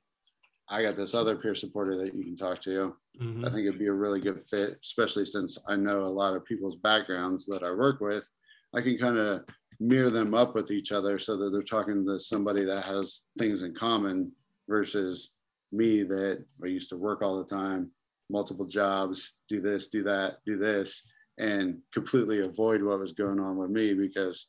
I 0.68 0.82
got 0.82 0.96
this 0.96 1.14
other 1.14 1.36
peer 1.36 1.54
supporter 1.54 1.96
that 1.98 2.14
you 2.14 2.24
can 2.24 2.36
talk 2.36 2.60
to. 2.62 2.96
Mhm. 3.20 3.46
I 3.46 3.50
think 3.50 3.66
it'd 3.66 3.78
be 3.78 3.86
a 3.88 3.92
really 3.92 4.20
good 4.20 4.42
fit, 4.48 4.78
especially 4.82 5.26
since 5.26 5.58
I 5.68 5.76
know 5.76 6.00
a 6.00 6.08
lot 6.08 6.34
of 6.34 6.44
people's 6.44 6.76
backgrounds 6.76 7.46
that 7.46 7.62
I 7.62 7.70
work 7.72 8.00
with. 8.00 8.28
I 8.74 8.80
can 8.80 8.98
kind 8.98 9.18
of 9.18 9.44
mirror 9.82 10.10
them 10.10 10.32
up 10.32 10.54
with 10.54 10.70
each 10.70 10.92
other 10.92 11.18
so 11.18 11.36
that 11.36 11.50
they're 11.50 11.62
talking 11.62 12.06
to 12.06 12.20
somebody 12.20 12.64
that 12.64 12.82
has 12.82 13.22
things 13.36 13.62
in 13.62 13.74
common 13.74 14.30
versus 14.68 15.34
me 15.72 16.04
that 16.04 16.44
I 16.62 16.66
used 16.66 16.88
to 16.90 16.96
work 16.96 17.20
all 17.22 17.38
the 17.38 17.44
time, 17.44 17.90
multiple 18.30 18.64
jobs, 18.66 19.36
do 19.48 19.60
this, 19.60 19.88
do 19.88 20.02
that, 20.04 20.36
do 20.46 20.56
this, 20.56 21.10
and 21.38 21.78
completely 21.92 22.40
avoid 22.44 22.82
what 22.82 23.00
was 23.00 23.12
going 23.12 23.40
on 23.40 23.56
with 23.56 23.70
me 23.70 23.94
because 23.94 24.46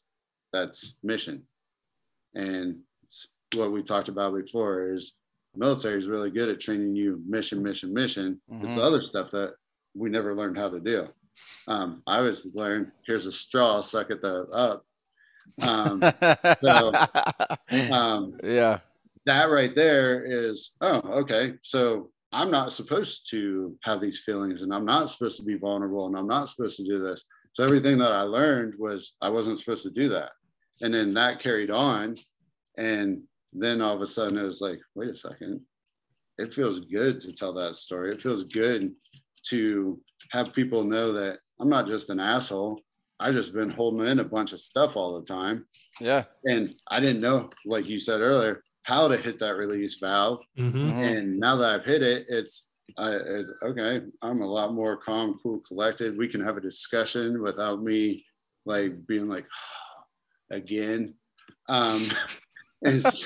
that's 0.51 0.95
mission. 1.01 1.41
And 2.35 2.79
what 3.55 3.71
we 3.71 3.81
talked 3.81 4.09
about 4.09 4.35
before 4.35 4.93
is 4.93 5.13
military 5.55 5.97
is 5.97 6.07
really 6.07 6.29
good 6.29 6.49
at 6.49 6.59
training 6.59 6.95
you 6.95 7.23
mission, 7.27 7.63
mission, 7.63 7.91
mission. 7.93 8.39
It's 8.61 8.71
Mhm. 8.73 8.75
the 8.75 8.81
other 8.81 9.01
stuff 9.01 9.31
that 9.31 9.55
we 9.95 10.09
never 10.09 10.35
learned 10.35 10.57
how 10.57 10.69
to 10.69 10.79
do. 10.79 11.07
Um, 11.67 12.03
I 12.05 12.21
was 12.21 12.45
learned 12.53 12.91
here's 13.07 13.25
a 13.25 13.31
straw, 13.31 13.81
suck 13.81 14.11
it 14.11 14.21
the 14.21 14.43
up. 14.51 14.85
Um, 15.61 16.01
so, 16.61 16.91
um, 17.91 18.37
yeah. 18.43 18.79
that 19.25 19.45
right 19.45 19.75
there 19.75 20.25
is 20.25 20.73
oh 20.81 20.99
okay. 21.21 21.53
So 21.61 22.09
i'm 22.31 22.49
not 22.49 22.73
supposed 22.73 23.29
to 23.29 23.77
have 23.83 24.01
these 24.01 24.23
feelings 24.23 24.63
and 24.63 24.73
i'm 24.73 24.85
not 24.85 25.07
supposed 25.07 25.37
to 25.37 25.43
be 25.43 25.55
vulnerable 25.55 26.07
and 26.07 26.17
i'm 26.17 26.27
not 26.27 26.49
supposed 26.49 26.77
to 26.77 26.83
do 26.83 26.99
this. 26.99 27.23
So 27.53 27.63
everything 27.63 27.97
that 27.99 28.11
i 28.11 28.21
learned 28.23 28.73
was 28.79 29.13
i 29.21 29.29
wasn't 29.29 29.59
supposed 29.59 29.83
to 29.83 29.91
do 29.91 30.09
that. 30.09 30.31
And 30.81 30.93
then 30.93 31.13
that 31.13 31.39
carried 31.39 31.69
on 31.69 32.15
and 32.77 33.21
then 33.53 33.81
all 33.81 33.95
of 33.95 34.01
a 34.01 34.07
sudden 34.07 34.37
it 34.37 34.43
was 34.43 34.61
like 34.61 34.79
wait 34.95 35.09
a 35.09 35.15
second. 35.15 35.61
It 36.39 36.53
feels 36.53 36.79
good 36.79 37.19
to 37.21 37.31
tell 37.31 37.53
that 37.53 37.75
story. 37.75 38.11
It 38.11 38.21
feels 38.21 38.43
good 38.43 38.91
to 39.49 39.99
have 40.31 40.53
people 40.53 40.83
know 40.83 41.11
that 41.13 41.39
i'm 41.59 41.69
not 41.69 41.87
just 41.87 42.09
an 42.09 42.19
asshole 42.19 42.79
i 43.23 43.31
just 43.31 43.53
been 43.53 43.69
holding 43.69 44.05
in 44.07 44.19
a 44.19 44.23
bunch 44.23 44.51
of 44.53 44.59
stuff 44.59 44.95
all 44.97 45.17
the 45.19 45.25
time 45.25 45.65
Yeah. 46.01 46.23
and 46.45 46.75
I 46.89 46.99
didn't 46.99 47.21
know, 47.21 47.49
like 47.65 47.85
you 47.87 47.99
said 47.99 48.19
earlier, 48.21 48.63
how 48.83 49.07
to 49.07 49.15
hit 49.17 49.37
that 49.39 49.55
release 49.55 49.97
valve. 49.99 50.43
Mhm. 50.57 50.73
Mhm. 50.73 51.17
And 51.17 51.39
now 51.39 51.55
that 51.57 51.69
I've 51.73 51.85
hit 51.85 52.01
it, 52.01 52.25
it's, 52.27 52.67
uh, 52.97 53.17
it's 53.35 53.49
okay. 53.63 54.01
I'm 54.21 54.41
a 54.41 54.45
lot 54.59 54.73
more 54.73 54.97
calm, 54.97 55.39
cool, 55.41 55.59
collected. 55.61 56.17
We 56.17 56.27
can 56.27 56.41
have 56.43 56.57
a 56.57 56.61
discussion 56.71 57.41
without 57.41 57.81
me 57.81 58.25
like 58.65 58.91
being 59.07 59.29
like 59.29 59.47
again. 60.51 61.13
Um, 61.69 62.01
it's, 62.81 63.25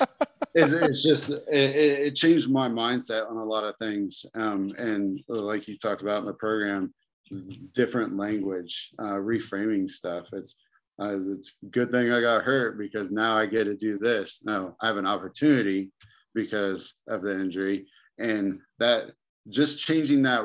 it, 0.53 0.73
it's 0.73 1.03
just 1.03 1.31
it, 1.31 1.41
it 1.83 1.99
it 2.07 2.15
changed 2.15 2.49
my 2.51 2.67
mindset 2.69 3.29
on 3.29 3.37
a 3.37 3.43
lot 3.53 3.63
of 3.63 3.75
things. 3.77 4.25
Um, 4.35 4.73
and 4.77 5.19
like 5.27 5.67
you 5.67 5.77
talked 5.77 6.01
about 6.03 6.19
in 6.21 6.25
the 6.27 6.33
program, 6.33 6.93
different 7.73 8.17
language, 8.17 8.91
uh, 8.99 9.13
reframing 9.17 9.89
stuff. 9.89 10.27
It's 10.33 10.55
uh, 10.99 11.15
it's 11.29 11.53
good 11.71 11.91
thing 11.91 12.11
I 12.11 12.21
got 12.21 12.43
hurt 12.43 12.77
because 12.79 13.11
now 13.11 13.37
I 13.37 13.45
get 13.45 13.65
to 13.65 13.75
do 13.75 13.97
this. 13.99 14.41
Now 14.43 14.75
I 14.81 14.87
have 14.87 14.97
an 14.97 15.05
opportunity 15.05 15.91
because 16.33 16.95
of 17.07 17.21
the 17.21 17.39
injury, 17.39 17.85
and 18.17 18.59
that 18.79 19.11
just 19.49 19.79
changing 19.79 20.23
that 20.23 20.43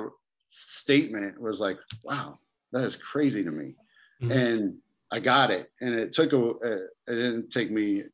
statement 0.50 1.40
was 1.40 1.60
like, 1.60 1.78
wow, 2.04 2.38
that 2.72 2.84
is 2.84 2.96
crazy 2.96 3.42
to 3.42 3.50
me. 3.50 3.74
Mhm. 4.22 4.30
And 4.30 4.78
I 5.10 5.20
got 5.20 5.50
it, 5.50 5.70
and 5.80 5.94
it 5.94 6.12
took 6.12 6.32
a. 6.32 6.38
uh, 6.38 6.86
It 7.08 7.16
didn't 7.16 7.50
take 7.50 7.70
me 7.70 8.04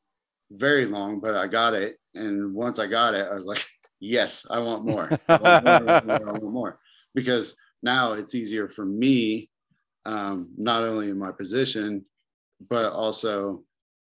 very 0.51 0.87
long, 0.87 1.21
but 1.21 1.35
I 1.37 1.47
got 1.47 1.75
it. 1.75 1.99
And 2.15 2.55
once 2.55 2.79
I 2.79 2.87
got 2.87 3.15
it, 3.15 3.27
I 3.31 3.35
was 3.35 3.47
like, 3.47 3.65
yes, 4.01 4.47
I 4.51 4.59
want 4.61 4.85
more. 4.85 5.09
I 5.29 5.37
want 5.39 5.65
more, 5.65 5.75
I 5.75 5.81
want 5.83 6.07
more, 6.07 6.29
I 6.29 6.33
want 6.33 6.53
more. 6.53 6.79
Because 7.15 7.55
now 7.83 8.13
it's 8.13 8.35
easier 8.35 8.69
for 8.69 8.85
me, 8.85 9.49
um, 10.07 10.51
not 10.57 10.85
only 10.85 11.11
in 11.11 11.19
my 11.19 11.31
position, 11.31 12.05
but 12.69 12.93
also 12.93 13.63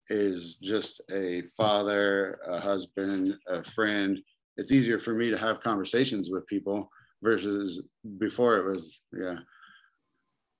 is 0.09 0.55
just 0.55 1.01
a 1.11 1.43
father, 1.55 2.39
a 2.47 2.59
husband, 2.59 3.35
a 3.47 3.63
friend. 3.63 4.19
It's 4.57 4.71
easier 4.71 4.99
for 4.99 5.13
me 5.13 5.29
to 5.29 5.37
have 5.37 5.61
conversations 5.61 6.29
with 6.31 6.47
people 6.47 6.89
versus 7.21 7.83
before 8.17 8.57
it 8.57 8.65
was, 8.65 9.03
yeah, 9.13 9.35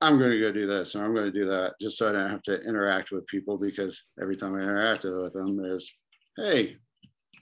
I'm 0.01 0.17
going 0.17 0.31
to 0.31 0.39
go 0.39 0.51
do 0.51 0.65
this 0.65 0.95
or 0.95 1.03
I'm 1.03 1.13
going 1.13 1.31
to 1.31 1.39
do 1.39 1.45
that 1.45 1.73
just 1.81 1.97
so 1.97 2.09
I 2.09 2.13
don't 2.13 2.29
have 2.29 2.43
to 2.43 2.61
interact 2.61 3.11
with 3.11 3.27
people 3.27 3.57
because 3.57 4.05
every 4.21 4.35
time 4.35 4.55
I 4.55 4.59
interacted 4.59 5.21
with 5.21 5.33
them 5.33 5.59
is, 5.65 5.93
hey, 6.37 6.77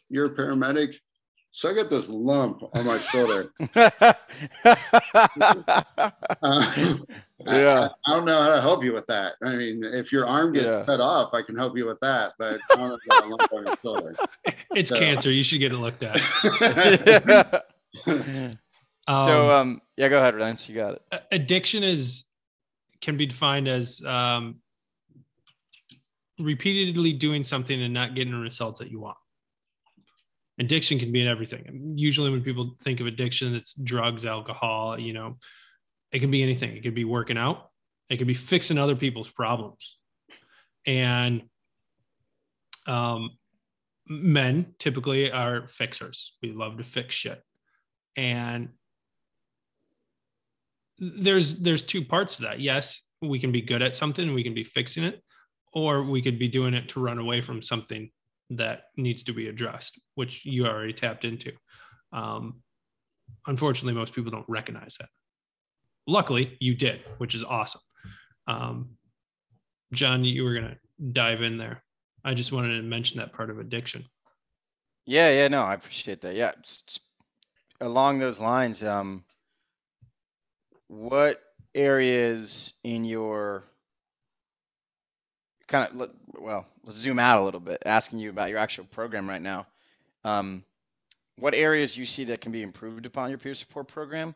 you're 0.09 0.27
a 0.27 0.35
paramedic. 0.35 0.95
So 1.57 1.71
I 1.71 1.73
got 1.73 1.89
this 1.89 2.07
lump 2.07 2.61
on 2.75 2.85
my 2.85 2.99
shoulder. 2.99 3.51
Uh, 6.43 6.97
Yeah. 7.51 7.87
I, 8.05 8.11
I 8.11 8.15
don't 8.15 8.25
know 8.25 8.39
how 8.41 8.53
to 8.55 8.61
help 8.61 8.83
you 8.83 8.93
with 8.93 9.07
that. 9.07 9.33
I 9.43 9.55
mean, 9.55 9.83
if 9.83 10.11
your 10.11 10.27
arm 10.27 10.53
gets 10.53 10.67
Yeah. 10.67 10.83
cut 10.85 11.01
off, 11.01 11.33
I 11.33 11.41
can 11.41 11.55
help 11.57 11.75
you 11.75 11.87
with 11.87 11.99
that, 12.01 12.33
but 12.37 12.59
I 12.71 12.75
don't 12.75 12.89
know 12.89 12.97
a 13.23 13.27
lump 13.27 13.51
on 13.53 13.65
your 13.65 13.75
shoulder. 13.77 14.15
It's 14.75 14.89
So- 14.89 14.99
cancer. 14.99 15.31
You 15.31 15.41
should 15.41 15.57
get 15.59 15.71
it 15.71 15.77
looked 15.77 16.03
at. 16.03 17.63
Um, 19.09 19.25
so 19.27 19.49
um 19.49 19.81
yeah, 19.95 20.09
go 20.09 20.17
ahead, 20.19 20.35
Lance. 20.35 20.69
You 20.69 20.75
got 20.75 20.93
it. 20.95 21.23
addiction 21.31 21.81
is 21.83 22.25
can 23.01 23.15
be 23.17 23.25
defined 23.25 23.67
as 23.67 24.03
um, 24.05 24.57
repeatedly 26.37 27.13
doing 27.13 27.43
something 27.43 27.81
and 27.81 27.93
not 27.93 28.13
getting 28.15 28.33
the 28.33 28.39
results 28.39 28.77
that 28.79 28.91
you 28.91 28.99
want. 28.99 29.17
Addiction 30.59 30.97
can 30.97 31.11
be 31.11 31.21
in 31.21 31.27
everything. 31.27 31.93
Usually, 31.95 32.31
when 32.31 32.41
people 32.41 32.75
think 32.81 32.99
of 32.99 33.07
addiction, 33.07 33.55
it's 33.55 33.73
drugs, 33.73 34.25
alcohol. 34.25 34.99
You 34.99 35.13
know, 35.13 35.37
it 36.11 36.19
can 36.19 36.31
be 36.31 36.41
anything. 36.41 36.75
It 36.75 36.81
could 36.81 36.95
be 36.95 37.05
working 37.05 37.37
out. 37.37 37.69
It 38.09 38.17
could 38.17 38.27
be 38.27 38.33
fixing 38.33 38.77
other 38.77 38.95
people's 38.95 39.29
problems. 39.29 39.97
And 40.85 41.43
um, 42.87 43.31
men 44.07 44.73
typically 44.79 45.31
are 45.31 45.67
fixers. 45.67 46.37
We 46.41 46.53
love 46.53 46.77
to 46.77 46.83
fix 46.83 47.13
shit. 47.13 47.41
And 48.15 48.69
there's 50.97 51.61
there's 51.61 51.83
two 51.83 52.03
parts 52.03 52.37
to 52.37 52.43
that. 52.43 52.59
Yes, 52.59 53.03
we 53.21 53.39
can 53.39 53.51
be 53.51 53.61
good 53.61 53.81
at 53.81 53.95
something, 53.95 54.33
we 54.33 54.43
can 54.43 54.53
be 54.53 54.63
fixing 54.63 55.03
it, 55.03 55.21
or 55.73 56.03
we 56.03 56.21
could 56.21 56.39
be 56.39 56.47
doing 56.47 56.73
it 56.73 56.89
to 56.89 56.99
run 56.99 57.19
away 57.19 57.41
from 57.41 57.61
something 57.61 58.09
that 58.51 58.83
needs 58.95 59.23
to 59.23 59.33
be 59.33 59.47
addressed, 59.49 59.99
which 60.15 60.45
you 60.45 60.65
already 60.65 60.93
tapped 60.93 61.25
into. 61.25 61.51
Um, 62.13 62.61
unfortunately, 63.45 63.93
most 63.99 64.13
people 64.13 64.31
don't 64.31 64.45
recognize 64.47 64.95
that. 64.99 65.09
Luckily, 66.07 66.55
you 66.61 66.73
did, 66.75 67.01
which 67.17 67.35
is 67.35 67.43
awesome. 67.43 67.81
Um, 68.47 68.91
John, 69.93 70.23
you 70.23 70.43
were 70.43 70.53
gonna 70.53 70.77
dive 71.11 71.41
in 71.41 71.57
there. 71.57 71.83
I 72.23 72.33
just 72.33 72.51
wanted 72.51 72.77
to 72.77 72.83
mention 72.83 73.19
that 73.19 73.33
part 73.33 73.49
of 73.49 73.59
addiction. 73.59 74.05
Yeah, 75.05 75.29
yeah, 75.31 75.47
no, 75.47 75.61
I 75.63 75.73
appreciate 75.73 76.21
that. 76.21 76.35
Yeah. 76.35 76.51
s- 76.59 76.83
s- 76.87 76.99
Along 77.79 78.17
those 78.19 78.39
lines, 78.39 78.81
um, 78.83 79.23
what 80.87 81.41
areas 81.75 82.73
in 82.83 83.05
your 83.05 83.63
kind 85.67 85.89
of, 85.89 86.09
well, 86.39 86.65
let's 86.83 86.97
zoom 86.97 87.19
out 87.19 87.41
a 87.41 87.43
little 87.43 87.59
bit, 87.59 87.83
asking 87.85 88.19
you 88.19 88.29
about 88.29 88.49
your 88.49 88.59
actual 88.59 88.85
program 88.85 89.27
right 89.29 89.41
now. 89.41 89.67
Um, 90.23 90.63
what 91.37 91.53
areas 91.53 91.97
you 91.97 92.05
see 92.05 92.25
that 92.25 92.41
can 92.41 92.51
be 92.51 92.63
improved 92.63 93.05
upon 93.05 93.29
your 93.29 93.37
peer 93.37 93.53
support 93.53 93.87
program? 93.87 94.35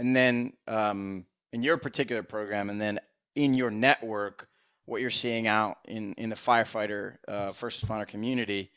and 0.00 0.16
then 0.16 0.54
um, 0.66 1.26
in 1.52 1.62
your 1.62 1.76
particular 1.76 2.22
program, 2.22 2.70
and 2.70 2.80
then 2.80 2.98
in 3.36 3.52
your 3.52 3.70
network, 3.70 4.48
what 4.86 5.02
you're 5.02 5.10
seeing 5.10 5.46
out 5.46 5.76
in 5.86 6.14
in 6.14 6.30
the 6.30 6.36
firefighter 6.36 7.16
uh, 7.28 7.52
first 7.52 7.86
responder 7.86 8.08
community, 8.08 8.70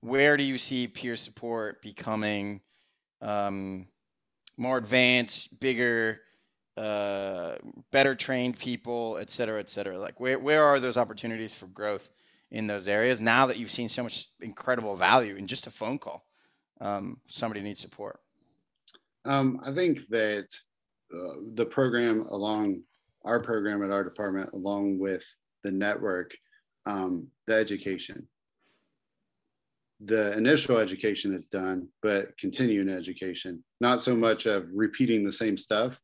where 0.00 0.36
do 0.36 0.44
you 0.44 0.56
see 0.56 0.86
peer 0.86 1.16
support 1.16 1.82
becoming 1.82 2.60
um, 3.20 3.88
more 4.56 4.78
advanced, 4.78 5.58
bigger, 5.58 6.20
uh, 6.78 7.56
better 7.90 8.14
trained 8.14 8.58
people, 8.58 9.18
et 9.20 9.30
cetera, 9.30 9.58
et 9.58 9.68
cetera? 9.68 9.98
Like 9.98 10.20
where 10.20 10.38
where 10.38 10.64
are 10.64 10.80
those 10.80 10.96
opportunities 10.96 11.56
for 11.56 11.66
growth 11.66 12.08
in 12.50 12.66
those 12.66 12.88
areas 12.88 13.20
now 13.20 13.46
that 13.46 13.58
you've 13.58 13.70
seen 13.70 13.88
so 13.88 14.02
much 14.02 14.28
incredible 14.40 14.96
value 14.96 15.36
in 15.36 15.46
just 15.46 15.66
a 15.66 15.70
phone 15.70 15.98
call? 15.98 16.24
Um, 16.80 17.20
somebody 17.26 17.60
needs 17.60 17.80
support. 17.80 18.20
Um, 19.24 19.60
I 19.64 19.72
think 19.72 20.08
that 20.08 20.46
uh, 21.12 21.34
the 21.54 21.66
program 21.66 22.22
along 22.30 22.82
our 23.24 23.40
program 23.40 23.82
at 23.82 23.90
our 23.90 24.04
department, 24.04 24.52
along 24.52 24.98
with 24.98 25.24
the 25.64 25.70
network, 25.72 26.30
um, 26.86 27.28
the 27.46 27.54
education. 27.54 28.26
The 30.00 30.36
initial 30.36 30.78
education 30.78 31.34
is 31.34 31.46
done, 31.46 31.88
but 32.02 32.38
continuing 32.38 32.88
education, 32.88 33.64
not 33.80 34.00
so 34.00 34.14
much 34.14 34.46
of 34.46 34.68
repeating 34.72 35.24
the 35.24 35.32
same 35.32 35.56
stuff, 35.56 36.00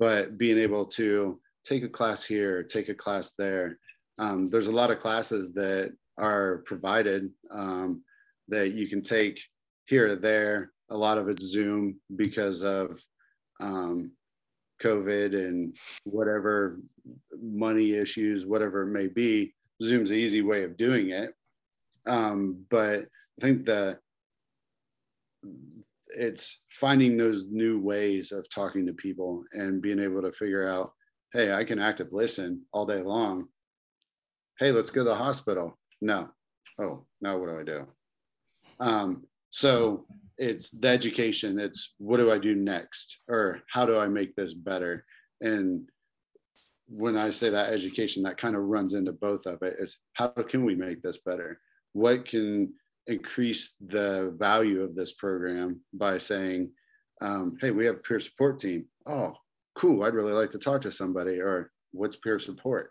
but 0.00 0.38
being 0.38 0.58
able 0.58 0.86
to 0.86 1.38
take 1.62 1.84
a 1.84 1.88
class 1.88 2.24
here, 2.24 2.62
take 2.62 2.88
a 2.88 2.94
class 2.94 3.32
there. 3.32 3.78
Um, 4.18 4.46
there's 4.46 4.66
a 4.66 4.72
lot 4.72 4.90
of 4.90 4.98
classes 4.98 5.52
that 5.52 5.92
are 6.18 6.62
provided 6.66 7.30
um, 7.52 8.02
that 8.48 8.72
you 8.72 8.88
can 8.88 9.02
take 9.02 9.40
here 9.84 10.08
or 10.08 10.16
there. 10.16 10.72
A 10.88 10.96
lot 10.96 11.18
of 11.18 11.28
it's 11.28 11.44
Zoom 11.44 12.00
because 12.16 12.62
of 12.62 12.98
um, 13.60 14.10
COVID 14.82 15.34
and 15.34 15.76
whatever 16.04 16.80
money 17.40 17.92
issues, 17.92 18.46
whatever 18.46 18.82
it 18.82 18.90
may 18.90 19.06
be, 19.06 19.54
Zoom's 19.82 20.10
an 20.10 20.16
easy 20.16 20.40
way 20.40 20.64
of 20.64 20.78
doing 20.78 21.10
it. 21.10 21.34
Um, 22.06 22.64
but 22.70 23.00
I 23.00 23.42
think 23.42 23.66
the 23.66 23.98
it's 26.16 26.64
finding 26.70 27.16
those 27.16 27.46
new 27.50 27.78
ways 27.78 28.32
of 28.32 28.48
talking 28.50 28.86
to 28.86 28.92
people 28.92 29.44
and 29.52 29.82
being 29.82 29.98
able 29.98 30.22
to 30.22 30.32
figure 30.32 30.68
out, 30.68 30.92
hey, 31.32 31.52
I 31.52 31.64
can 31.64 31.78
active 31.78 32.12
listen 32.12 32.62
all 32.72 32.86
day 32.86 33.02
long. 33.02 33.48
Hey, 34.58 34.72
let's 34.72 34.90
go 34.90 35.00
to 35.00 35.10
the 35.10 35.14
hospital. 35.14 35.78
No. 36.00 36.28
Oh, 36.78 37.06
now 37.20 37.38
what 37.38 37.48
do 37.48 37.60
I 37.60 37.64
do? 37.64 37.86
Um, 38.78 39.24
so 39.50 40.06
it's 40.40 40.70
the 40.70 40.88
education 40.88 41.60
it's 41.60 41.94
what 41.98 42.18
do 42.18 42.32
i 42.32 42.38
do 42.38 42.54
next 42.54 43.18
or 43.28 43.60
how 43.68 43.84
do 43.84 43.98
i 43.98 44.08
make 44.08 44.34
this 44.34 44.54
better 44.54 45.04
and 45.42 45.86
when 46.88 47.16
i 47.16 47.30
say 47.30 47.50
that 47.50 47.72
education 47.72 48.22
that 48.22 48.38
kind 48.38 48.56
of 48.56 48.62
runs 48.62 48.94
into 48.94 49.12
both 49.12 49.44
of 49.46 49.62
it 49.62 49.76
is 49.78 49.98
how 50.14 50.28
can 50.28 50.64
we 50.64 50.74
make 50.74 51.02
this 51.02 51.18
better 51.18 51.60
what 51.92 52.24
can 52.24 52.72
increase 53.06 53.76
the 53.86 54.34
value 54.38 54.82
of 54.82 54.94
this 54.94 55.12
program 55.12 55.80
by 55.94 56.18
saying 56.18 56.70
um, 57.22 57.56
hey 57.60 57.70
we 57.70 57.84
have 57.84 57.96
a 57.96 57.98
peer 57.98 58.18
support 58.18 58.58
team. 58.58 58.86
Oh 59.06 59.34
cool. 59.74 60.02
I'd 60.02 60.14
really 60.14 60.32
like 60.32 60.50
to 60.50 60.58
talk 60.58 60.80
to 60.82 60.90
somebody 60.90 61.40
or 61.40 61.70
what's 61.92 62.16
peer 62.16 62.38
support? 62.38 62.90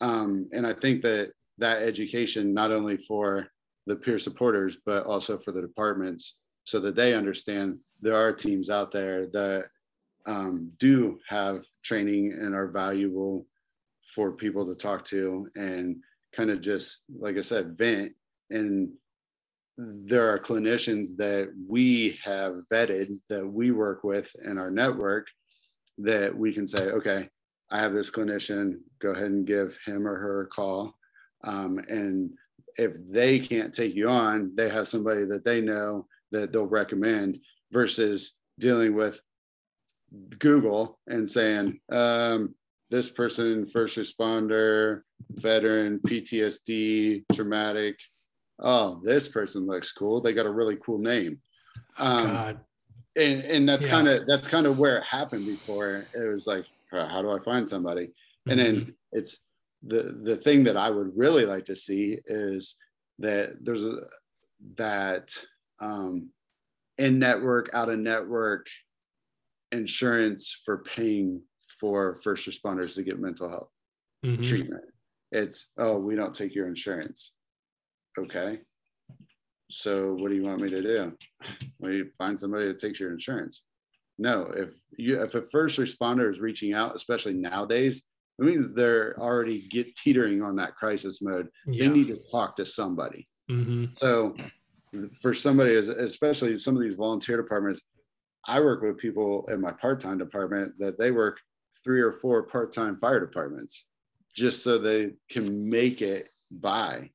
Um, 0.00 0.48
and 0.52 0.66
i 0.66 0.74
think 0.74 1.02
that 1.02 1.32
that 1.58 1.82
education 1.82 2.52
not 2.52 2.70
only 2.70 2.96
for 2.96 3.46
the 3.86 3.96
peer 3.96 4.18
supporters 4.18 4.78
but 4.84 5.06
also 5.06 5.38
for 5.38 5.52
the 5.52 5.62
departments 5.62 6.34
so 6.64 6.80
that 6.80 6.96
they 6.96 7.14
understand 7.14 7.78
there 8.02 8.16
are 8.16 8.32
teams 8.32 8.68
out 8.68 8.90
there 8.90 9.26
that 9.28 9.64
um, 10.26 10.70
do 10.78 11.18
have 11.28 11.64
training 11.84 12.32
and 12.32 12.54
are 12.54 12.66
valuable 12.66 13.46
for 14.14 14.32
people 14.32 14.66
to 14.66 14.74
talk 14.74 15.04
to 15.04 15.48
and 15.54 15.96
kind 16.34 16.50
of 16.50 16.60
just 16.60 17.02
like 17.18 17.38
i 17.38 17.40
said 17.40 17.78
vent 17.78 18.12
and 18.50 18.90
there 19.78 20.28
are 20.28 20.38
clinicians 20.38 21.16
that 21.16 21.52
we 21.68 22.18
have 22.22 22.62
vetted 22.72 23.18
that 23.28 23.46
we 23.46 23.70
work 23.70 24.04
with 24.04 24.30
in 24.44 24.58
our 24.58 24.70
network 24.70 25.26
that 25.98 26.34
we 26.34 26.52
can 26.52 26.66
say 26.66 26.84
okay 26.90 27.28
i 27.70 27.78
have 27.78 27.92
this 27.92 28.10
clinician 28.10 28.78
go 29.00 29.10
ahead 29.10 29.26
and 29.26 29.46
give 29.46 29.76
him 29.84 30.06
or 30.06 30.16
her 30.16 30.42
a 30.42 30.46
call 30.46 30.94
um, 31.44 31.78
and 31.88 32.30
if 32.76 32.92
they 33.10 33.38
can't 33.38 33.74
take 33.74 33.94
you 33.94 34.08
on 34.08 34.52
they 34.56 34.68
have 34.68 34.88
somebody 34.88 35.24
that 35.24 35.44
they 35.44 35.60
know 35.60 36.06
that 36.32 36.52
they'll 36.52 36.66
recommend 36.66 37.38
versus 37.72 38.38
dealing 38.58 38.94
with 38.94 39.20
Google 40.38 40.98
and 41.08 41.28
saying, 41.28 41.80
um, 41.90 42.54
this 42.90 43.08
person, 43.08 43.66
first 43.66 43.96
responder, 43.96 45.02
veteran, 45.30 45.98
PTSD, 46.00 47.24
traumatic. 47.32 47.98
Oh, 48.60 49.00
this 49.04 49.28
person 49.28 49.66
looks 49.66 49.92
cool. 49.92 50.20
They 50.20 50.32
got 50.32 50.46
a 50.46 50.52
really 50.52 50.76
cool 50.76 50.98
name. 50.98 51.40
Um, 51.98 52.26
God. 52.26 52.60
And, 53.16 53.42
and 53.42 53.68
that's 53.68 53.84
yeah. 53.84 53.90
kind 53.90 54.08
of 54.08 54.26
that's 54.26 54.48
kind 54.48 54.66
of 54.66 54.78
where 54.78 54.98
it 54.98 55.04
happened 55.08 55.46
before. 55.46 56.04
It 56.14 56.30
was 56.30 56.46
like, 56.46 56.64
how 56.90 57.22
do 57.22 57.30
I 57.30 57.38
find 57.40 57.68
somebody? 57.68 58.06
Mm-hmm. 58.06 58.50
And 58.50 58.60
then 58.60 58.76
mm-hmm. 58.76 58.90
it's 59.12 59.40
the 59.86 60.18
the 60.22 60.36
thing 60.36 60.64
that 60.64 60.76
I 60.76 60.90
would 60.90 61.16
really 61.16 61.44
like 61.44 61.64
to 61.66 61.76
see 61.76 62.18
is 62.26 62.76
that 63.18 63.56
there's 63.62 63.84
a 63.84 63.98
that 64.76 65.30
um, 65.80 66.30
in 66.98 67.18
network, 67.18 67.70
out 67.74 67.88
of 67.88 67.98
network 67.98 68.66
insurance 69.72 70.60
for 70.64 70.78
paying 70.78 71.42
for 71.80 72.18
first 72.22 72.48
responders 72.48 72.94
to 72.94 73.02
get 73.02 73.18
mental 73.18 73.48
health 73.48 73.70
mm-hmm. 74.24 74.42
treatment. 74.42 74.84
It's, 75.32 75.72
oh, 75.76 75.98
we 75.98 76.14
don't 76.14 76.34
take 76.34 76.54
your 76.54 76.68
insurance. 76.68 77.32
Okay. 78.18 78.60
So 79.70 80.14
what 80.14 80.28
do 80.30 80.36
you 80.36 80.44
want 80.44 80.60
me 80.60 80.70
to 80.70 80.82
do? 80.82 81.16
Well, 81.78 81.92
you 81.92 82.10
find 82.18 82.38
somebody 82.38 82.66
that 82.66 82.78
takes 82.78 83.00
your 83.00 83.12
insurance. 83.12 83.62
No, 84.18 84.50
if 84.56 84.70
you 84.96 85.22
if 85.22 85.34
a 85.34 85.42
first 85.46 85.78
responder 85.78 86.30
is 86.30 86.40
reaching 86.40 86.72
out, 86.72 86.94
especially 86.94 87.34
nowadays, 87.34 88.04
it 88.38 88.44
means 88.44 88.72
they're 88.72 89.18
already 89.18 89.62
get 89.68 89.94
teetering 89.96 90.42
on 90.42 90.56
that 90.56 90.76
crisis 90.76 91.20
mode. 91.20 91.48
Yeah. 91.66 91.88
They 91.88 91.94
need 91.94 92.08
to 92.08 92.20
talk 92.30 92.56
to 92.56 92.64
somebody. 92.64 93.28
Mm-hmm. 93.50 93.86
So 93.96 94.34
for 95.20 95.34
somebody, 95.34 95.74
especially 95.74 96.56
some 96.58 96.76
of 96.76 96.82
these 96.82 96.94
volunteer 96.94 97.36
departments, 97.36 97.82
I 98.46 98.60
work 98.60 98.82
with 98.82 98.98
people 98.98 99.46
in 99.50 99.60
my 99.60 99.72
part-time 99.72 100.18
department 100.18 100.74
that 100.78 100.96
they 100.96 101.10
work 101.10 101.38
three 101.84 102.00
or 102.00 102.12
four 102.12 102.44
part-time 102.44 102.98
fire 103.00 103.20
departments 103.20 103.86
just 104.34 104.62
so 104.62 104.78
they 104.78 105.12
can 105.30 105.68
make 105.68 106.00
it 106.02 106.28
by 106.50 107.10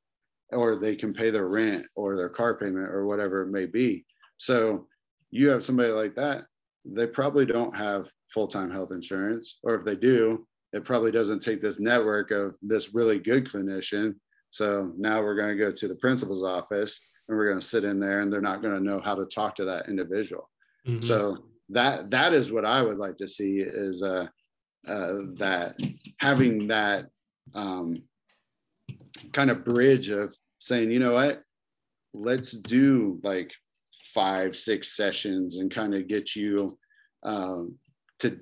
or 0.52 0.76
they 0.76 0.95
can 0.95 1.14
pay 1.14 1.30
their 1.30 1.47
rent 1.47 1.86
or 1.95 2.16
their 2.16 2.30
car 2.30 2.56
payment 2.56 2.89
or 2.89 3.06
whatever 3.06 3.41
it 3.41 3.49
may 3.49 3.66
be. 3.66 4.06
So 4.38 4.88
you 5.30 5.49
have 5.49 5.64
somebody 5.64 5.91
like 5.91 6.16
that, 6.16 6.45
they 6.86 7.08
probably 7.08 7.45
don't 7.45 7.76
have 7.76 8.08
full-time 8.34 8.72
health 8.72 8.91
insurance, 8.91 9.60
or 9.64 9.76
if 9.76 9.86
they 9.86 9.95
do, 9.95 10.47
it 10.74 10.84
probably 10.84 11.12
doesn't 11.12 11.41
take 11.41 11.62
this 11.62 11.80
network 11.80 12.32
of 12.32 12.56
this 12.62 12.93
really 12.93 13.20
good 13.20 13.45
clinician. 13.45 14.16
So 14.49 14.93
now 14.97 15.22
we're 15.22 15.36
going 15.36 15.58
to 15.58 15.64
go 15.64 15.72
to 15.72 15.88
the 15.88 15.95
principal's 15.95 16.43
office 16.43 16.99
and 17.32 17.38
we're 17.38 17.47
going 17.47 17.60
to 17.60 17.66
sit 17.66 17.86
in 17.86 17.99
there 17.99 18.22
and 18.22 18.32
they're 18.32 18.41
not 18.41 18.62
going 18.62 18.76
to 18.76 18.84
know 18.84 18.99
how 18.99 19.16
to 19.16 19.26
talk 19.26 19.56
to 19.56 19.66
that 19.66 19.88
individual 19.88 20.49
mm-hmm. 20.88 21.02
so 21.02 21.38
that 21.70 22.12
that 22.12 22.34
is 22.34 22.52
what 22.52 22.66
i 22.66 22.82
would 22.82 22.97
like 22.97 23.16
to 23.18 23.28
see 23.28 23.62
is 23.62 24.04
uh, 24.04 24.28
uh 24.88 25.14
that 25.38 25.76
having 26.20 26.68
that 26.68 27.08
um 27.56 28.04
kind 29.34 29.49
of 29.49 29.66
bridge 29.66 30.09
of 30.09 30.36
saying 30.59 30.91
you 30.91 30.99
know 30.99 31.14
what 31.14 31.43
let's 32.14 32.51
do 32.51 33.20
like 33.24 33.51
five 34.14 34.55
six 34.55 34.95
sessions 34.95 35.57
and 35.57 35.74
kind 35.74 35.93
of 35.93 36.07
get 36.07 36.36
you 36.36 36.78
um, 37.24 37.76
to 38.20 38.39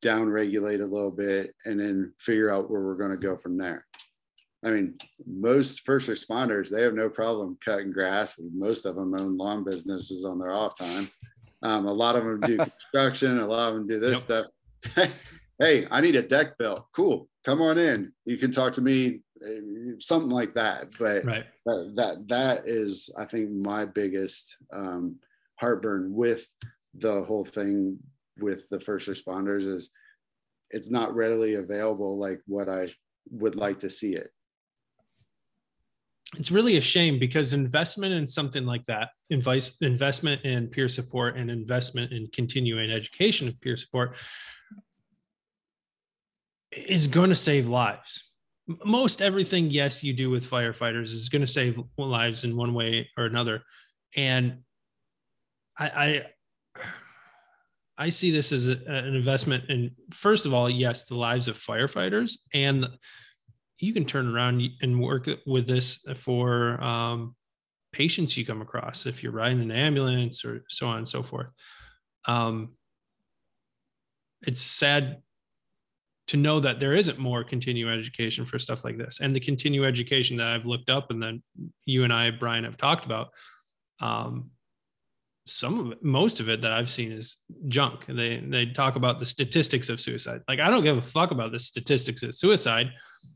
down 0.00 0.28
regulate 0.28 0.80
a 0.80 0.86
little 0.86 1.10
bit 1.10 1.54
and 1.64 1.78
then 1.78 2.12
figure 2.18 2.50
out 2.50 2.70
where 2.70 2.82
we're 2.82 2.96
going 2.96 3.10
to 3.10 3.16
go 3.16 3.36
from 3.36 3.56
there 3.56 3.86
I 4.64 4.70
mean, 4.70 4.96
most 5.26 5.80
first 5.80 6.08
responders, 6.08 6.70
they 6.70 6.82
have 6.82 6.94
no 6.94 7.08
problem 7.08 7.58
cutting 7.64 7.90
grass. 7.90 8.40
Most 8.54 8.86
of 8.86 8.94
them 8.94 9.14
own 9.14 9.36
lawn 9.36 9.64
businesses 9.64 10.24
on 10.24 10.38
their 10.38 10.52
off 10.52 10.78
time. 10.78 11.08
Um, 11.62 11.86
a 11.86 11.92
lot 11.92 12.16
of 12.16 12.28
them 12.28 12.40
do 12.40 12.56
construction. 12.58 13.40
A 13.40 13.46
lot 13.46 13.68
of 13.68 13.74
them 13.74 13.86
do 13.86 13.98
this 13.98 14.24
yep. 14.28 14.46
stuff. 14.94 15.10
hey, 15.58 15.86
I 15.90 16.00
need 16.00 16.16
a 16.16 16.22
deck 16.22 16.58
built. 16.58 16.86
Cool. 16.94 17.28
Come 17.44 17.60
on 17.60 17.76
in. 17.76 18.12
You 18.24 18.36
can 18.36 18.52
talk 18.52 18.72
to 18.74 18.80
me, 18.80 19.20
something 19.98 20.30
like 20.30 20.54
that. 20.54 20.86
But 20.98 21.24
right. 21.24 21.46
that, 21.66 21.92
that, 21.96 22.28
that 22.28 22.68
is, 22.68 23.10
I 23.16 23.24
think, 23.24 23.50
my 23.50 23.84
biggest 23.84 24.56
um, 24.72 25.16
heartburn 25.56 26.14
with 26.14 26.46
the 26.94 27.22
whole 27.24 27.44
thing 27.44 27.98
with 28.38 28.68
the 28.70 28.80
first 28.80 29.08
responders 29.08 29.66
is 29.66 29.90
it's 30.70 30.90
not 30.90 31.14
readily 31.14 31.54
available 31.54 32.18
like 32.18 32.40
what 32.46 32.68
I 32.68 32.88
would 33.30 33.56
like 33.56 33.78
to 33.80 33.90
see 33.90 34.14
it. 34.14 34.30
it's 36.38 36.50
really 36.50 36.78
a 36.78 36.80
shame 36.80 37.18
because 37.18 37.52
investment 37.52 38.14
in 38.14 38.26
something 38.26 38.64
like 38.64 38.84
that, 38.84 39.10
invest, 39.30 39.82
investment 39.82 40.42
in 40.44 40.66
peer 40.68 40.88
support 40.88 41.36
and 41.36 41.50
investment 41.50 42.12
in 42.12 42.26
continuing 42.28 42.90
education 42.90 43.48
of 43.48 43.60
peer 43.60 43.76
support 43.76 44.16
is 46.72 47.06
going 47.06 47.28
to 47.28 47.36
save 47.36 47.68
lives. 47.68 48.31
Most 48.66 49.22
everything, 49.22 49.70
yes, 49.70 50.04
you 50.04 50.12
do 50.12 50.30
with 50.30 50.48
firefighters 50.48 51.12
is 51.12 51.28
going 51.28 51.42
to 51.42 51.48
save 51.48 51.80
lives 51.98 52.44
in 52.44 52.56
one 52.56 52.74
way 52.74 53.10
or 53.16 53.24
another. 53.24 53.62
And 54.14 54.58
I, 55.78 55.86
I, 55.88 56.22
I 57.98 58.08
see 58.08 58.30
this 58.30 58.52
as 58.52 58.68
a, 58.68 58.78
an 58.86 59.14
investment 59.14 59.64
in, 59.68 59.90
first 60.10 60.46
of 60.46 60.54
all, 60.54 60.70
yes, 60.70 61.04
the 61.04 61.16
lives 61.16 61.48
of 61.48 61.56
firefighters 61.56 62.38
and 62.54 62.88
you 63.82 63.92
can 63.92 64.04
turn 64.04 64.32
around 64.32 64.62
and 64.80 65.00
work 65.00 65.28
with 65.44 65.66
this 65.66 66.06
for 66.14 66.82
um, 66.82 67.34
patients 67.92 68.36
you 68.36 68.46
come 68.46 68.62
across 68.62 69.06
if 69.06 69.22
you're 69.22 69.32
riding 69.32 69.60
an 69.60 69.72
ambulance 69.72 70.44
or 70.44 70.62
so 70.68 70.86
on 70.86 70.98
and 70.98 71.08
so 71.08 71.22
forth. 71.22 71.50
Um, 72.26 72.74
it's 74.46 74.60
sad 74.60 75.20
to 76.32 76.36
know 76.38 76.58
that 76.58 76.80
there 76.80 76.94
isn't 76.94 77.18
more 77.18 77.44
continuing 77.44 77.92
education 77.92 78.44
for 78.44 78.58
stuff 78.58 78.84
like 78.84 78.96
this 78.96 79.20
and 79.20 79.36
the 79.36 79.40
continuing 79.40 79.86
education 79.86 80.36
that 80.36 80.48
i've 80.48 80.64
looked 80.66 80.88
up 80.88 81.10
and 81.10 81.22
then 81.22 81.42
you 81.84 82.04
and 82.04 82.12
i 82.12 82.30
bryan 82.30 82.64
have 82.64 82.76
talked 82.76 83.04
about 83.04 83.28
um, 84.00 84.50
some 85.46 85.78
of 85.78 85.92
it, 85.92 86.02
most 86.02 86.40
of 86.40 86.48
it 86.48 86.62
that 86.62 86.72
I've 86.72 86.90
seen 86.90 87.12
is 87.12 87.36
junk. 87.68 88.06
They 88.06 88.38
they 88.38 88.66
talk 88.66 88.96
about 88.96 89.20
the 89.20 89.26
statistics 89.26 89.88
of 89.88 90.00
suicide. 90.00 90.40
Like 90.48 90.60
I 90.60 90.70
don't 90.70 90.82
give 90.82 90.96
a 90.96 91.02
fuck 91.02 91.30
about 91.30 91.52
the 91.52 91.58
statistics 91.58 92.22
of 92.22 92.34
suicide. 92.34 92.92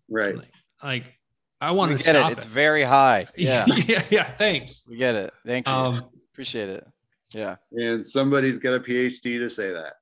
Right. 0.08 0.36
Like, 0.36 0.52
like 0.82 1.14
I 1.60 1.70
want 1.70 1.92
we 1.92 1.98
to 1.98 2.04
get 2.04 2.16
stop 2.16 2.30
it. 2.30 2.38
it. 2.38 2.38
It's 2.38 2.46
very 2.46 2.82
high. 2.82 3.26
Yeah, 3.36 3.64
yeah, 3.66 4.02
yeah. 4.10 4.24
Thanks. 4.24 4.84
we 4.88 4.96
get 4.96 5.14
it. 5.14 5.32
Thank 5.44 5.68
you. 5.68 5.74
Um, 5.74 6.08
Appreciate 6.32 6.68
it. 6.68 6.86
Yeah, 7.34 7.56
And 7.72 8.06
somebody's 8.06 8.58
got 8.58 8.74
a 8.74 8.80
PhD 8.80 9.38
to 9.38 9.50
say 9.50 9.72
that. 9.72 9.94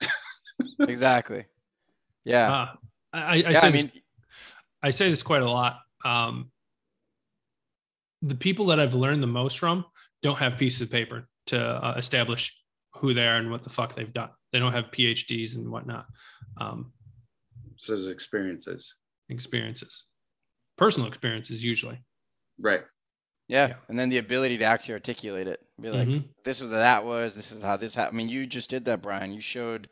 exactly. 0.89 1.47
Yeah. 2.25 2.53
uh, 2.53 2.67
I, 3.13 3.21
I 3.21 3.35
yeah, 3.35 3.53
say 3.53 3.67
I 3.67 3.71
this, 3.71 3.93
I 4.83 4.91
say 4.91 5.11
this 5.11 5.23
quite 5.23 5.43
a 5.43 5.51
lot. 5.51 5.79
Um, 6.05 6.51
the 8.23 8.35
people 8.35 8.67
that 8.67 8.81
I've 8.81 8.95
learned 8.95 9.23
the 9.23 9.27
most 9.29 9.59
from 9.59 9.85
don't 10.23 10.39
have 10.39 10.57
pieces 10.57 10.81
of 10.81 10.91
paper 10.91 11.29
to 11.47 11.59
uh, 11.61 11.95
establish 11.97 12.57
who 12.97 13.13
they 13.13 13.27
are 13.27 13.37
and 13.37 13.51
what 13.51 13.63
the 13.63 13.71
fuck 13.71 13.95
they've 13.95 14.13
done. 14.13 14.31
They 14.53 14.59
don't 14.59 14.73
have 14.73 14.87
PhDs 14.87 15.57
and 15.57 15.71
whatnot. 15.71 16.07
Um, 16.59 16.93
Says 17.77 18.07
experiences. 18.07 18.95
experiences, 19.29 20.05
personal 20.79 21.09
experiences 21.09 21.63
usually. 21.65 22.01
Right. 22.61 22.83
yeah. 23.49 23.69
yeah. 23.69 23.75
And 23.89 23.99
then 23.99 24.09
the 24.09 24.19
ability 24.19 24.57
to 24.59 24.65
actually 24.65 24.95
articulate 24.95 25.49
it. 25.49 25.61
Be 25.81 25.91
like, 25.91 26.09
Mhm. 26.09 26.25
this 26.45 26.59
is 26.61 26.71
what 26.71 26.77
that 26.79 27.05
was. 27.05 27.35
This 27.35 27.51
is 27.51 27.61
how 27.63 27.77
this 27.77 27.95
happened. 27.97 28.17
I 28.17 28.19
mean, 28.19 28.29
you 28.29 28.47
just 28.47 28.71
did 28.71 28.85
that, 28.85 29.03
Bryan. 29.03 29.33
You 29.33 29.41
showed 29.41 29.89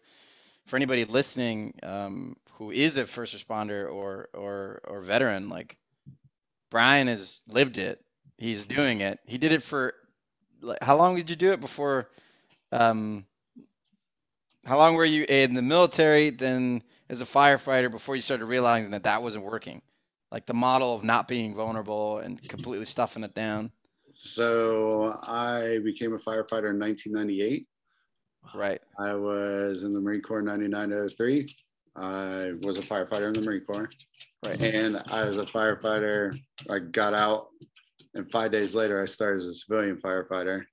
for 0.72 0.76
anybody 0.76 1.04
listening 1.04 1.74
um, 1.82 2.34
who 2.52 2.70
is 2.70 2.96
a 2.96 3.06
first 3.06 3.36
responder 3.36 3.92
or 3.92 4.30
or 4.32 4.80
or 4.84 5.02
veteran, 5.02 5.50
like 5.50 5.76
Bryan 6.70 7.08
has 7.08 7.42
lived 7.46 7.76
it. 7.76 8.02
He's 8.38 8.64
doing 8.64 9.02
it. 9.02 9.20
He 9.26 9.36
did 9.36 9.52
it 9.52 9.62
for 9.62 9.92
like 10.62 10.82
how 10.82 10.96
long 10.96 11.14
did 11.14 11.28
you 11.28 11.36
do 11.36 11.52
it 11.52 11.60
before? 11.60 12.08
Um, 12.72 13.26
how 14.64 14.78
long 14.78 14.94
were 14.94 15.04
you 15.04 15.26
in 15.28 15.52
the 15.52 15.60
military? 15.60 16.30
Then 16.30 16.82
as 17.10 17.20
a 17.20 17.26
firefighter 17.26 17.90
before 17.90 18.16
you 18.16 18.22
started 18.22 18.46
realizing 18.46 18.92
that 18.92 19.02
that 19.02 19.22
wasn't 19.22 19.44
working, 19.44 19.82
like 20.30 20.46
the 20.46 20.54
model 20.54 20.94
of 20.94 21.04
not 21.04 21.28
being 21.28 21.54
vulnerable 21.54 22.20
and 22.20 22.42
completely 22.48 22.86
stuffing 22.86 23.24
it 23.24 23.34
down. 23.34 23.70
So 24.14 25.18
I 25.22 25.80
became 25.84 26.14
a 26.14 26.18
firefighter 26.18 26.70
in 26.70 26.78
1998. 26.78 27.66
Right. 28.55 28.80
I 28.99 29.14
was 29.14 29.84
in 29.84 29.93
the 29.93 30.01
Marine 30.01 30.20
Corps 30.22 30.43
9903. 30.43 31.57
I 31.97 32.53
was 32.62 32.78
a 32.78 32.82
firefighter 32.82 33.28
in 33.28 33.32
the 33.34 33.43
Marine 33.43 33.64
Corps. 33.64 33.90
Right. 34.45 34.61
And 34.61 35.03
I 35.07 35.24
was 35.24 35.38
a 35.38 35.45
firefighter. 35.47 36.36
I 36.68 36.78
got 36.80 37.14
out, 37.14 37.49
and 38.14 38.30
five 38.30 38.51
days 38.51 38.74
later, 38.74 39.01
I 39.01 39.05
started 39.07 39.40
as 39.40 39.47
a 39.47 39.55
civilian 39.55 39.97
firefighter. 39.97 40.64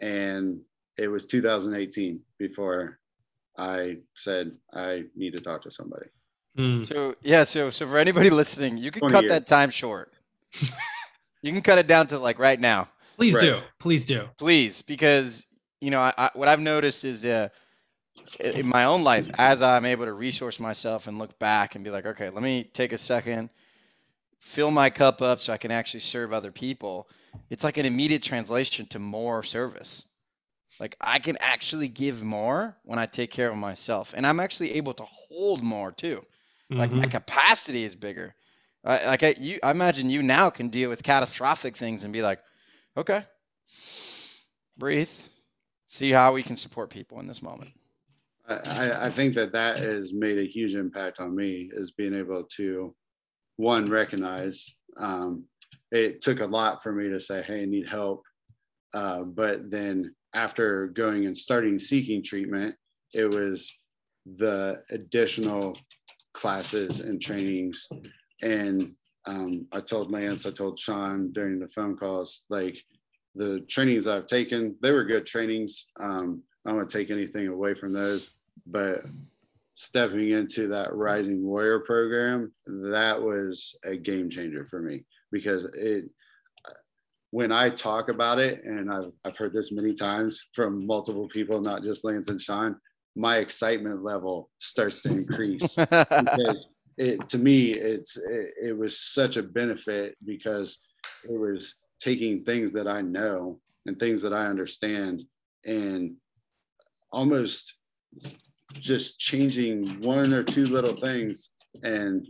And 0.00 0.60
it 0.96 1.08
was 1.08 1.26
2018 1.26 2.22
before 2.38 2.98
I 3.58 3.98
said 4.16 4.56
I 4.72 5.04
need 5.16 5.32
to 5.36 5.40
talk 5.40 5.62
to 5.62 5.70
somebody. 5.70 6.06
Mm. 6.58 6.84
So 6.84 7.14
yeah, 7.22 7.44
so 7.44 7.70
so 7.70 7.86
for 7.86 7.98
anybody 7.98 8.30
listening, 8.30 8.76
you 8.78 8.90
can 8.90 9.08
cut 9.08 9.22
years. 9.24 9.32
that 9.32 9.46
time 9.46 9.70
short. 9.70 10.12
you 11.42 11.52
can 11.52 11.62
cut 11.62 11.78
it 11.78 11.86
down 11.86 12.06
to 12.08 12.18
like 12.18 12.38
right 12.38 12.60
now, 12.60 12.88
Please 13.16 13.34
Right. 13.34 13.42
do. 13.42 13.60
Please 13.78 14.04
do. 14.04 14.28
please, 14.38 14.82
because 14.82 15.46
you 15.80 15.90
know 15.90 16.00
I, 16.00 16.12
I, 16.16 16.30
what 16.34 16.48
I've 16.48 16.60
noticed 16.60 17.04
is 17.04 17.24
uh, 17.24 17.48
in 18.40 18.66
my 18.66 18.84
own 18.84 19.02
life, 19.04 19.28
as 19.38 19.62
I'm 19.62 19.84
able 19.84 20.04
to 20.06 20.12
resource 20.12 20.58
myself 20.60 21.06
and 21.06 21.18
look 21.18 21.38
back 21.38 21.74
and 21.74 21.84
be 21.84 21.90
like, 21.90 22.06
okay, 22.06 22.30
let 22.30 22.42
me 22.42 22.64
take 22.64 22.92
a 22.92 22.98
second, 22.98 23.50
fill 24.40 24.70
my 24.70 24.90
cup 24.90 25.22
up 25.22 25.40
so 25.40 25.52
I 25.52 25.58
can 25.58 25.70
actually 25.70 26.00
serve 26.00 26.32
other 26.32 26.52
people. 26.52 27.08
It's 27.50 27.64
like 27.64 27.78
an 27.78 27.86
immediate 27.86 28.22
translation 28.22 28.86
to 28.88 28.98
more 28.98 29.42
service. 29.42 30.04
Like 30.80 30.96
I 31.00 31.18
can 31.18 31.36
actually 31.40 31.88
give 31.88 32.22
more 32.22 32.76
when 32.84 32.98
I 32.98 33.06
take 33.06 33.30
care 33.30 33.50
of 33.50 33.56
myself, 33.56 34.12
and 34.16 34.26
I'm 34.26 34.40
actually 34.40 34.72
able 34.74 34.94
to 34.94 35.04
hold 35.04 35.62
more 35.62 35.92
too. 35.92 36.22
like 36.78 36.92
my 36.92 37.04
Mhm. 37.04 37.10
capacity 37.10 37.84
is 37.84 37.94
bigger. 37.94 38.34
I, 38.84 39.06
like 39.06 39.22
I, 39.22 39.34
you, 39.38 39.58
I 39.62 39.70
imagine 39.70 40.10
you 40.10 40.22
now 40.22 40.50
can 40.50 40.68
deal 40.68 40.88
with 40.90 41.02
catastrophic 41.02 41.76
things 41.76 42.04
and 42.04 42.12
be 42.12 42.22
like, 42.22 42.40
okay, 42.96 43.24
breathe, 44.76 45.10
see 45.90 46.12
how 46.12 46.32
we 46.32 46.42
can 46.42 46.56
support 46.56 46.88
people 46.88 47.18
in 47.18 47.26
this 47.26 47.42
moment. 47.42 47.72
I, 48.48 49.06
I, 49.06 49.10
think 49.10 49.34
that 49.34 49.52
that 49.52 49.78
has 49.78 50.12
made 50.12 50.38
a 50.38 50.46
huge 50.46 50.74
impact 50.74 51.20
on 51.20 51.34
me 51.34 51.68
is 51.72 51.90
being 51.90 52.14
able 52.14 52.44
to 52.56 52.94
one 53.56 53.90
recognize 53.90 54.76
um, 54.98 55.44
it 55.90 56.20
took 56.20 56.40
a 56.40 56.46
lot 56.46 56.82
for 56.82 56.92
me 56.92 57.08
to 57.08 57.20
say 57.20 57.42
hey 57.42 57.62
i 57.62 57.64
need 57.64 57.88
help 57.88 58.22
uh, 58.94 59.22
but 59.22 59.70
then 59.70 60.12
after 60.34 60.88
going 60.88 61.26
and 61.26 61.36
starting 61.36 61.78
seeking 61.78 62.24
treatment 62.24 62.74
it 63.12 63.32
was 63.32 63.72
the 64.36 64.82
additional 64.90 65.78
classes 66.34 66.98
and 66.98 67.20
trainings 67.20 67.88
and 68.42 68.92
um, 69.26 69.64
i 69.70 69.80
told 69.80 70.10
lance 70.10 70.44
i 70.44 70.50
told 70.50 70.76
sean 70.76 71.30
during 71.32 71.60
the 71.60 71.68
phone 71.68 71.96
calls 71.96 72.46
like 72.48 72.76
the 73.34 73.60
trainings 73.68 74.06
i've 74.06 74.26
taken 74.26 74.76
they 74.82 74.90
were 74.90 75.04
good 75.04 75.26
trainings. 75.26 75.86
Um, 75.98 76.42
i 76.64 76.70
don't 76.70 76.78
want 76.78 76.90
to 76.90 76.98
take 76.98 77.10
anything 77.10 77.48
away 77.48 77.74
from 77.74 77.92
those 77.92 78.30
but 78.66 79.02
stepping 79.74 80.30
into 80.30 80.68
that 80.68 80.94
rising 80.94 81.42
warrior 81.42 81.80
program 81.80 82.52
that 82.66 83.20
was 83.20 83.76
a 83.84 83.96
game 83.96 84.28
changer 84.28 84.66
for 84.66 84.80
me 84.80 85.04
because 85.32 85.64
it 85.74 86.04
when 87.30 87.52
i 87.52 87.70
talk 87.70 88.08
about 88.08 88.38
it 88.38 88.62
and 88.64 88.92
i've, 88.92 89.12
I've 89.24 89.36
heard 89.36 89.54
this 89.54 89.72
many 89.72 89.94
times 89.94 90.48
from 90.54 90.86
multiple 90.86 91.28
people 91.28 91.60
not 91.60 91.82
just 91.82 92.04
lance 92.04 92.28
and 92.28 92.40
sean 92.40 92.76
my 93.16 93.38
excitement 93.38 94.02
level 94.02 94.50
starts 94.58 95.02
to 95.02 95.10
increase 95.10 95.74
because 95.76 96.66
it 96.98 97.28
to 97.28 97.38
me 97.38 97.72
it's 97.72 98.16
it, 98.16 98.54
it 98.62 98.78
was 98.78 99.00
such 99.00 99.36
a 99.36 99.42
benefit 99.42 100.16
because 100.24 100.78
it 101.24 101.38
was 101.38 101.76
taking 102.00 102.42
things 102.44 102.72
that 102.72 102.88
i 102.88 103.00
know 103.00 103.60
and 103.86 103.98
things 103.98 104.22
that 104.22 104.32
i 104.32 104.46
understand 104.46 105.22
and 105.64 106.14
almost 107.12 107.74
just 108.74 109.18
changing 109.18 110.00
one 110.00 110.32
or 110.32 110.42
two 110.42 110.66
little 110.66 110.96
things 110.96 111.50
and 111.82 112.26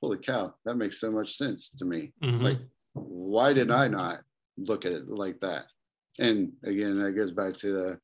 holy 0.00 0.18
cow 0.18 0.52
that 0.64 0.76
makes 0.76 1.00
so 1.00 1.10
much 1.10 1.36
sense 1.36 1.70
to 1.70 1.84
me 1.84 2.12
Mhm. 2.22 2.42
like 2.42 2.58
why 2.92 3.52
did 3.52 3.70
i 3.70 3.88
not 3.88 4.20
look 4.58 4.84
at 4.84 4.92
it 4.92 5.08
like 5.08 5.38
that 5.40 5.66
and 6.18 6.52
again 6.64 6.98
that 6.98 7.12
goes 7.12 7.30
back 7.30 7.54
to 7.54 7.72
the 7.72 8.00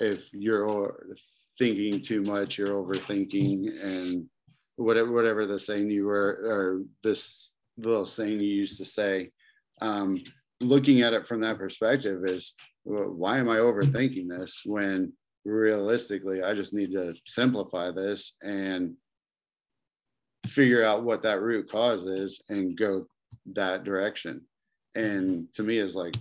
if 0.00 0.28
you're 0.32 1.16
thinking 1.58 2.00
too 2.00 2.22
much 2.22 2.56
you're 2.56 2.68
overthinking 2.82 3.82
and 3.82 4.28
whatever 4.76 5.10
whatever 5.12 5.44
the 5.44 5.58
saying 5.58 5.90
you 5.90 6.04
were 6.06 6.40
or 6.44 6.82
this 7.02 7.52
little 7.76 8.06
saying 8.06 8.40
you 8.40 8.54
used 8.64 8.78
to 8.78 8.84
say 8.84 9.30
um, 9.80 10.20
looking 10.60 11.02
at 11.02 11.12
it 11.12 11.26
from 11.26 11.40
that 11.40 11.58
perspective 11.58 12.22
is 12.24 12.54
well, 12.84 13.10
why 13.10 13.38
am 13.38 13.48
i 13.48 13.58
overthinking 13.58 14.28
this 14.28 14.62
when 14.64 15.12
realistically 15.44 16.42
i 16.42 16.52
just 16.54 16.74
need 16.74 16.92
to 16.92 17.14
simplify 17.26 17.90
this 17.90 18.36
and 18.42 18.94
figure 20.46 20.84
out 20.84 21.04
what 21.04 21.22
that 21.22 21.40
root 21.42 21.70
cause 21.70 22.04
is 22.04 22.42
and 22.48 22.78
go 22.78 23.06
that 23.52 23.84
direction? 23.84 24.40
And 24.94 25.52
to 25.52 25.62
me 25.62 25.78
is 25.78 25.94
like 25.94 26.16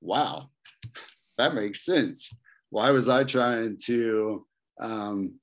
wow 0.00 0.48
that 1.38 1.54
makes 1.54 1.84
sense. 1.84 2.36
Why 2.70 2.90
was 2.90 3.08
i 3.08 3.24
trying 3.24 3.76
to 3.84 4.44
um, 4.80 5.34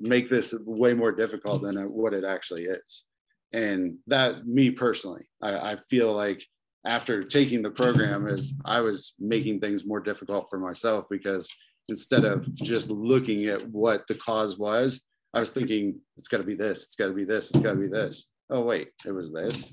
make 0.00 0.30
this 0.30 0.54
way 0.64 0.94
more 0.94 1.12
difficult 1.12 1.62
than 1.62 1.76
what 1.92 2.14
it 2.14 2.24
actually 2.24 2.62
is? 2.62 3.04
And 3.52 3.98
that 4.06 4.46
me 4.46 4.70
personally 4.70 5.28
I, 5.42 5.72
I 5.72 5.76
feel 5.88 6.14
like 6.14 6.42
after 6.84 7.22
taking 7.22 7.62
the 7.62 7.70
program 7.70 8.26
is 8.26 8.54
I 8.64 8.80
was 8.80 9.14
making 9.18 9.60
things 9.60 9.84
more 9.84 10.00
difficult 10.00 10.48
for 10.48 10.58
myself 10.58 11.06
because 11.10 11.50
instead 11.88 12.24
of 12.24 12.52
just 12.54 12.90
looking 12.90 13.46
at 13.46 13.66
what 13.68 14.06
the 14.06 14.14
cause 14.14 14.58
was, 14.58 15.06
I 15.34 15.40
was 15.40 15.50
thinking 15.50 16.00
it's 16.16 16.28
got 16.28 16.38
to 16.38 16.44
be 16.44 16.54
this, 16.54 16.84
it's 16.84 16.96
got 16.96 17.08
to 17.08 17.12
be 17.12 17.24
this, 17.24 17.50
it's 17.50 17.60
got 17.60 17.72
to 17.72 17.78
be 17.78 17.88
this. 17.88 18.26
Oh 18.48 18.62
wait, 18.62 18.88
it 19.04 19.12
was 19.12 19.32
this. 19.32 19.72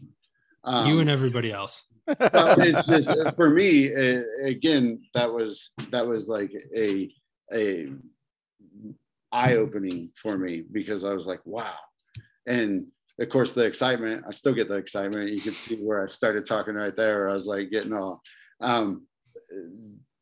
Um, 0.64 0.88
you 0.88 1.00
and 1.00 1.10
everybody 1.10 1.52
else. 1.52 1.86
it's, 2.08 2.88
it's, 2.88 3.36
for 3.36 3.50
me, 3.50 3.86
it, 3.86 4.26
again, 4.44 5.02
that 5.14 5.32
was 5.32 5.72
that 5.92 6.06
was 6.06 6.30
like 6.30 6.52
a 6.76 7.10
a 7.54 7.90
eye 9.32 9.56
opening 9.56 10.12
for 10.22 10.38
me 10.38 10.64
because 10.72 11.04
I 11.04 11.14
was 11.14 11.28
like, 11.28 11.42
wow, 11.46 11.76
and 12.46 12.88
of 13.20 13.30
course 13.30 13.54
the 13.54 13.66
excitement 13.66 14.24
i 14.28 14.32
still 14.32 14.54
get 14.54 14.68
the 14.68 14.76
excitement 14.76 15.32
you 15.32 15.42
can 15.42 15.54
see 15.54 15.76
where 15.78 16.04
i 16.04 16.08
started 16.08 16.46
talking 16.46 16.76
right 16.76 16.96
there 16.96 17.30
i 17.30 17.34
was 17.34 17.48
like 17.48 17.70
getting 17.70 17.94
all 17.94 18.22
um, 18.62 19.06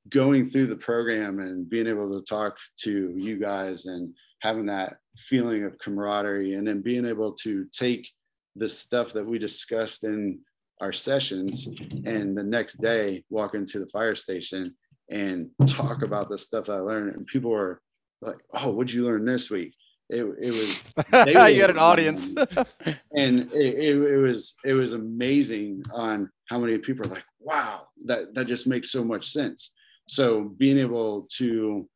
going 0.10 0.50
through 0.50 0.68
the 0.68 0.76
program 0.76 1.40
and 1.40 1.70
being 1.70 1.88
able 1.88 2.18
to 2.18 2.24
talk 2.26 2.58
to 2.78 3.14
you 3.18 3.38
guys 3.38 3.86
and 3.86 4.14
having 4.42 4.66
that 4.66 4.98
feeling 5.18 5.64
of 5.64 5.78
camaraderie 5.80 6.54
and 6.54 6.68
then 6.68 6.82
being 6.82 7.06
able 7.06 7.34
to 7.34 7.66
take 7.72 8.10
the 8.56 8.70
stuff 8.70 9.14
that 9.14 9.26
we 9.26 9.40
discussed 9.40 10.04
in 10.04 10.40
our 10.82 10.92
sessions 10.92 11.68
and 12.06 12.38
the 12.38 12.44
next 12.44 12.82
day 12.82 13.24
walk 13.30 13.56
into 13.56 13.80
the 13.80 13.88
fire 13.88 14.16
station 14.16 14.76
and 15.10 15.50
talk 15.68 16.04
about 16.04 16.30
the 16.30 16.38
stuff 16.38 16.66
that 16.66 16.74
I 16.74 16.80
learned 16.80 17.16
and 17.16 17.26
people 17.26 17.52
were 17.52 17.82
like, 18.22 18.38
oh, 18.54 18.72
what'd 18.72 18.94
you 18.94 19.06
learn 19.06 19.26
this 19.26 19.50
week? 19.50 19.74
It, 20.10 20.24
it 20.40 20.52
was 20.52 21.54
you 21.54 21.62
had 21.62 21.70
an 21.70 21.80
audience. 21.80 22.34
And 23.14 23.52
it, 23.54 23.76
it, 23.76 23.98
it, 23.98 24.18
was 24.18 24.56
it 24.64 24.74
was 24.74 24.94
amazing 24.94 25.84
on 25.94 26.30
how 26.50 26.60
many 26.60 26.78
people 26.78 27.08
are 27.08 27.16
like 27.16 27.26
wow 27.40 27.88
that 28.06 28.34
that 28.36 28.48
just 28.48 28.68
makes 28.68 28.92
so 28.92 29.04
much 29.04 29.32
sense. 29.32 29.74
So 30.08 30.54
being 30.58 30.78
able 30.78 31.28
to 31.38 31.90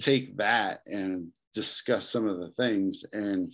take 0.00 0.36
that 0.36 0.80
and 0.86 1.28
discuss 1.54 2.08
some 2.08 2.26
of 2.26 2.40
the 2.40 2.48
things 2.50 3.04
and 3.12 3.52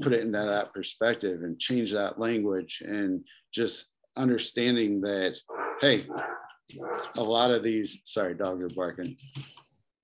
put 0.00 0.12
it 0.12 0.20
into 0.20 0.38
that 0.38 0.72
perspective 0.72 1.42
and 1.42 1.58
change 1.58 1.92
that 1.92 2.18
language 2.18 2.82
and 2.84 3.24
just 3.52 3.90
understanding 4.16 5.00
that 5.00 5.36
hey 5.80 6.06
a 7.16 7.22
lot 7.22 7.50
of 7.50 7.64
these 7.64 8.00
sorry 8.04 8.34
dogs 8.34 8.62
are 8.62 8.74
barking 8.76 9.16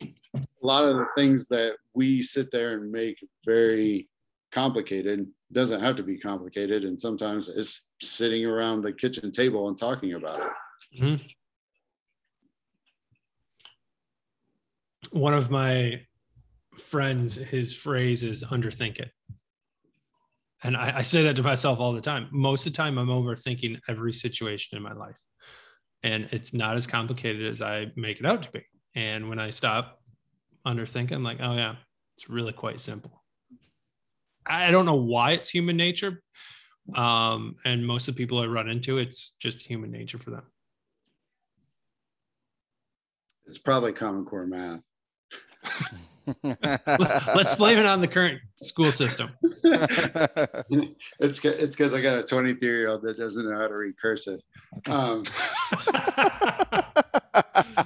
a 0.02 0.66
lot 0.66 0.84
of 0.84 0.96
the 0.96 1.06
things 1.16 1.48
that 1.48 1.76
we 1.94 2.22
sit 2.22 2.50
there 2.52 2.74
and 2.74 2.90
make 2.90 3.16
very 3.44 4.08
complicated 4.52 5.26
doesn't 5.52 5.80
have 5.80 5.96
to 5.96 6.02
be 6.02 6.18
complicated 6.18 6.84
and 6.84 6.98
sometimes 6.98 7.48
it's 7.48 7.86
sitting 8.00 8.44
around 8.44 8.82
the 8.82 8.92
kitchen 8.92 9.30
table 9.30 9.68
and 9.68 9.78
talking 9.78 10.14
about 10.14 10.40
it. 10.40 11.00
Mm-hmm. 11.00 11.26
one 15.10 15.34
of 15.34 15.50
my 15.50 16.00
friends 16.78 17.34
his 17.34 17.74
phrase 17.74 18.22
is 18.24 18.44
underthink 18.44 19.00
it. 19.00 19.10
And 20.62 20.76
I, 20.76 20.98
I, 20.98 21.02
say 21.02 21.24
that 21.24 21.36
to 21.36 21.42
myself 21.42 21.78
all 21.80 21.92
the 21.92 22.00
time. 22.00 22.28
Most 22.32 22.66
of 22.66 22.72
the 22.72 22.76
time 22.76 22.98
i'm 22.98 23.08
overthinking 23.08 23.80
every 23.88 24.12
situation 24.12 24.76
in 24.76 24.82
my 24.82 24.92
life. 24.92 25.18
And 26.02 26.28
it's 26.32 26.54
not 26.54 26.76
as 26.76 26.86
complicated 26.86 27.46
as 27.50 27.60
i 27.60 27.86
make 27.96 28.20
it 28.20 28.26
out 28.26 28.44
to 28.44 28.50
be 28.52 28.62
and 28.94 29.28
when 29.28 29.38
i 29.38 29.50
stop 29.50 30.00
underthinking. 30.66 31.12
I'm 31.12 31.22
like, 31.22 31.38
oh 31.40 31.54
yeah, 31.54 31.76
it's 32.16 32.28
really 32.28 32.52
quite 32.52 32.80
simple. 32.80 33.22
I 34.46 34.70
don't 34.70 34.86
know 34.86 34.96
why 34.96 35.32
it's 35.32 35.48
human 35.48 35.76
nature. 35.76 36.22
Um, 36.94 37.56
and 37.64 37.86
most 37.86 38.08
of 38.08 38.14
the 38.14 38.22
people 38.22 38.40
I 38.40 38.46
run 38.46 38.68
into, 38.68 38.98
it's 38.98 39.32
just 39.38 39.60
human 39.60 39.90
nature 39.90 40.18
for 40.18 40.30
them. 40.30 40.42
It's 43.46 43.58
probably 43.58 43.92
Common 43.92 44.24
Core 44.24 44.46
math. 44.46 44.82
Let's 46.44 47.56
blame 47.56 47.78
it 47.78 47.86
on 47.86 48.00
the 48.00 48.08
current 48.08 48.40
school 48.56 48.92
system. 48.92 49.30
it's 49.64 51.44
it's 51.44 51.76
because 51.76 51.94
I 51.94 52.00
got 52.00 52.18
a 52.18 52.22
23 52.22 52.68
year 52.68 52.88
old 52.88 53.02
that 53.02 53.16
doesn't 53.16 53.48
know 53.48 53.56
how 53.56 53.68
to 53.68 53.74
read 53.76 53.94
cursive. 54.00 54.40
Um, 54.86 55.24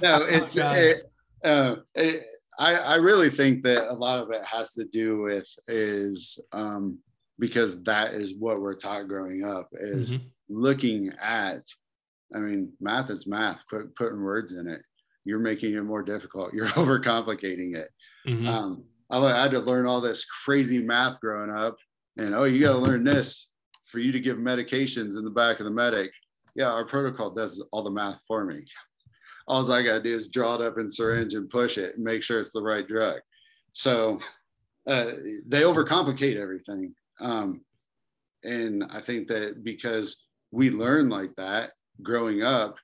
no, 0.01 0.23
it's 0.29 0.57
oh, 0.57 0.71
it, 0.71 1.11
uh, 1.43 1.75
it, 1.95 2.23
I, 2.57 2.73
I 2.75 2.95
really 2.95 3.29
think 3.29 3.63
that 3.63 3.91
a 3.91 3.93
lot 3.93 4.19
of 4.19 4.31
it 4.31 4.43
has 4.43 4.73
to 4.73 4.85
do 4.85 5.21
with 5.21 5.47
is 5.67 6.39
um, 6.51 6.99
because 7.39 7.83
that 7.83 8.13
is 8.13 8.33
what 8.39 8.61
we're 8.61 8.75
taught 8.75 9.07
growing 9.07 9.43
up 9.43 9.69
is 9.73 10.15
mm-hmm. 10.15 10.25
looking 10.49 11.11
at 11.21 11.61
i 12.33 12.39
mean 12.39 12.71
math 12.79 13.09
is 13.09 13.27
math 13.27 13.61
put, 13.69 13.95
putting 13.95 14.21
words 14.21 14.53
in 14.53 14.67
it. 14.67 14.81
You're 15.27 15.39
making 15.39 15.73
it 15.73 15.81
more 15.81 16.03
difficult. 16.03 16.53
You're 16.53 16.67
overcomplicating 16.81 17.75
it. 17.75 17.89
Mm-hmm. 18.27 18.47
um, 18.47 18.83
I, 19.09 19.17
I 19.17 19.43
had 19.43 19.51
to 19.51 19.59
learn 19.59 19.87
all 19.87 20.01
this 20.01 20.25
crazy 20.25 20.79
math 20.79 21.19
growing 21.19 21.51
up 21.51 21.77
and 22.17 22.33
oh 22.33 22.45
you 22.45 22.61
got 22.61 22.73
to 22.73 22.79
learn 22.79 23.03
this 23.03 23.51
for 23.85 23.99
you 23.99 24.11
to 24.11 24.19
give 24.19 24.37
medications 24.37 25.17
in 25.17 25.23
the 25.23 25.29
back 25.29 25.59
of 25.59 25.65
the 25.65 25.71
medic. 25.71 26.11
Yeah 26.55 26.71
our 26.71 26.85
protocol 26.85 27.31
does 27.31 27.63
all 27.71 27.83
the 27.83 27.91
math 27.91 28.21
for 28.27 28.45
me 28.45 28.63
all 29.47 29.71
I 29.71 29.83
got 29.83 29.97
to 29.97 30.03
do 30.03 30.13
is 30.13 30.27
draw 30.27 30.55
it 30.55 30.61
up 30.61 30.77
in 30.77 30.89
syringe 30.89 31.33
and 31.33 31.49
push 31.49 31.77
it 31.77 31.95
and 31.95 32.03
make 32.03 32.23
sure 32.23 32.39
it's 32.39 32.51
the 32.51 32.61
right 32.61 32.87
drug. 32.87 33.19
So 33.73 34.19
uh, 34.87 35.11
they 35.45 35.61
overcomplicate 35.61 36.37
everything. 36.37 36.93
Um, 37.19 37.61
and 38.43 38.85
I 38.91 39.01
think 39.01 39.27
that 39.27 39.63
because 39.63 40.23
we 40.51 40.69
learn 40.69 41.09
like 41.09 41.35
that 41.37 41.71
growing 42.01 42.43
up, 42.43 42.75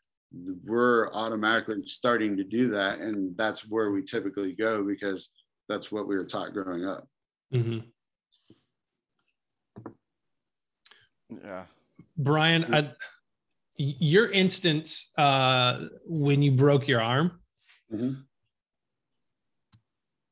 we're 0.63 1.11
automatically 1.13 1.81
starting 1.85 2.37
to 2.37 2.43
do 2.43 2.67
that. 2.69 2.99
And 2.99 3.35
that's 3.37 3.69
where 3.69 3.91
we 3.91 4.01
typically 4.03 4.53
go 4.53 4.83
because 4.83 5.29
that's 5.67 5.91
what 5.91 6.07
we 6.07 6.15
were 6.15 6.25
taught 6.25 6.53
growing 6.53 6.85
up. 6.85 7.07
Mm-hmm. 7.53 7.79
Yeah. 11.43 11.63
Bryan, 12.17 12.73
I, 12.73 12.91
your 13.81 14.31
instance 14.31 15.11
uh, 15.17 15.85
when 16.05 16.41
you 16.41 16.51
broke 16.51 16.87
your 16.87 17.01
arm, 17.01 17.39
mm-hmm. 17.91 18.13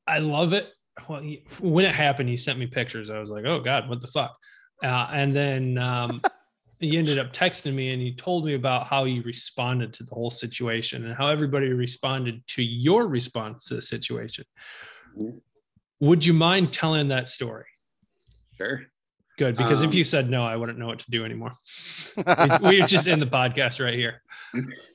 I 0.08 0.20
love 0.20 0.54
it. 0.54 0.70
Well, 1.08 1.24
when 1.62 1.86
it 1.86 1.96
happened, 1.96 2.30
you 2.30 2.38
sent 2.38 2.60
me 2.60 2.68
pictures. 2.68 3.10
I 3.10 3.20
was 3.20 3.30
like, 3.30 3.46
"Oh 3.46 3.60
God, 3.62 3.90
what 3.90 4.02
the 4.02 4.08
fuck?" 4.08 4.36
Uh, 4.84 5.10
and 5.14 5.36
then 5.36 5.78
um, 5.78 6.22
you 6.80 7.00
ended 7.00 7.18
up 7.18 7.34
texting 7.34 7.74
me, 7.74 7.92
and 7.94 8.04
you 8.04 8.14
told 8.14 8.46
me 8.46 8.54
about 8.54 8.88
how 8.88 9.06
you 9.06 9.22
responded 9.24 9.94
to 9.94 10.04
the 10.04 10.14
whole 10.14 10.32
situation 10.32 11.06
and 11.06 11.16
how 11.16 11.28
everybody 11.28 11.70
responded 11.70 12.46
to 12.48 12.64
your 12.64 13.08
response 13.08 13.66
to 13.66 13.76
the 13.76 13.82
situation. 13.82 14.46
Mm-hmm. 15.18 15.38
Would 16.02 16.26
you 16.26 16.34
mind 16.34 16.72
telling 16.72 17.08
that 17.10 17.28
story? 17.28 17.66
Sure. 18.58 18.84
Good, 19.40 19.56
because 19.56 19.82
um, 19.82 19.88
if 19.88 19.96
you 19.96 20.04
said 20.04 20.30
no, 20.30 20.44
I 20.44 20.58
wouldn't 20.58 20.78
know 20.78 20.88
what 20.88 21.00
to 21.00 21.10
do 21.10 21.24
anymore. 21.24 21.54
we, 22.62 22.82
are 22.82 22.86
just 22.86 23.08
in 23.08 23.22
the 23.22 23.26
podcast 23.26 23.82
right 23.82 23.94
here. 23.94 24.22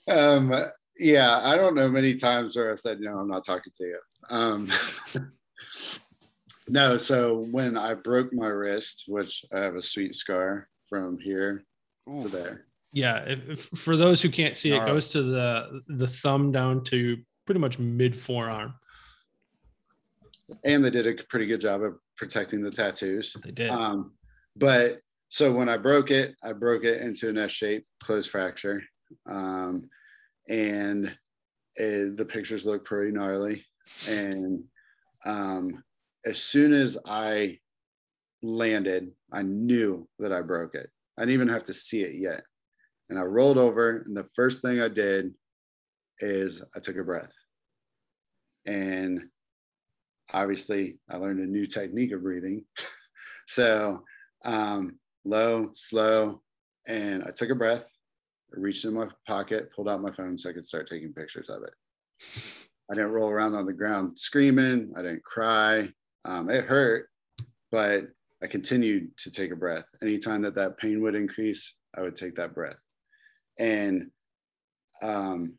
Um, 0.07 0.55
yeah, 0.99 1.41
I 1.43 1.57
don't 1.57 1.75
know 1.75 1.89
many 1.89 2.15
times 2.15 2.55
where 2.55 2.71
I've 2.71 2.79
said 2.79 3.01
no, 3.01 3.17
I'm 3.17 3.27
not 3.27 3.47
talking 3.47 3.73
to 3.79 3.85
you. 3.85 3.99
Um, 4.29 4.71
no, 6.69 6.99
so 6.99 7.47
when 7.53 7.79
I 7.79 7.95
broke 7.95 8.35
my 8.35 8.49
wrist, 8.49 9.05
which 9.09 9.47
I 9.51 9.61
have 9.61 9.77
a 9.77 9.83
sweet 9.83 10.15
scar 10.15 10.69
from 10.91 11.19
here 11.19 11.65
Oof. 12.13 12.25
to 12.25 12.29
there. 12.29 12.67
Yeah, 12.93 13.25
if, 13.25 13.49
if, 13.49 13.61
for 13.79 13.97
those 13.97 14.21
who 14.21 14.29
can't 14.29 14.59
see, 14.59 14.73
it 14.73 14.85
goes 14.85 15.09
to 15.13 15.23
the 15.23 15.81
the 15.89 16.07
thumb 16.07 16.53
down 16.53 16.85
to 16.85 17.17
pretty 17.47 17.61
much 17.61 17.79
mid 17.79 18.15
forearm. 18.15 18.75
And 20.65 20.85
they 20.85 20.91
did 20.91 21.07
a 21.07 21.25
pretty 21.31 21.47
good 21.47 21.63
job 21.63 21.83
of 21.83 21.95
protecting 22.19 22.63
the 22.63 22.71
tattoos. 22.71 23.35
They 23.43 23.51
did. 23.51 23.71
Um, 23.71 24.13
but 24.57 24.99
so 25.29 25.53
when 25.53 25.69
I 25.69 25.77
broke 25.77 26.11
it, 26.11 26.37
I 26.43 26.53
broke 26.53 26.85
it 26.85 27.03
into 27.03 27.29
an 27.29 27.39
S 27.39 27.51
shape 27.51 27.85
closed 28.03 28.31
fracture. 28.31 28.83
Um, 29.27 29.89
and 30.49 31.17
it, 31.77 32.17
the 32.17 32.25
pictures 32.25 32.67
look 32.67 32.85
pretty 32.85 33.11
gnarly. 33.11 33.65
And 34.09 34.63
um, 35.27 35.83
as 36.25 36.39
soon 36.39 36.73
as 36.73 36.97
I 37.05 37.59
landed, 38.43 39.11
I 39.33 39.43
knew 39.43 40.07
that 40.19 40.33
I 40.33 40.43
broke 40.43 40.75
it. 40.75 40.89
I 41.19 41.23
didn't 41.23 41.35
even 41.35 41.49
have 41.49 41.65
to 41.65 41.73
see 41.73 42.03
it 42.03 42.15
yet. 42.15 42.43
And 43.11 43.19
I 43.19 43.23
rolled 43.23 43.59
over, 43.59 44.05
and 44.07 44.17
the 44.17 44.29
first 44.35 44.63
thing 44.63 44.81
I 44.81 44.89
did 44.89 45.35
is 46.21 46.65
I 46.77 46.81
took 46.81 46.97
a 46.97 47.03
breath. 47.03 47.33
And 48.67 49.29
obviously, 50.33 50.99
I 51.11 51.17
learned 51.17 51.41
a 51.41 51.47
new 51.47 51.67
technique 51.67 52.13
of 52.13 52.23
breathing. 52.23 52.65
so 53.47 54.03
um, 54.45 54.99
low, 55.25 55.71
slow, 55.75 56.43
and 56.87 57.23
I 57.25 57.31
took 57.35 57.51
a 57.51 57.55
breath, 57.55 57.91
reached 58.51 58.85
in 58.85 58.95
my 58.95 59.09
pocket, 59.27 59.71
pulled 59.75 59.89
out 59.89 60.03
my 60.03 60.13
phone 60.13 60.37
so 60.37 60.51
I 60.51 60.53
could 60.53 60.67
start 60.67 60.87
taking 60.87 61.13
pictures 61.13 61.51
of 61.51 61.63
it. 61.63 61.75
I 62.91 62.95
didn't 62.95 63.13
roll 63.13 63.31
around 63.31 63.55
on 63.55 63.67
the 63.67 63.73
ground 63.73 64.19
screaming. 64.19 64.93
I 64.97 65.03
didn't 65.03 65.25
cry. 65.25 65.89
Um, 66.25 66.51
it 66.51 66.65
hurt, 66.65 67.09
but 67.71 68.05
I 68.43 68.47
continued 68.47 69.17
to 69.19 69.31
take 69.31 69.51
a 69.53 69.57
breath. 69.57 69.89
Anytime 70.03 70.43
that 70.43 70.55
that 70.55 70.79
pain 70.79 71.03
would 71.03 71.15
increase, 71.15 71.77
I 71.97 72.03
would 72.03 72.15
take 72.15 72.37
that 72.37 72.55
breath. 72.55 72.77
And 73.59 74.11
um, 75.03 75.55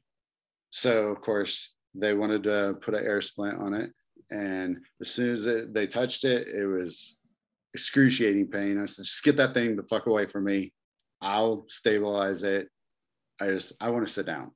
so, 0.69 1.07
of 1.07 1.21
course, 1.21 1.73
they 1.93 2.13
wanted 2.13 2.43
to 2.43 2.77
put 2.81 2.93
an 2.93 3.03
air 3.03 3.21
splint 3.21 3.57
on 3.57 3.73
it. 3.73 3.91
And 4.29 4.77
as 5.01 5.09
soon 5.09 5.33
as 5.33 5.45
it, 5.45 5.73
they 5.73 5.87
touched 5.87 6.25
it, 6.25 6.47
it 6.47 6.65
was 6.65 7.17
excruciating 7.75 8.47
pain. 8.47 8.81
I 8.81 8.85
said, 8.85 9.03
just 9.03 9.21
get 9.21 9.35
that 9.35 9.53
thing 9.53 9.75
the 9.75 9.83
fuck 9.83 10.07
away 10.07 10.25
from 10.27 10.45
me. 10.45 10.71
I'll 11.21 11.65
stabilize 11.67 12.43
it. 12.43 12.69
I 13.41 13.47
just, 13.47 13.73
I 13.81 13.89
want 13.89 14.07
to 14.07 14.13
sit 14.13 14.25
down 14.25 14.51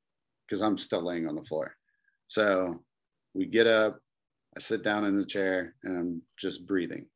because 0.48 0.62
I'm 0.62 0.78
still 0.78 1.04
laying 1.04 1.28
on 1.28 1.36
the 1.36 1.44
floor. 1.44 1.76
So 2.28 2.80
we 3.34 3.46
get 3.46 3.68
up, 3.68 4.00
I 4.56 4.62
sit 4.62 4.84
down 4.84 5.04
in 5.04 5.18
the 5.18 5.26
chair 5.26 5.76
and 5.84 5.98
I'm 5.98 6.22
just 6.38 6.66
breathing. 6.66 7.08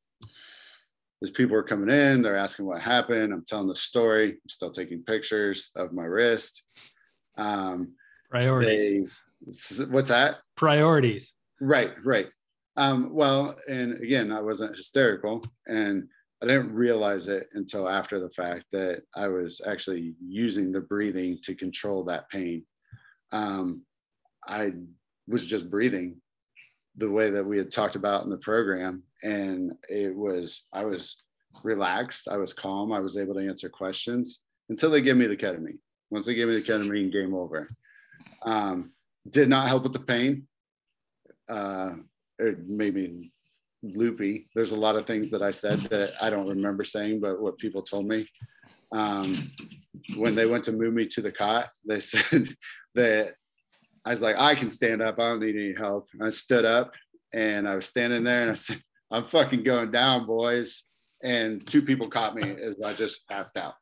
As 1.21 1.29
people 1.29 1.55
are 1.55 1.63
coming 1.63 1.89
in, 1.89 2.21
they're 2.21 2.35
asking 2.35 2.65
what 2.65 2.81
happened. 2.81 3.31
I'm 3.31 3.45
telling 3.47 3.69
the 3.69 3.75
story. 3.75 4.31
I'm 4.31 4.49
still 4.49 4.71
taking 4.71 5.03
pictures 5.03 5.71
of 5.77 5.93
my 5.93 6.03
wrist. 6.03 6.63
Um, 7.37 7.93
Priorities. 8.29 9.07
They, 9.77 9.85
what's 9.85 10.09
that? 10.09 10.39
Priorities. 10.57 11.33
Right, 11.61 11.91
right. 12.03 12.27
Um, 12.75 13.13
well, 13.13 13.55
and 13.69 14.01
again, 14.01 14.31
I 14.31 14.41
wasn't 14.41 14.75
hysterical 14.75 15.43
and 15.67 16.07
I 16.41 16.47
didn't 16.47 16.73
realize 16.73 17.27
it 17.27 17.47
until 17.53 17.87
after 17.87 18.19
the 18.19 18.31
fact 18.31 18.65
that 18.71 19.03
I 19.15 19.27
was 19.27 19.61
actually 19.65 20.15
using 20.19 20.71
the 20.71 20.81
breathing 20.81 21.39
to 21.43 21.55
control 21.55 22.03
that 22.05 22.29
pain. 22.29 22.65
Um, 23.31 23.83
I 24.45 24.73
was 25.27 25.45
just 25.45 25.69
breathing 25.69 26.17
the 26.97 27.09
way 27.09 27.29
that 27.29 27.45
we 27.45 27.57
had 27.57 27.71
talked 27.71 27.95
about 27.95 28.23
in 28.23 28.29
the 28.29 28.37
program. 28.37 29.03
And 29.23 29.73
it 29.87 30.15
was, 30.15 30.65
I 30.73 30.85
was 30.85 31.23
relaxed, 31.63 32.27
I 32.27 32.37
was 32.37 32.53
calm, 32.53 32.91
I 32.91 32.99
was 32.99 33.17
able 33.17 33.35
to 33.35 33.47
answer 33.47 33.69
questions 33.69 34.41
until 34.69 34.89
they 34.89 35.01
gave 35.01 35.15
me 35.15 35.27
the 35.27 35.37
ketamine. 35.37 35.79
Once 36.09 36.25
they 36.25 36.35
gave 36.35 36.47
me 36.47 36.55
the 36.55 36.61
ketamine, 36.61 37.11
game 37.11 37.33
over. 37.33 37.67
Um, 38.43 38.91
did 39.29 39.49
not 39.49 39.67
help 39.67 39.83
with 39.83 39.93
the 39.93 39.99
pain. 39.99 40.47
Uh, 41.47 41.93
it 42.43 42.67
made 42.67 42.95
me 42.95 43.31
loopy. 43.81 44.47
There's 44.55 44.71
a 44.71 44.77
lot 44.77 44.95
of 44.95 45.05
things 45.05 45.29
that 45.31 45.41
I 45.41 45.51
said 45.51 45.81
that 45.91 46.11
I 46.21 46.29
don't 46.29 46.47
remember 46.47 46.83
saying, 46.83 47.19
but 47.19 47.41
what 47.41 47.57
people 47.57 47.81
told 47.81 48.07
me. 48.07 48.27
Um, 48.91 49.51
when 50.15 50.35
they 50.35 50.45
went 50.45 50.63
to 50.65 50.71
move 50.71 50.93
me 50.93 51.07
to 51.07 51.21
the 51.21 51.31
cot, 51.31 51.67
they 51.85 51.99
said 52.01 52.49
that 52.95 53.33
I 54.05 54.09
was 54.11 54.21
like, 54.21 54.37
I 54.37 54.55
can 54.55 54.69
stand 54.69 55.01
up. 55.01 55.19
I 55.19 55.29
don't 55.29 55.39
need 55.39 55.55
any 55.55 55.73
help. 55.73 56.09
I 56.21 56.29
stood 56.29 56.65
up 56.65 56.93
and 57.33 57.67
I 57.67 57.75
was 57.75 57.85
standing 57.85 58.23
there 58.23 58.41
and 58.41 58.51
I 58.51 58.55
said, 58.55 58.81
I'm 59.11 59.23
fucking 59.23 59.63
going 59.63 59.91
down, 59.91 60.25
boys. 60.25 60.83
And 61.23 61.65
two 61.65 61.81
people 61.81 62.09
caught 62.09 62.35
me 62.35 62.55
as 62.61 62.81
I 62.81 62.93
just 62.93 63.27
passed 63.27 63.57
out. 63.57 63.75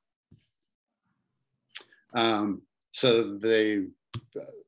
Um, 2.13 2.61
so 2.91 3.37
they, 3.37 3.85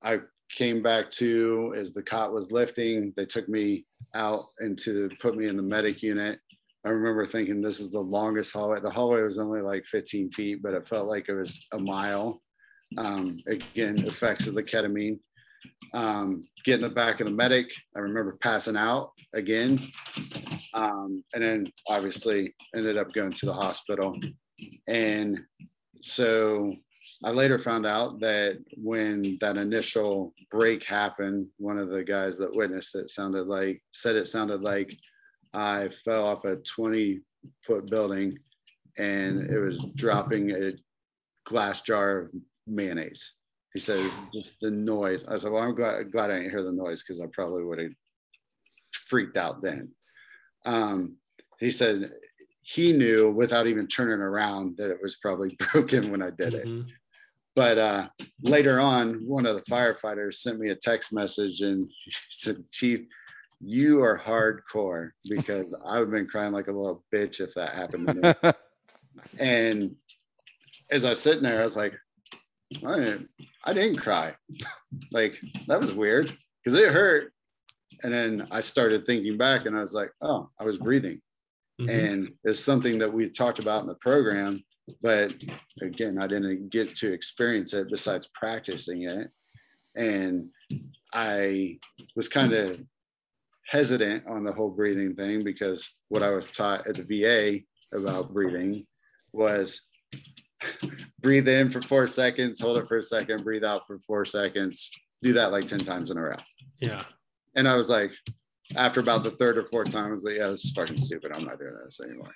I 0.02 0.20
came 0.56 0.82
back 0.82 1.10
to 1.12 1.74
as 1.78 1.94
the 1.94 2.04
cot 2.04 2.34
was 2.34 2.52
lifting. 2.52 3.14
They 3.16 3.26
took 3.26 3.48
me 3.50 3.86
out 4.16 4.46
and 4.60 4.78
to 4.80 5.10
put 5.20 5.36
me 5.36 5.48
in 5.48 5.58
the 5.58 5.64
medic 5.64 6.02
unit. 6.02 6.40
I 6.86 6.90
remember 6.90 7.26
thinking 7.26 7.62
this 7.62 7.80
is 7.80 7.92
the 7.92 8.00
longest 8.00 8.54
hallway. 8.54 8.80
The 8.82 8.90
hallway 8.90 9.22
was 9.22 9.40
only 9.40 9.62
like 9.62 9.86
15 9.86 10.32
feet, 10.32 10.62
but 10.62 10.74
it 10.74 10.88
felt 10.88 11.08
like 11.08 11.30
it 11.30 11.34
was 11.34 11.66
a 11.74 11.80
mile. 11.80 12.42
Um, 12.98 13.40
again, 13.48 14.00
effects 14.06 14.48
of 14.48 14.56
the 14.56 14.64
ketamine 14.64 15.20
um, 15.94 16.48
the 16.66 16.90
back 16.90 17.20
of 17.20 17.26
the 17.26 17.32
medic. 17.32 17.72
I 17.96 18.00
remember 18.00 18.38
passing 18.42 18.78
out 18.78 19.12
again. 19.34 19.92
Um, 20.74 21.24
and 21.34 21.44
then 21.44 21.72
obviously 21.88 22.56
ended 22.76 22.98
up 22.98 23.14
going 23.14 23.34
to 23.34 23.46
the 23.46 23.54
hospital. 23.54 24.20
And 24.88 25.40
so 26.02 26.76
I 27.24 27.32
later 27.32 27.58
found 27.58 27.86
out 27.86 28.20
that 28.20 28.60
when 28.76 29.38
that 29.40 29.58
initial 29.58 30.34
break 30.52 30.84
happened, 30.84 31.48
one 31.58 31.78
of 31.78 31.90
the 31.90 32.04
guys 32.04 32.38
that 32.38 32.54
witnessed 32.54 32.96
it 32.96 33.10
sounded 33.10 33.48
like 33.48 33.82
said 33.92 34.16
it 34.16 34.28
sounded 34.28 34.62
like 34.62 34.98
I 35.54 35.90
fell 36.04 36.26
off 36.26 36.46
a 36.46 36.58
20 36.58 37.22
foot 37.64 37.90
building 37.90 38.38
and 38.98 39.50
it 39.50 39.60
was 39.60 39.84
dropping 39.96 40.52
a 40.52 40.74
glass 41.46 41.82
jar 41.82 42.20
of 42.20 42.32
mayonnaise 42.68 43.36
he 43.74 43.80
said 43.80 44.10
just 44.32 44.56
the 44.62 44.70
noise. 44.70 45.26
I 45.28 45.36
said, 45.36 45.52
well, 45.52 45.64
I'm 45.64 45.76
glad, 45.76 46.12
glad 46.12 46.30
I 46.30 46.38
didn't 46.38 46.52
hear 46.52 46.64
the 46.64 46.72
noise 46.72 47.04
because 47.04 47.20
I 47.20 47.26
probably 47.34 47.64
would 47.64 47.80
have 47.80 47.92
freaked 48.92 49.36
out 49.36 49.62
then. 49.62 49.90
Um, 50.66 51.18
he 51.60 51.72
said 51.72 52.12
he 52.62 52.94
knew 52.94 53.32
without 53.32 53.68
even 53.68 53.88
turning 53.88 54.22
around 54.22 54.78
that 54.78 54.92
it 54.92 55.00
was 55.02 55.16
probably 55.16 55.58
broken 55.72 56.12
when 56.12 56.22
I 56.22 56.30
did 56.30 56.54
it. 56.54 56.68
Mm-hmm. 56.68 56.90
But 57.56 57.78
uh, 57.78 58.10
later 58.42 58.80
on, 58.80 59.22
one 59.28 59.46
of 59.46 59.56
the 59.56 59.62
firefighters 59.64 60.36
sent 60.36 60.60
me 60.60 60.70
a 60.70 60.76
text 60.76 61.14
message 61.14 61.62
and 61.62 61.90
said, 62.30 62.64
Chief, 62.72 63.02
you 63.62 64.02
are 64.04 64.20
hardcore 64.20 65.12
because 65.30 65.68
I 65.86 66.00
would 66.00 66.08
have 66.08 66.12
been 66.12 66.28
crying 66.28 66.52
like 66.52 66.68
a 66.68 66.72
little 66.72 67.04
bitch 67.14 67.40
if 67.40 67.54
that 67.54 67.74
happened 67.74 68.08
to 68.08 68.14
me. 68.44 68.52
and 69.40 69.96
as 70.92 71.06
I 71.06 71.12
was 71.12 71.22
sitting 71.22 71.44
there, 71.44 71.60
I 71.60 71.64
was 71.64 71.78
like, 71.78 71.94
I 72.86 72.96
didn't, 72.98 73.30
I 73.66 73.74
didn't 73.74 74.00
cry. 74.00 74.36
like 75.12 75.40
that 75.68 75.80
was 75.80 75.94
weird 75.94 76.36
because 76.64 76.78
it 76.78 76.92
hurt. 76.92 77.32
And 78.02 78.12
then 78.12 78.48
I 78.52 78.62
started 78.62 79.06
thinking 79.06 79.38
back 79.38 79.66
and 79.66 79.78
I 79.78 79.80
was 79.80 79.94
like, 79.94 80.10
oh, 80.22 80.50
I 80.60 80.64
was 80.64 80.78
breathing. 80.78 81.22
Mm-hmm. 81.80 81.90
And 81.90 82.34
it's 82.44 82.60
something 82.60 82.98
that 83.00 83.12
we 83.12 83.30
talked 83.30 83.60
about 83.60 83.82
in 83.82 83.88
the 83.88 83.96
program. 83.96 84.64
But 85.02 85.34
again, 85.82 86.18
I 86.20 86.28
didn't 86.28 86.70
get 86.72 86.96
to 86.98 87.14
experience 87.14 87.74
it 87.74 87.90
besides 87.90 88.30
practicing 88.34 89.04
it. 89.04 89.30
And 89.96 90.50
I 91.14 91.78
was 92.16 92.28
kind 92.28 92.54
of 92.54 92.80
hesitant 93.68 94.26
on 94.28 94.44
the 94.44 94.52
whole 94.52 94.72
breathing 94.72 95.16
thing 95.16 95.44
because 95.44 95.90
what 96.10 96.24
I 96.24 96.32
was 96.32 96.50
taught 96.50 96.88
at 96.88 96.96
the 96.96 97.04
VA 97.04 97.60
about 97.98 98.34
breathing 98.34 98.86
was 99.32 99.82
breathe 101.22 101.48
in 101.48 101.70
for 101.70 101.82
four 101.82 102.08
seconds, 102.08 102.60
hold 102.60 102.78
it 102.78 102.88
for 102.88 102.98
a 102.98 103.04
second, 103.04 103.44
breathe 103.44 103.64
out 103.64 103.86
for 103.88 104.00
four 104.00 104.26
seconds. 104.26 104.92
Do 105.22 105.34
that 105.34 105.52
like 105.52 105.68
10 105.68 105.80
times 105.80 106.12
in 106.12 106.18
a 106.18 106.22
row. 106.22 106.36
Yeah. 106.80 107.04
And 107.56 107.68
I 107.68 107.76
was 107.76 107.90
like, 107.90 108.12
after 108.76 109.00
about 109.00 109.24
the 109.24 109.32
third 109.32 109.58
or 109.58 109.66
fourth 109.66 109.90
time, 109.90 110.08
I 110.08 110.12
was 110.12 110.24
like, 110.24 110.36
yeah, 110.36 110.48
this 110.48 110.66
is 110.66 110.72
fucking 110.72 110.98
stupid. 110.98 111.32
I'm 111.32 111.46
not 111.46 111.60
doing 111.60 111.78
this 111.84 112.00
anymore. 112.02 112.34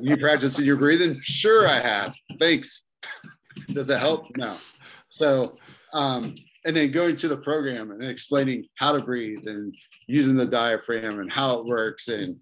you 0.00 0.16
practicing 0.16 0.64
your 0.64 0.76
breathing? 0.76 1.20
Sure, 1.22 1.66
I 1.66 1.80
have. 1.80 2.14
Thanks. 2.38 2.84
Does 3.72 3.90
it 3.90 3.98
help? 3.98 4.36
No. 4.36 4.56
So, 5.08 5.56
um, 5.92 6.34
and 6.64 6.76
then 6.76 6.90
going 6.90 7.16
to 7.16 7.28
the 7.28 7.36
program 7.36 7.90
and 7.90 8.04
explaining 8.04 8.66
how 8.76 8.92
to 8.92 9.02
breathe 9.02 9.46
and 9.46 9.74
using 10.06 10.36
the 10.36 10.46
diaphragm 10.46 11.20
and 11.20 11.32
how 11.32 11.58
it 11.58 11.66
works 11.66 12.08
and 12.08 12.36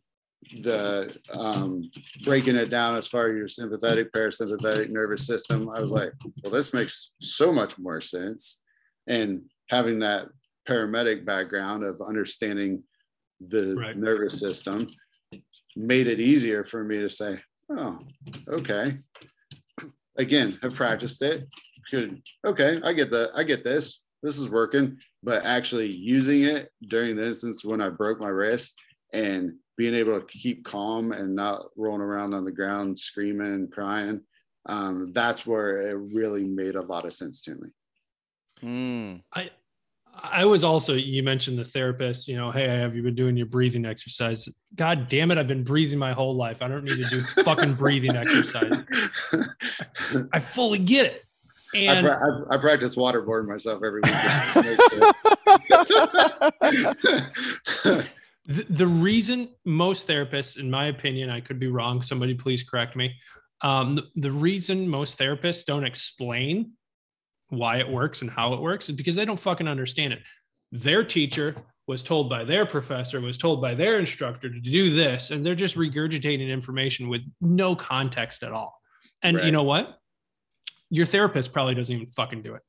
the 0.63 1.15
um, 1.33 1.91
breaking 2.25 2.57
it 2.57 2.71
down 2.71 2.97
as 2.97 3.07
far 3.07 3.29
as 3.29 3.37
your 3.37 3.49
sympathetic, 3.49 4.13
parasympathetic 4.13 4.91
nervous 4.91 5.27
system, 5.27 5.69
I 5.69 5.81
was 5.81 5.91
like, 5.91 6.13
well, 6.43 6.53
this 6.53 6.73
makes 6.73 7.13
so 7.21 7.53
much 7.53 7.79
more 7.79 8.01
sense. 8.01 8.63
And 9.09 9.43
having 9.71 9.99
that 10.01 10.29
paramedic 10.69 11.25
background 11.25 11.85
of 11.85 12.01
understanding 12.01 12.83
the 13.49 13.75
right. 13.77 13.97
nervous 13.97 14.39
system 14.39 14.89
made 15.77 16.07
it 16.07 16.21
easier 16.21 16.65
for 16.65 16.85
me 16.85 16.99
to 16.99 17.11
say, 17.11 17.39
oh, 17.77 17.99
okay. 18.49 18.99
Again, 20.17 20.59
have 20.63 20.75
practiced 20.75 21.21
it. 21.23 21.47
Could 21.91 22.21
okay, 22.45 22.81
I 22.83 22.93
get 22.93 23.11
that. 23.11 23.31
I 23.37 23.45
get 23.45 23.63
this. 23.63 24.03
This 24.23 24.39
is 24.39 24.49
working. 24.49 24.99
But 25.23 25.45
actually 25.45 25.89
using 25.89 26.45
it 26.45 26.71
during 26.89 27.17
the 27.17 27.27
instance 27.27 27.65
when 27.65 27.81
I 27.81 27.91
broke 27.91 28.19
my 28.19 28.29
wrist 28.29 28.77
and 29.13 29.53
being 29.77 29.95
able 29.95 30.19
to 30.19 30.27
keep 30.27 30.65
calm 30.65 31.13
and 31.13 31.35
not 31.35 31.67
rolling 31.77 32.01
around 32.01 32.35
on 32.35 32.45
the 32.45 32.51
ground 32.51 32.99
screaming 32.99 33.55
and 33.55 33.73
crying 33.73 34.21
um, 34.67 35.13
that's 35.13 35.47
where 35.47 35.91
it 35.91 35.95
really 36.15 36.45
made 36.45 36.75
a 36.75 36.83
lot 36.83 37.05
of 37.05 37.15
sense 37.15 37.41
to 37.43 37.55
me 37.55 37.69
mm. 38.63 39.23
i 39.35 39.51
i 40.23 40.45
was 40.45 40.65
also 40.65 40.95
you 40.95 41.23
mentioned 41.23 41.59
the 41.59 41.65
therapist 41.65 42.29
you 42.29 42.37
know 42.37 42.51
hey 42.51 42.67
have 42.67 42.95
you 42.95 43.03
been 43.03 43.15
doing 43.15 43.37
your 43.37 43.47
breathing 43.47 43.85
exercise 43.85 44.49
god 44.75 45.09
damn 45.09 45.31
it 45.31 45.39
i've 45.39 45.49
been 45.49 45.65
breathing 45.65 45.99
my 45.99 46.13
whole 46.13 46.35
life 46.35 46.63
i 46.63 46.69
don't 46.69 46.85
need 46.85 46.97
to 46.97 47.09
do 47.11 47.21
fucking 47.43 47.75
breathing 47.75 48.17
exercise 48.17 48.85
i 50.33 50.39
fully 50.39 50.79
get 50.79 51.07
it 51.07 51.23
and 51.75 52.07
I, 52.07 52.11
pra- 52.11 52.47
I, 52.51 52.55
I 52.55 52.59
practice 52.59 52.97
waterboarding 52.97 53.49
myself 53.49 53.83
every 53.85 54.01
week 54.01 54.15
the, 58.47 58.65
the 58.71 58.87
reason 58.87 59.49
most 59.65 60.09
therapists, 60.09 60.59
in 60.59 60.71
my 60.71 60.87
opinion, 60.87 61.31
I 61.31 61.41
could 61.41 61.59
be 61.59 61.67
wrong. 61.67 62.03
Somebody 62.03 62.35
please 62.35 62.63
correct 62.63 62.97
me. 62.97 63.15
Um, 63.63 63.97
the, 63.97 64.05
the 64.17 64.31
reason 64.31 64.89
most 64.89 65.19
therapists 65.19 65.65
don't 65.65 65.85
explain 65.85 66.73
why 67.49 67.79
it 67.79 67.89
works 67.89 68.23
and 68.23 68.31
how 68.31 68.55
it 68.55 68.61
works 68.61 68.89
is 68.89 68.97
because 68.97 69.15
they 69.15 69.25
don't 69.25 69.39
fucking 69.39 69.69
understand 69.69 70.13
it. 70.13 70.21
Their 70.73 71.05
teacher 71.05 71.55
was 71.87 72.03
told 72.03 72.29
by 72.29 72.45
their 72.45 72.67
professor, 72.67 73.21
was 73.21 73.39
told 73.39 73.63
by 73.63 73.75
their 73.75 73.99
instructor 73.99 74.51
to 74.51 74.61
do 74.61 74.93
this, 74.93 75.31
and 75.31 75.47
they're 75.47 75.55
just 75.55 75.77
regurgitating 75.77 76.49
information 76.49 77.09
with 77.09 77.23
no 77.41 77.77
context 77.77 78.43
at 78.43 78.53
all. 78.53 78.75
And 79.23 79.37
right. 79.37 79.47
you 79.47 79.53
know 79.53 79.63
what? 79.63 80.01
your 80.91 81.07
therapist 81.07 81.53
probably 81.53 81.75
doesn't 81.75 81.95
even 81.95 82.07
fucking 82.07 82.43
do 82.43 82.55
it. 82.55 82.63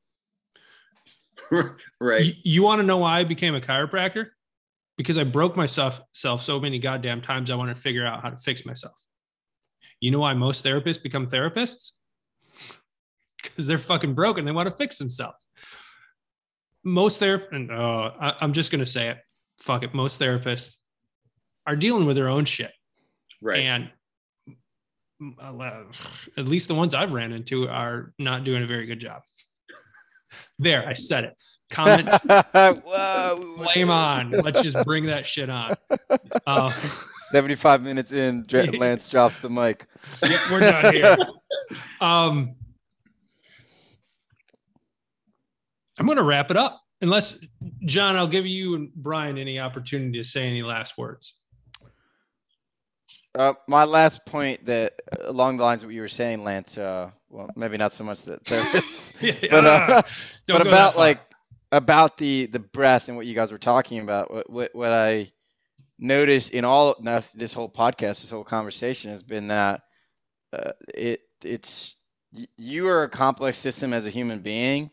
right. 2.01 2.25
You, 2.25 2.33
you 2.43 2.63
want 2.63 2.79
to 2.79 2.85
know 2.85 2.97
why 2.97 3.19
I 3.19 3.23
became 3.23 3.55
a 3.55 3.61
chiropractor? 3.61 4.27
Because 4.97 5.17
I 5.17 5.23
broke 5.23 5.55
myself 5.55 6.01
self 6.11 6.41
so 6.41 6.59
many 6.59 6.79
goddamn 6.79 7.21
times 7.21 7.51
I 7.51 7.55
wanted 7.55 7.75
to 7.75 7.81
figure 7.81 8.05
out 8.05 8.21
how 8.21 8.29
to 8.29 8.37
fix 8.37 8.65
myself. 8.65 8.99
You 9.99 10.11
know 10.11 10.19
why 10.19 10.33
most 10.33 10.65
therapists 10.65 11.01
become 11.01 11.27
therapists? 11.27 11.91
Because 13.49 13.67
they're 13.67 13.79
fucking 13.79 14.13
broken. 14.13 14.45
They 14.45 14.51
want 14.51 14.69
to 14.69 14.75
fix 14.75 14.97
themselves. 14.97 15.37
Most 16.83 17.21
therapists, 17.21 17.51
and 17.51 17.71
uh, 17.71 18.11
I, 18.19 18.33
I'm 18.41 18.53
just 18.53 18.71
going 18.71 18.79
to 18.79 18.85
say 18.85 19.09
it. 19.09 19.17
Fuck 19.61 19.83
it. 19.83 19.93
Most 19.93 20.19
therapists 20.19 20.75
are 21.65 21.75
dealing 21.75 22.05
with 22.05 22.15
their 22.15 22.29
own 22.29 22.45
shit. 22.45 22.71
Right. 23.41 23.59
And 23.59 23.89
at 26.37 26.47
least 26.47 26.67
the 26.67 26.75
ones 26.75 26.93
I've 26.93 27.13
ran 27.13 27.31
into 27.31 27.67
are 27.67 28.13
not 28.19 28.43
doing 28.43 28.63
a 28.63 28.67
very 28.67 28.85
good 28.85 28.99
job. 28.99 29.21
There, 30.59 30.87
I 30.87 30.93
said 30.93 31.23
it. 31.25 31.33
Comments, 31.69 32.17
Whoa, 32.23 33.55
flame 33.57 33.89
on. 33.89 34.31
Let's 34.31 34.61
just 34.61 34.83
bring 34.85 35.05
that 35.07 35.27
shit 35.27 35.49
on. 35.49 35.75
Uh, 36.45 36.71
75 37.31 37.81
minutes 37.81 38.11
in, 38.13 38.45
Lance 38.77 39.09
drops 39.09 39.37
the 39.37 39.49
mic. 39.49 39.85
yeah, 40.23 40.51
we're 40.51 40.61
done 40.61 40.93
here. 40.93 41.17
Um, 41.99 42.55
I'm 45.97 46.05
going 46.05 46.17
to 46.17 46.23
wrap 46.23 46.51
it 46.51 46.57
up. 46.57 46.81
Unless, 47.01 47.39
John, 47.81 48.15
I'll 48.15 48.27
give 48.27 48.45
you 48.45 48.75
and 48.75 48.93
Bryan 48.95 49.37
any 49.37 49.59
opportunity 49.59 50.17
to 50.17 50.23
say 50.23 50.47
any 50.47 50.63
last 50.63 50.97
words. 50.97 51.35
Uh, 53.35 53.53
my 53.67 53.83
last 53.83 54.25
point 54.25 54.65
that 54.65 54.93
uh, 55.11 55.29
along 55.29 55.57
the 55.57 55.63
lines 55.63 55.83
of 55.83 55.87
what 55.87 55.95
you 55.95 56.01
were 56.01 56.07
saying, 56.07 56.43
Lance. 56.43 56.77
Uh, 56.77 57.11
well, 57.29 57.49
maybe 57.55 57.77
not 57.77 57.91
so 57.91 58.03
much 58.03 58.23
therapists, 58.23 59.13
but 59.51 59.65
uh, 59.65 60.01
but 60.47 60.57
that 60.57 60.67
about 60.67 60.97
like 60.97 61.19
about 61.71 62.17
the 62.17 62.47
the 62.47 62.59
breath 62.59 63.09
and 63.09 63.17
what 63.17 63.27
you 63.27 63.35
guys 63.35 63.51
were 63.51 63.59
talking 63.59 63.99
about. 63.99 64.33
What 64.33 64.49
what, 64.49 64.69
what 64.73 64.91
I 64.91 65.31
noticed 65.99 66.51
in 66.51 66.65
all 66.65 66.95
now 66.99 67.21
this 67.35 67.53
whole 67.53 67.69
podcast, 67.69 68.21
this 68.21 68.31
whole 68.31 68.43
conversation 68.43 69.11
has 69.11 69.21
been 69.21 69.47
that 69.49 69.81
uh, 70.53 70.71
it 70.95 71.21
it's 71.43 71.97
y- 72.33 72.47
you 72.57 72.87
are 72.87 73.03
a 73.03 73.09
complex 73.09 73.57
system 73.57 73.93
as 73.93 74.05
a 74.07 74.09
human 74.09 74.39
being, 74.39 74.89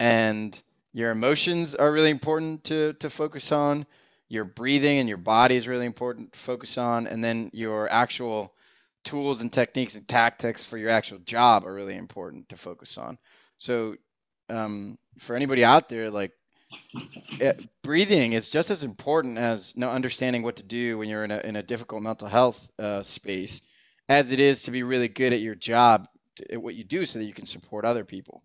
and 0.00 0.60
your 0.92 1.10
emotions 1.10 1.74
are 1.74 1.92
really 1.92 2.10
important 2.10 2.64
to 2.64 2.92
to 2.94 3.10
focus 3.10 3.52
on. 3.52 3.86
Your 4.28 4.44
breathing 4.44 4.98
and 4.98 5.08
your 5.08 5.18
body 5.18 5.56
is 5.56 5.66
really 5.66 5.86
important 5.86 6.32
to 6.32 6.38
focus 6.38 6.76
on, 6.76 7.06
and 7.06 7.24
then 7.24 7.50
your 7.52 7.90
actual 7.90 8.54
tools 9.04 9.40
and 9.40 9.52
techniques 9.52 9.94
and 9.94 10.06
tactics 10.06 10.64
for 10.64 10.76
your 10.76 10.90
actual 10.90 11.18
job 11.20 11.64
are 11.64 11.72
really 11.72 11.96
important 11.96 12.48
to 12.50 12.56
focus 12.56 12.98
on. 12.98 13.18
So, 13.56 13.96
um, 14.50 14.98
for 15.18 15.34
anybody 15.34 15.64
out 15.64 15.88
there, 15.88 16.10
like 16.10 16.32
it, 17.40 17.68
breathing 17.82 18.32
is 18.32 18.50
just 18.50 18.70
as 18.70 18.82
important 18.82 19.38
as 19.38 19.74
you 19.74 19.80
know, 19.80 19.88
understanding 19.88 20.42
what 20.42 20.56
to 20.56 20.62
do 20.62 20.98
when 20.98 21.08
you're 21.08 21.24
in 21.24 21.30
a 21.30 21.38
in 21.38 21.56
a 21.56 21.62
difficult 21.62 22.02
mental 22.02 22.28
health 22.28 22.70
uh, 22.78 23.02
space, 23.02 23.62
as 24.08 24.30
it 24.32 24.40
is 24.40 24.62
to 24.62 24.70
be 24.70 24.82
really 24.82 25.08
good 25.08 25.32
at 25.32 25.40
your 25.40 25.54
job, 25.54 26.06
at 26.52 26.60
what 26.60 26.74
you 26.74 26.84
do, 26.84 27.06
so 27.06 27.18
that 27.18 27.24
you 27.24 27.34
can 27.34 27.46
support 27.46 27.84
other 27.84 28.04
people. 28.04 28.42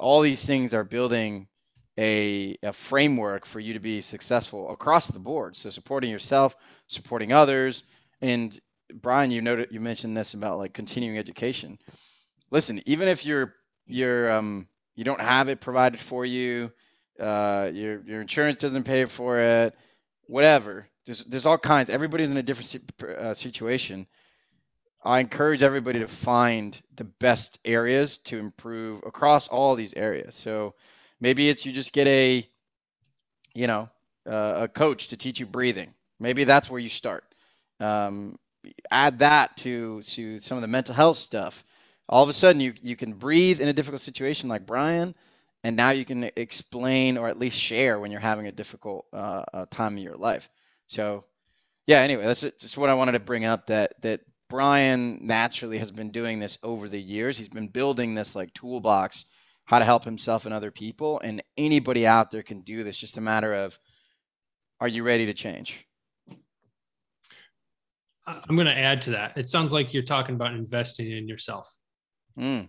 All 0.00 0.22
these 0.22 0.46
things 0.46 0.74
are 0.74 0.84
building 0.84 1.48
a, 1.98 2.56
a 2.64 2.72
framework 2.72 3.46
for 3.46 3.60
you 3.60 3.74
to 3.74 3.80
be 3.80 4.02
successful 4.02 4.70
across 4.70 5.08
the 5.08 5.20
board. 5.20 5.56
So 5.56 5.70
supporting 5.70 6.10
yourself, 6.10 6.56
supporting 6.88 7.32
others, 7.32 7.84
and 8.22 8.58
Bryan, 8.94 9.32
you 9.32 9.42
noted 9.42 9.68
you 9.72 9.80
mentioned 9.80 10.16
this 10.16 10.34
about 10.34 10.58
like 10.58 10.74
continuing 10.74 11.18
education. 11.18 11.78
Listen, 12.50 12.82
even 12.86 13.08
if 13.08 13.26
you're 13.26 13.54
you're 13.86 14.32
um 14.32 14.68
you 14.96 15.04
don't 15.04 15.20
have 15.20 15.48
it 15.48 15.60
provided 15.60 16.00
for 16.00 16.26
you, 16.26 16.72
uh, 17.20 17.70
your 17.72 18.02
your 18.06 18.22
insurance 18.22 18.58
doesn't 18.58 18.84
pay 18.84 19.06
for 19.06 19.40
it, 19.40 19.74
whatever. 20.26 20.86
There's 21.06 21.24
there's 21.26 21.46
all 21.46 21.58
kinds. 21.58 21.90
Everybody's 21.90 22.32
in 22.32 22.38
a 22.38 22.42
different 22.42 22.92
uh, 23.02 23.34
situation. 23.34 24.06
I 25.02 25.20
encourage 25.20 25.62
everybody 25.62 26.00
to 26.00 26.08
find 26.08 26.80
the 26.96 27.04
best 27.04 27.58
areas 27.64 28.18
to 28.18 28.38
improve 28.38 29.02
across 29.06 29.48
all 29.48 29.74
these 29.74 29.94
areas. 29.94 30.34
So 30.34 30.74
maybe 31.20 31.48
it's 31.48 31.64
you 31.64 31.72
just 31.72 31.92
get 31.92 32.06
a, 32.06 32.46
you 33.54 33.66
know, 33.66 33.88
uh, 34.26 34.54
a 34.62 34.68
coach 34.68 35.08
to 35.08 35.16
teach 35.16 35.40
you 35.40 35.46
breathing. 35.46 35.94
Maybe 36.18 36.44
that's 36.44 36.70
where 36.70 36.80
you 36.80 36.90
start. 36.90 37.24
Um, 37.80 38.36
add 38.90 39.18
that 39.20 39.56
to 39.58 40.02
to 40.02 40.38
some 40.38 40.58
of 40.58 40.62
the 40.62 40.68
mental 40.68 40.94
health 40.94 41.16
stuff. 41.16 41.64
All 42.08 42.22
of 42.22 42.28
a 42.28 42.34
sudden, 42.34 42.60
you 42.60 42.74
you 42.82 42.96
can 42.96 43.14
breathe 43.14 43.60
in 43.60 43.68
a 43.68 43.72
difficult 43.72 44.02
situation 44.02 44.50
like 44.50 44.66
Bryan, 44.66 45.14
and 45.64 45.76
now 45.76 45.90
you 45.90 46.04
can 46.04 46.30
explain 46.36 47.16
or 47.16 47.28
at 47.28 47.38
least 47.38 47.58
share 47.58 47.98
when 47.98 48.10
you're 48.10 48.20
having 48.20 48.48
a 48.48 48.52
difficult 48.52 49.06
uh, 49.14 49.44
uh, 49.54 49.66
time 49.70 49.96
in 49.96 50.02
your 50.02 50.16
life. 50.16 50.50
So, 50.86 51.24
yeah. 51.86 52.00
Anyway, 52.00 52.24
that's 52.24 52.42
just 52.42 52.76
what 52.76 52.90
I 52.90 52.94
wanted 52.94 53.12
to 53.12 53.20
bring 53.20 53.46
up. 53.46 53.66
That 53.68 53.94
that 54.02 54.20
Bryan 54.50 55.18
naturally 55.24 55.78
has 55.78 55.90
been 55.92 56.10
doing 56.10 56.38
this 56.40 56.58
over 56.64 56.88
the 56.88 57.00
years. 57.00 57.38
He's 57.38 57.48
been 57.48 57.68
building 57.68 58.14
this 58.14 58.34
like 58.34 58.52
toolbox, 58.52 59.26
how 59.64 59.78
to 59.78 59.84
help 59.84 60.04
himself 60.04 60.44
and 60.44 60.52
other 60.52 60.72
people, 60.72 61.20
and 61.20 61.42
anybody 61.56 62.06
out 62.06 62.30
there 62.32 62.42
can 62.42 62.60
do 62.62 62.82
this. 62.82 62.98
Just 62.98 63.16
a 63.16 63.20
matter 63.20 63.54
of, 63.54 63.78
are 64.80 64.88
you 64.88 65.04
ready 65.04 65.24
to 65.26 65.32
change? 65.32 65.86
I'm 68.26 68.56
going 68.56 68.66
to 68.66 68.76
add 68.76 69.00
to 69.02 69.12
that. 69.12 69.38
It 69.38 69.48
sounds 69.48 69.72
like 69.72 69.94
you're 69.94 70.02
talking 70.02 70.34
about 70.34 70.52
investing 70.54 71.12
in 71.12 71.28
yourself. 71.28 71.72
Mm, 72.36 72.68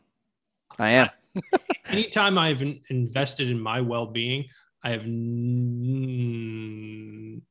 I 0.77 0.91
am. 0.91 1.09
Anytime 1.88 2.38
I've 2.38 2.61
invested 2.89 3.49
in 3.49 3.59
my 3.59 3.82
well-being, 3.82 4.45
I 4.84 4.91
have. 4.91 5.01
N- 5.01 6.21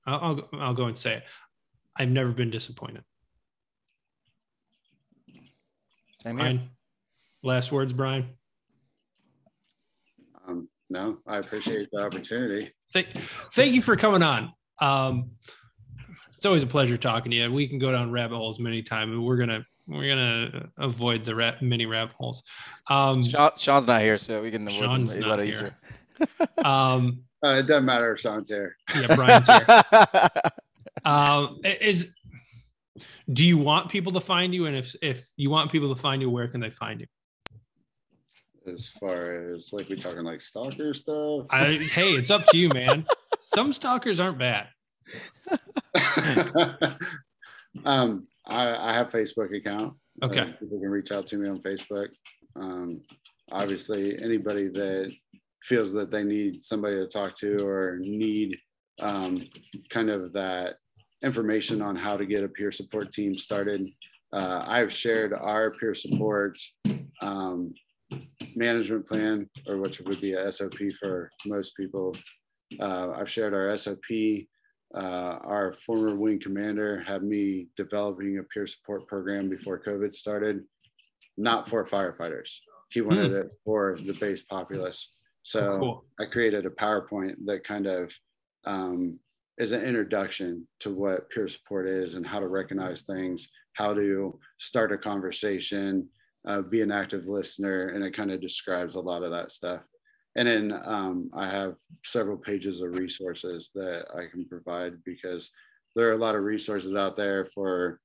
I'll, 0.06 0.20
I'll 0.20 0.48
I'll 0.60 0.74
go 0.74 0.84
and 0.86 0.96
say 0.96 1.16
it. 1.16 1.24
I've 1.96 2.10
never 2.10 2.30
been 2.32 2.50
disappointed. 2.50 3.02
Same 6.22 6.36
here. 6.36 6.44
Bryan, 6.44 6.70
last 7.42 7.72
words, 7.72 7.92
Bryan. 7.92 8.26
Um, 10.46 10.68
no, 10.88 11.18
I 11.26 11.38
appreciate 11.38 11.88
the 11.92 12.04
opportunity. 12.04 12.72
Thank, 12.92 13.12
thank 13.52 13.72
you 13.74 13.82
for 13.82 13.96
coming 13.96 14.22
on. 14.22 14.52
Um, 14.80 15.30
it's 16.36 16.46
always 16.46 16.62
a 16.62 16.66
pleasure 16.66 16.96
talking 16.96 17.30
to 17.30 17.36
you. 17.36 17.52
We 17.52 17.68
can 17.68 17.78
go 17.78 17.92
down 17.92 18.10
rabbit 18.10 18.36
holes 18.36 18.58
many 18.58 18.82
times. 18.82 19.16
We're 19.18 19.36
gonna 19.36 19.64
we're 19.86 20.08
gonna 20.08 20.68
avoid 20.78 21.24
the 21.24 21.34
ra- 21.34 21.54
many 21.60 21.86
rabbit 21.86 22.14
holes. 22.18 22.42
Um, 22.88 23.22
Sean, 23.22 23.50
Sean's 23.58 23.86
not 23.86 24.00
here, 24.00 24.16
so 24.18 24.42
we 24.42 24.50
can 24.50 24.66
avoid 24.66 24.80
them 24.82 24.88
Sean's 24.88 25.14
a 25.14 25.20
not 25.20 25.28
lot 25.28 25.38
here. 25.40 25.74
easier. 26.18 26.48
um, 26.64 27.22
Uh, 27.44 27.56
it 27.58 27.66
doesn't 27.66 27.84
matter 27.84 28.12
if 28.12 28.20
Sean's 28.20 28.48
here. 28.48 28.76
yeah, 28.94 29.14
Bryan's 29.16 29.46
here. 29.48 29.82
Um, 31.02 31.60
is 31.64 32.14
do 33.32 33.44
you 33.44 33.58
want 33.58 33.88
people 33.90 34.12
to 34.12 34.20
find 34.20 34.54
you? 34.54 34.66
And 34.66 34.76
if 34.76 34.94
if 35.02 35.28
you 35.36 35.50
want 35.50 35.70
people 35.70 35.94
to 35.94 36.00
find 36.00 36.20
you, 36.22 36.30
where 36.30 36.48
can 36.48 36.60
they 36.60 36.70
find 36.70 37.00
you? 37.00 37.06
As 38.66 38.88
far 39.00 39.52
as 39.54 39.72
like 39.72 39.88
we 39.88 39.96
talking 39.96 40.22
like 40.22 40.40
stalker 40.40 40.92
stuff. 40.92 41.46
I, 41.50 41.74
hey, 41.74 42.12
it's 42.12 42.30
up 42.30 42.46
to 42.46 42.58
you, 42.58 42.68
man. 42.68 43.06
Some 43.38 43.72
stalkers 43.72 44.20
aren't 44.20 44.38
bad. 44.38 44.68
um, 47.84 48.26
I, 48.46 48.90
I 48.90 48.92
have 48.92 49.08
Facebook 49.08 49.56
account. 49.56 49.96
Uh, 50.22 50.26
Okay. 50.26 50.54
people 50.60 50.78
can 50.78 50.90
reach 50.90 51.12
out 51.12 51.26
to 51.28 51.38
me 51.38 51.48
on 51.48 51.60
Facebook. 51.62 52.08
Um, 52.56 53.02
obviously, 53.50 54.22
anybody 54.22 54.68
that 54.68 55.10
feels 55.62 55.92
that 55.92 56.10
they 56.10 56.22
need 56.22 56.64
somebody 56.64 56.96
to 56.96 57.06
talk 57.08 57.34
to 57.36 57.66
or 57.66 57.98
need 58.00 58.58
um, 58.98 59.42
kind 59.88 60.10
of 60.10 60.32
that 60.34 60.76
information 61.22 61.82
on 61.82 61.96
how 61.96 62.16
to 62.16 62.26
get 62.26 62.44
a 62.44 62.48
peer 62.48 62.72
support 62.72 63.12
team 63.12 63.36
started, 63.36 63.88
uh, 64.32 64.64
I've 64.66 64.92
shared 64.92 65.32
our 65.32 65.72
peer 65.72 65.94
support 65.94 66.58
um, 67.20 67.74
management 68.54 69.06
plan, 69.06 69.48
or 69.66 69.78
which 69.78 70.00
would 70.00 70.20
be 70.20 70.34
a 70.34 70.50
SOP 70.52 70.74
for 70.98 71.30
most 71.46 71.76
people. 71.76 72.16
Uh, 72.78 73.12
I've 73.16 73.30
shared 73.30 73.54
our 73.54 73.76
SOP. 73.76 73.98
Uh, 74.92 75.38
our 75.44 75.72
former 75.72 76.16
wing 76.16 76.40
commander 76.40 77.00
had 77.00 77.22
me 77.22 77.68
developing 77.76 78.38
a 78.38 78.42
peer 78.44 78.66
support 78.66 79.06
program 79.06 79.48
before 79.48 79.80
COVID 79.80 80.12
started, 80.12 80.64
not 81.36 81.68
for 81.68 81.84
firefighters. 81.84 82.50
He 82.90 83.00
wanted 83.00 83.32
it 83.32 83.52
for 83.64 83.96
the 84.04 84.14
base 84.14 84.42
populace. 84.42 85.12
So 85.42 85.78
Cool. 85.78 86.04
I 86.18 86.24
created 86.26 86.66
a 86.66 86.70
PowerPoint 86.70 87.36
that 87.44 87.62
kind 87.62 87.86
of 87.86 88.12
um, 88.64 89.18
is 89.60 89.72
an 89.72 89.84
introduction 89.84 90.66
to 90.80 90.90
what 90.90 91.28
peer 91.28 91.46
support 91.46 91.86
is 91.86 92.14
and 92.14 92.26
how 92.26 92.40
to 92.40 92.48
recognize 92.48 93.02
things, 93.02 93.50
how 93.74 93.92
to 93.92 94.38
start 94.58 94.90
a 94.90 94.96
conversation, 94.96 96.08
uh, 96.46 96.62
be 96.62 96.80
an 96.80 96.90
active 96.90 97.26
listener, 97.26 97.88
and 97.88 98.02
it 98.02 98.16
kind 98.16 98.30
of 98.30 98.40
describes 98.40 98.94
a 98.94 99.00
lot 99.00 99.22
of 99.22 99.30
that 99.30 99.52
stuff. 99.52 99.82
And 100.36 100.48
then 100.48 100.80
um, 100.86 101.30
I 101.34 101.46
have 101.46 101.74
several 102.04 102.38
pages 102.38 102.80
of 102.80 102.92
resources 102.92 103.68
that 103.74 104.06
I 104.16 104.30
can 104.30 104.46
provide 104.46 104.94
because 105.04 105.50
there 105.94 106.08
are 106.08 106.12
a 106.12 106.16
lot 106.24 106.36
of 106.36 106.44
resources 106.44 106.96
out 106.96 107.14
there 107.14 107.44
for 107.44 108.00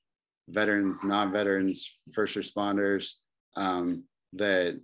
veterans, 0.49 1.05
non-veterans, 1.05 1.99
first 2.13 2.35
responders 2.35 3.13
um, 3.55 4.03
that 4.33 4.77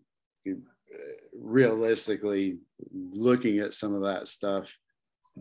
realistically 1.38 2.60
looking 2.94 3.60
at 3.60 3.74
some 3.74 3.94
of 3.94 4.02
that 4.04 4.28
stuff 4.28 4.74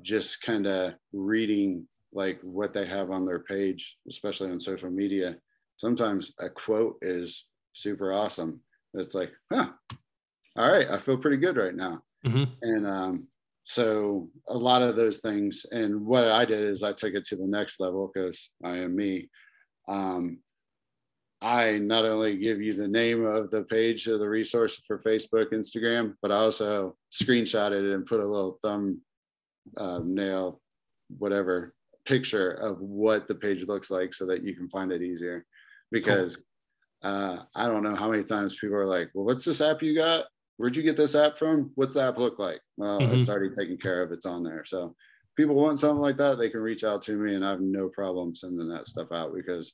just 0.02 0.42
kind 0.42 0.66
of 0.66 0.94
reading 1.12 1.86
like 2.12 2.40
what 2.42 2.74
they 2.74 2.86
have 2.86 3.10
on 3.10 3.24
their 3.24 3.40
page 3.40 3.96
especially 4.08 4.50
on 4.50 4.60
social 4.60 4.90
media. 4.90 5.36
Sometimes 5.76 6.32
a 6.40 6.48
quote 6.50 6.96
is 7.02 7.46
super 7.72 8.12
awesome. 8.12 8.60
It's 8.94 9.14
like 9.14 9.32
huh 9.52 9.70
all 10.56 10.70
right 10.70 10.88
i 10.90 10.98
feel 10.98 11.18
pretty 11.18 11.36
good 11.36 11.56
right 11.56 11.74
now. 11.74 12.00
Mm-hmm. 12.26 12.44
and 12.62 12.86
um, 12.86 13.28
so 13.64 14.28
a 14.48 14.56
lot 14.56 14.82
of 14.82 14.94
those 14.94 15.20
things 15.20 15.64
and 15.70 16.04
what 16.04 16.28
i 16.28 16.44
did 16.44 16.60
is 16.60 16.82
i 16.82 16.92
took 16.92 17.14
it 17.14 17.24
to 17.24 17.36
the 17.36 17.46
next 17.46 17.80
level 17.80 18.10
because 18.12 18.50
i 18.62 18.76
am 18.76 18.94
me. 18.94 19.28
Um, 19.88 20.38
i 21.40 21.78
not 21.78 22.04
only 22.04 22.36
give 22.36 22.60
you 22.60 22.74
the 22.74 22.88
name 22.88 23.24
of 23.24 23.50
the 23.50 23.64
page 23.64 24.06
of 24.06 24.18
the 24.18 24.28
resource 24.28 24.82
for 24.86 24.98
facebook 24.98 25.52
instagram 25.52 26.14
but 26.20 26.30
i 26.30 26.34
also 26.34 26.94
screenshotted 27.10 27.90
it 27.90 27.94
and 27.94 28.04
put 28.04 28.20
a 28.20 28.26
little 28.26 28.58
thumb 28.62 29.00
uh, 29.76 30.00
nail 30.04 30.60
whatever 31.18 31.74
picture 32.04 32.52
of 32.52 32.80
what 32.80 33.28
the 33.28 33.34
page 33.34 33.64
looks 33.66 33.90
like 33.90 34.14
so 34.14 34.24
that 34.26 34.42
you 34.42 34.54
can 34.54 34.68
find 34.68 34.92
it 34.92 35.02
easier 35.02 35.44
because 35.90 36.44
uh, 37.02 37.38
i 37.54 37.66
don't 37.66 37.82
know 37.82 37.94
how 37.94 38.10
many 38.10 38.22
times 38.22 38.56
people 38.58 38.76
are 38.76 38.86
like 38.86 39.10
well 39.14 39.24
what's 39.24 39.44
this 39.44 39.60
app 39.60 39.82
you 39.82 39.94
got 39.94 40.26
where'd 40.60 40.76
you 40.76 40.82
get 40.82 40.94
this 40.94 41.14
app 41.14 41.38
from? 41.38 41.72
What's 41.76 41.94
the 41.94 42.02
app 42.02 42.18
look 42.18 42.38
like? 42.38 42.60
Well, 42.76 43.00
Mhm. 43.00 43.14
it's 43.14 43.30
already 43.30 43.48
taken 43.48 43.78
care 43.78 44.02
of. 44.02 44.12
It's 44.12 44.26
on 44.26 44.42
there. 44.44 44.62
So 44.66 44.94
people 45.34 45.54
want 45.54 45.78
something 45.78 46.02
like 46.02 46.18
that, 46.18 46.36
they 46.36 46.50
can 46.50 46.60
reach 46.60 46.84
out 46.84 47.00
to 47.02 47.16
me 47.16 47.34
and 47.34 47.42
I 47.42 47.48
have 47.48 47.62
no 47.62 47.88
problem 47.88 48.34
sending 48.34 48.68
that 48.68 48.86
stuff 48.86 49.10
out 49.10 49.34
because 49.34 49.72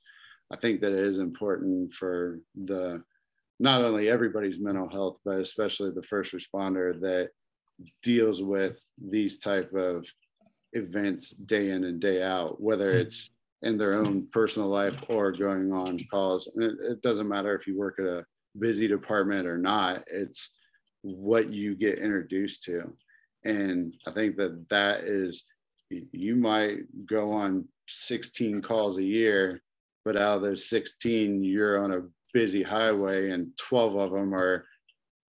I 0.52 0.56
think 0.56 0.80
that 0.80 0.92
it 0.92 1.00
is 1.00 1.18
important 1.18 1.92
for 1.92 2.38
the 2.54 3.02
not 3.58 3.82
only 3.82 4.08
everybody's 4.08 4.60
mental 4.60 4.88
health, 4.88 5.18
but 5.24 5.40
especially 5.40 5.90
the 5.90 6.04
first 6.04 6.32
responder 6.32 7.00
that 7.00 7.30
deals 8.02 8.42
with 8.42 8.84
these 8.98 9.38
type 9.38 9.72
of 9.74 10.06
events 10.72 11.30
day 11.30 11.70
in 11.70 11.84
and 11.84 12.00
day 12.00 12.22
out, 12.22 12.60
whether 12.60 12.92
Mhm. 12.92 13.00
it's 13.02 13.30
in 13.62 13.78
their 13.78 13.94
own 13.94 14.28
personal 14.28 14.68
life 14.68 14.98
or 15.08 15.32
going 15.32 15.72
on 15.72 15.98
calls. 16.10 16.46
And 16.54 16.64
it, 16.64 16.78
it 16.80 17.02
doesn't 17.02 17.28
matter 17.28 17.54
if 17.54 17.66
you 17.66 17.76
work 17.76 17.98
at 17.98 18.06
a 18.06 18.26
busy 18.58 18.86
department 18.86 19.46
or 19.46 19.58
not. 19.58 20.04
It's 20.08 20.56
what 21.02 21.50
you 21.50 21.74
get 21.74 21.98
introduced 21.98 22.62
to. 22.64 22.96
And 23.44 23.94
I 24.06 24.12
think 24.12 24.36
that 24.36 24.68
that 24.68 25.04
is, 25.04 25.44
you 25.90 26.36
might 26.36 26.80
go 27.06 27.32
on 27.32 27.68
16 27.88 28.60
calls 28.60 28.98
a 28.98 29.04
year, 29.04 29.62
but 30.04 30.16
out 30.16 30.36
of 30.36 30.42
those 30.42 30.68
16, 30.68 31.42
you're 31.44 31.82
on 31.82 31.92
a 31.92 32.08
busy 32.32 32.62
highway 32.62 33.30
and 33.30 33.56
12 33.56 33.96
of 33.96 34.10
them 34.12 34.34
are 34.34 34.66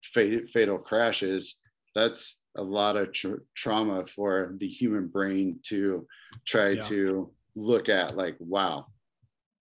fatal 0.03 0.77
crashes. 0.79 1.59
That's 1.95 2.41
a 2.57 2.63
lot 2.63 2.95
of 2.97 3.11
tr- 3.11 3.43
trauma 3.55 4.05
for 4.05 4.55
the 4.57 4.67
human 4.67 5.07
brain 5.07 5.59
to 5.63 6.07
try 6.45 6.69
Yeah. 6.69 6.81
to 6.83 7.31
look 7.55 7.89
at 7.89 8.15
like, 8.17 8.35
wow, 8.39 8.87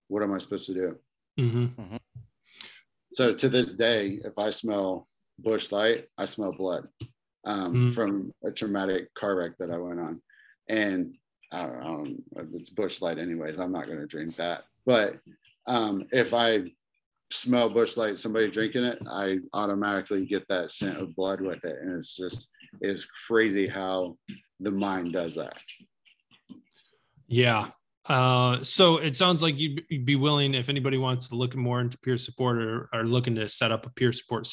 what 0.07 0.23
am 0.23 0.33
I 0.33 0.37
supposed 0.39 0.65
to 0.67 0.73
do? 0.73 0.99
Mm-hmm. 1.39 1.95
so 3.13 3.33
to 3.33 3.49
this 3.49 3.73
day, 3.73 4.19
if 4.23 4.37
I 4.37 4.49
smell 4.51 5.07
Busch 5.39 5.71
Light, 5.71 6.07
I 6.17 6.25
smell 6.25 6.51
blood 6.53 6.87
um, 7.45 7.73
Mm. 7.89 7.95
from 7.95 8.31
a 8.43 8.51
traumatic 8.51 9.11
car 9.15 9.35
wreck 9.37 9.57
that 9.59 9.71
I 9.71 9.77
went 9.77 9.99
on. 9.99 10.21
And 10.69 11.15
I 11.51 11.63
don't, 11.65 11.75
I 11.81 11.83
don't 11.83 12.23
it's 12.53 12.69
Busch 12.69 13.01
Light 13.01 13.17
anyways. 13.17 13.59
I'm 13.59 13.71
not 13.71 13.87
going 13.87 13.99
to 13.99 14.05
drink 14.07 14.35
that. 14.37 14.63
But 14.85 15.17
um, 15.67 16.05
if 16.11 16.33
I 16.33 16.71
smell 17.33 17.69
Busch 17.69 17.97
Light, 17.97 18.19
somebody 18.19 18.49
drinking 18.49 18.83
it, 18.83 18.99
I 19.09 19.39
automatically 19.53 20.25
get 20.25 20.47
that 20.49 20.71
scent 20.71 20.97
of 20.97 21.15
blood 21.15 21.41
with 21.41 21.63
it. 21.65 21.77
And 21.81 21.95
it's 21.95 22.15
just, 22.15 22.51
it's 22.81 23.05
crazy 23.27 23.67
how 23.67 24.17
the 24.59 24.71
mind 24.71 25.13
does 25.13 25.35
that. 25.35 25.57
Yeah. 27.27 27.69
Uh, 28.05 28.61
so 28.63 28.97
it 28.97 29.15
sounds 29.15 29.41
like 29.41 29.57
you'd, 29.57 29.81
be 30.05 30.15
willing 30.15 30.53
if 30.53 30.67
anybody 30.69 30.97
wants 30.97 31.29
to 31.29 31.35
look 31.35 31.55
more 31.55 31.79
into 31.79 31.97
peer 31.99 32.17
support 32.17 32.57
or 32.57 32.89
are 32.93 33.05
looking 33.05 33.35
to 33.35 33.47
set 33.47 33.71
up 33.71 33.85
a 33.85 33.89
peer 33.91 34.11
support 34.11 34.45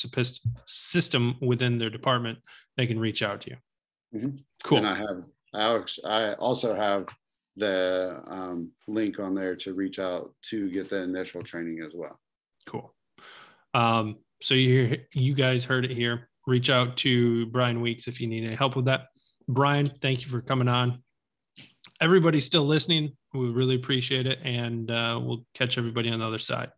system 0.67 1.37
within 1.41 1.79
their 1.79 1.91
department, 1.91 2.39
they 2.77 2.87
can 2.87 2.99
reach 2.99 3.23
out 3.23 3.41
to 3.43 3.51
you. 3.51 3.57
Mhm. 4.19 4.45
Cool. 4.63 4.79
And 4.79 4.87
I 4.87 4.95
have, 4.95 5.25
als- 5.55 6.05
I 6.05 6.35
also 6.35 6.75
have 6.75 7.09
the 7.57 8.23
um, 8.27 8.73
link 8.87 9.19
on 9.19 9.35
there 9.35 9.57
to 9.57 9.75
reach 9.75 9.99
out 9.99 10.33
to 10.43 10.71
get 10.71 10.89
the 10.89 11.03
initial 11.03 11.43
training 11.43 11.83
as 11.85 11.93
well. 11.95 12.19
Cool. 12.67 12.95
Um, 13.75 14.17
so 14.43 14.55
you 14.55 14.99
you 15.13 15.35
guys 15.35 15.65
heard 15.65 15.85
it 15.85 15.91
here. 15.91 16.29
Reach 16.47 16.71
out 16.71 16.97
to 16.99 17.47
Bryan 17.47 17.81
Weeks 17.81 18.09
if 18.09 18.21
you 18.21 18.27
need 18.27 18.45
any 18.45 18.57
help 18.57 18.77
with 18.77 18.87
that. 18.87 19.09
Bryan, 19.49 19.93
thank 20.01 20.23
you 20.23 20.29
for 20.29 20.41
coming 20.41 20.69
on. 20.69 21.03
Everybody 22.01 22.41
still 22.41 22.67
listening, 22.67 23.17
we 23.35 23.51
really 23.51 23.77
appreciate 23.77 24.27
it, 24.27 24.39
and 24.43 24.91
uh, 24.91 25.21
we'll 25.23 25.45
catch 25.55 25.77
everybody 25.77 26.11
on 26.11 26.21
the 26.21 26.27
other 26.27 26.39
side. 26.39 26.71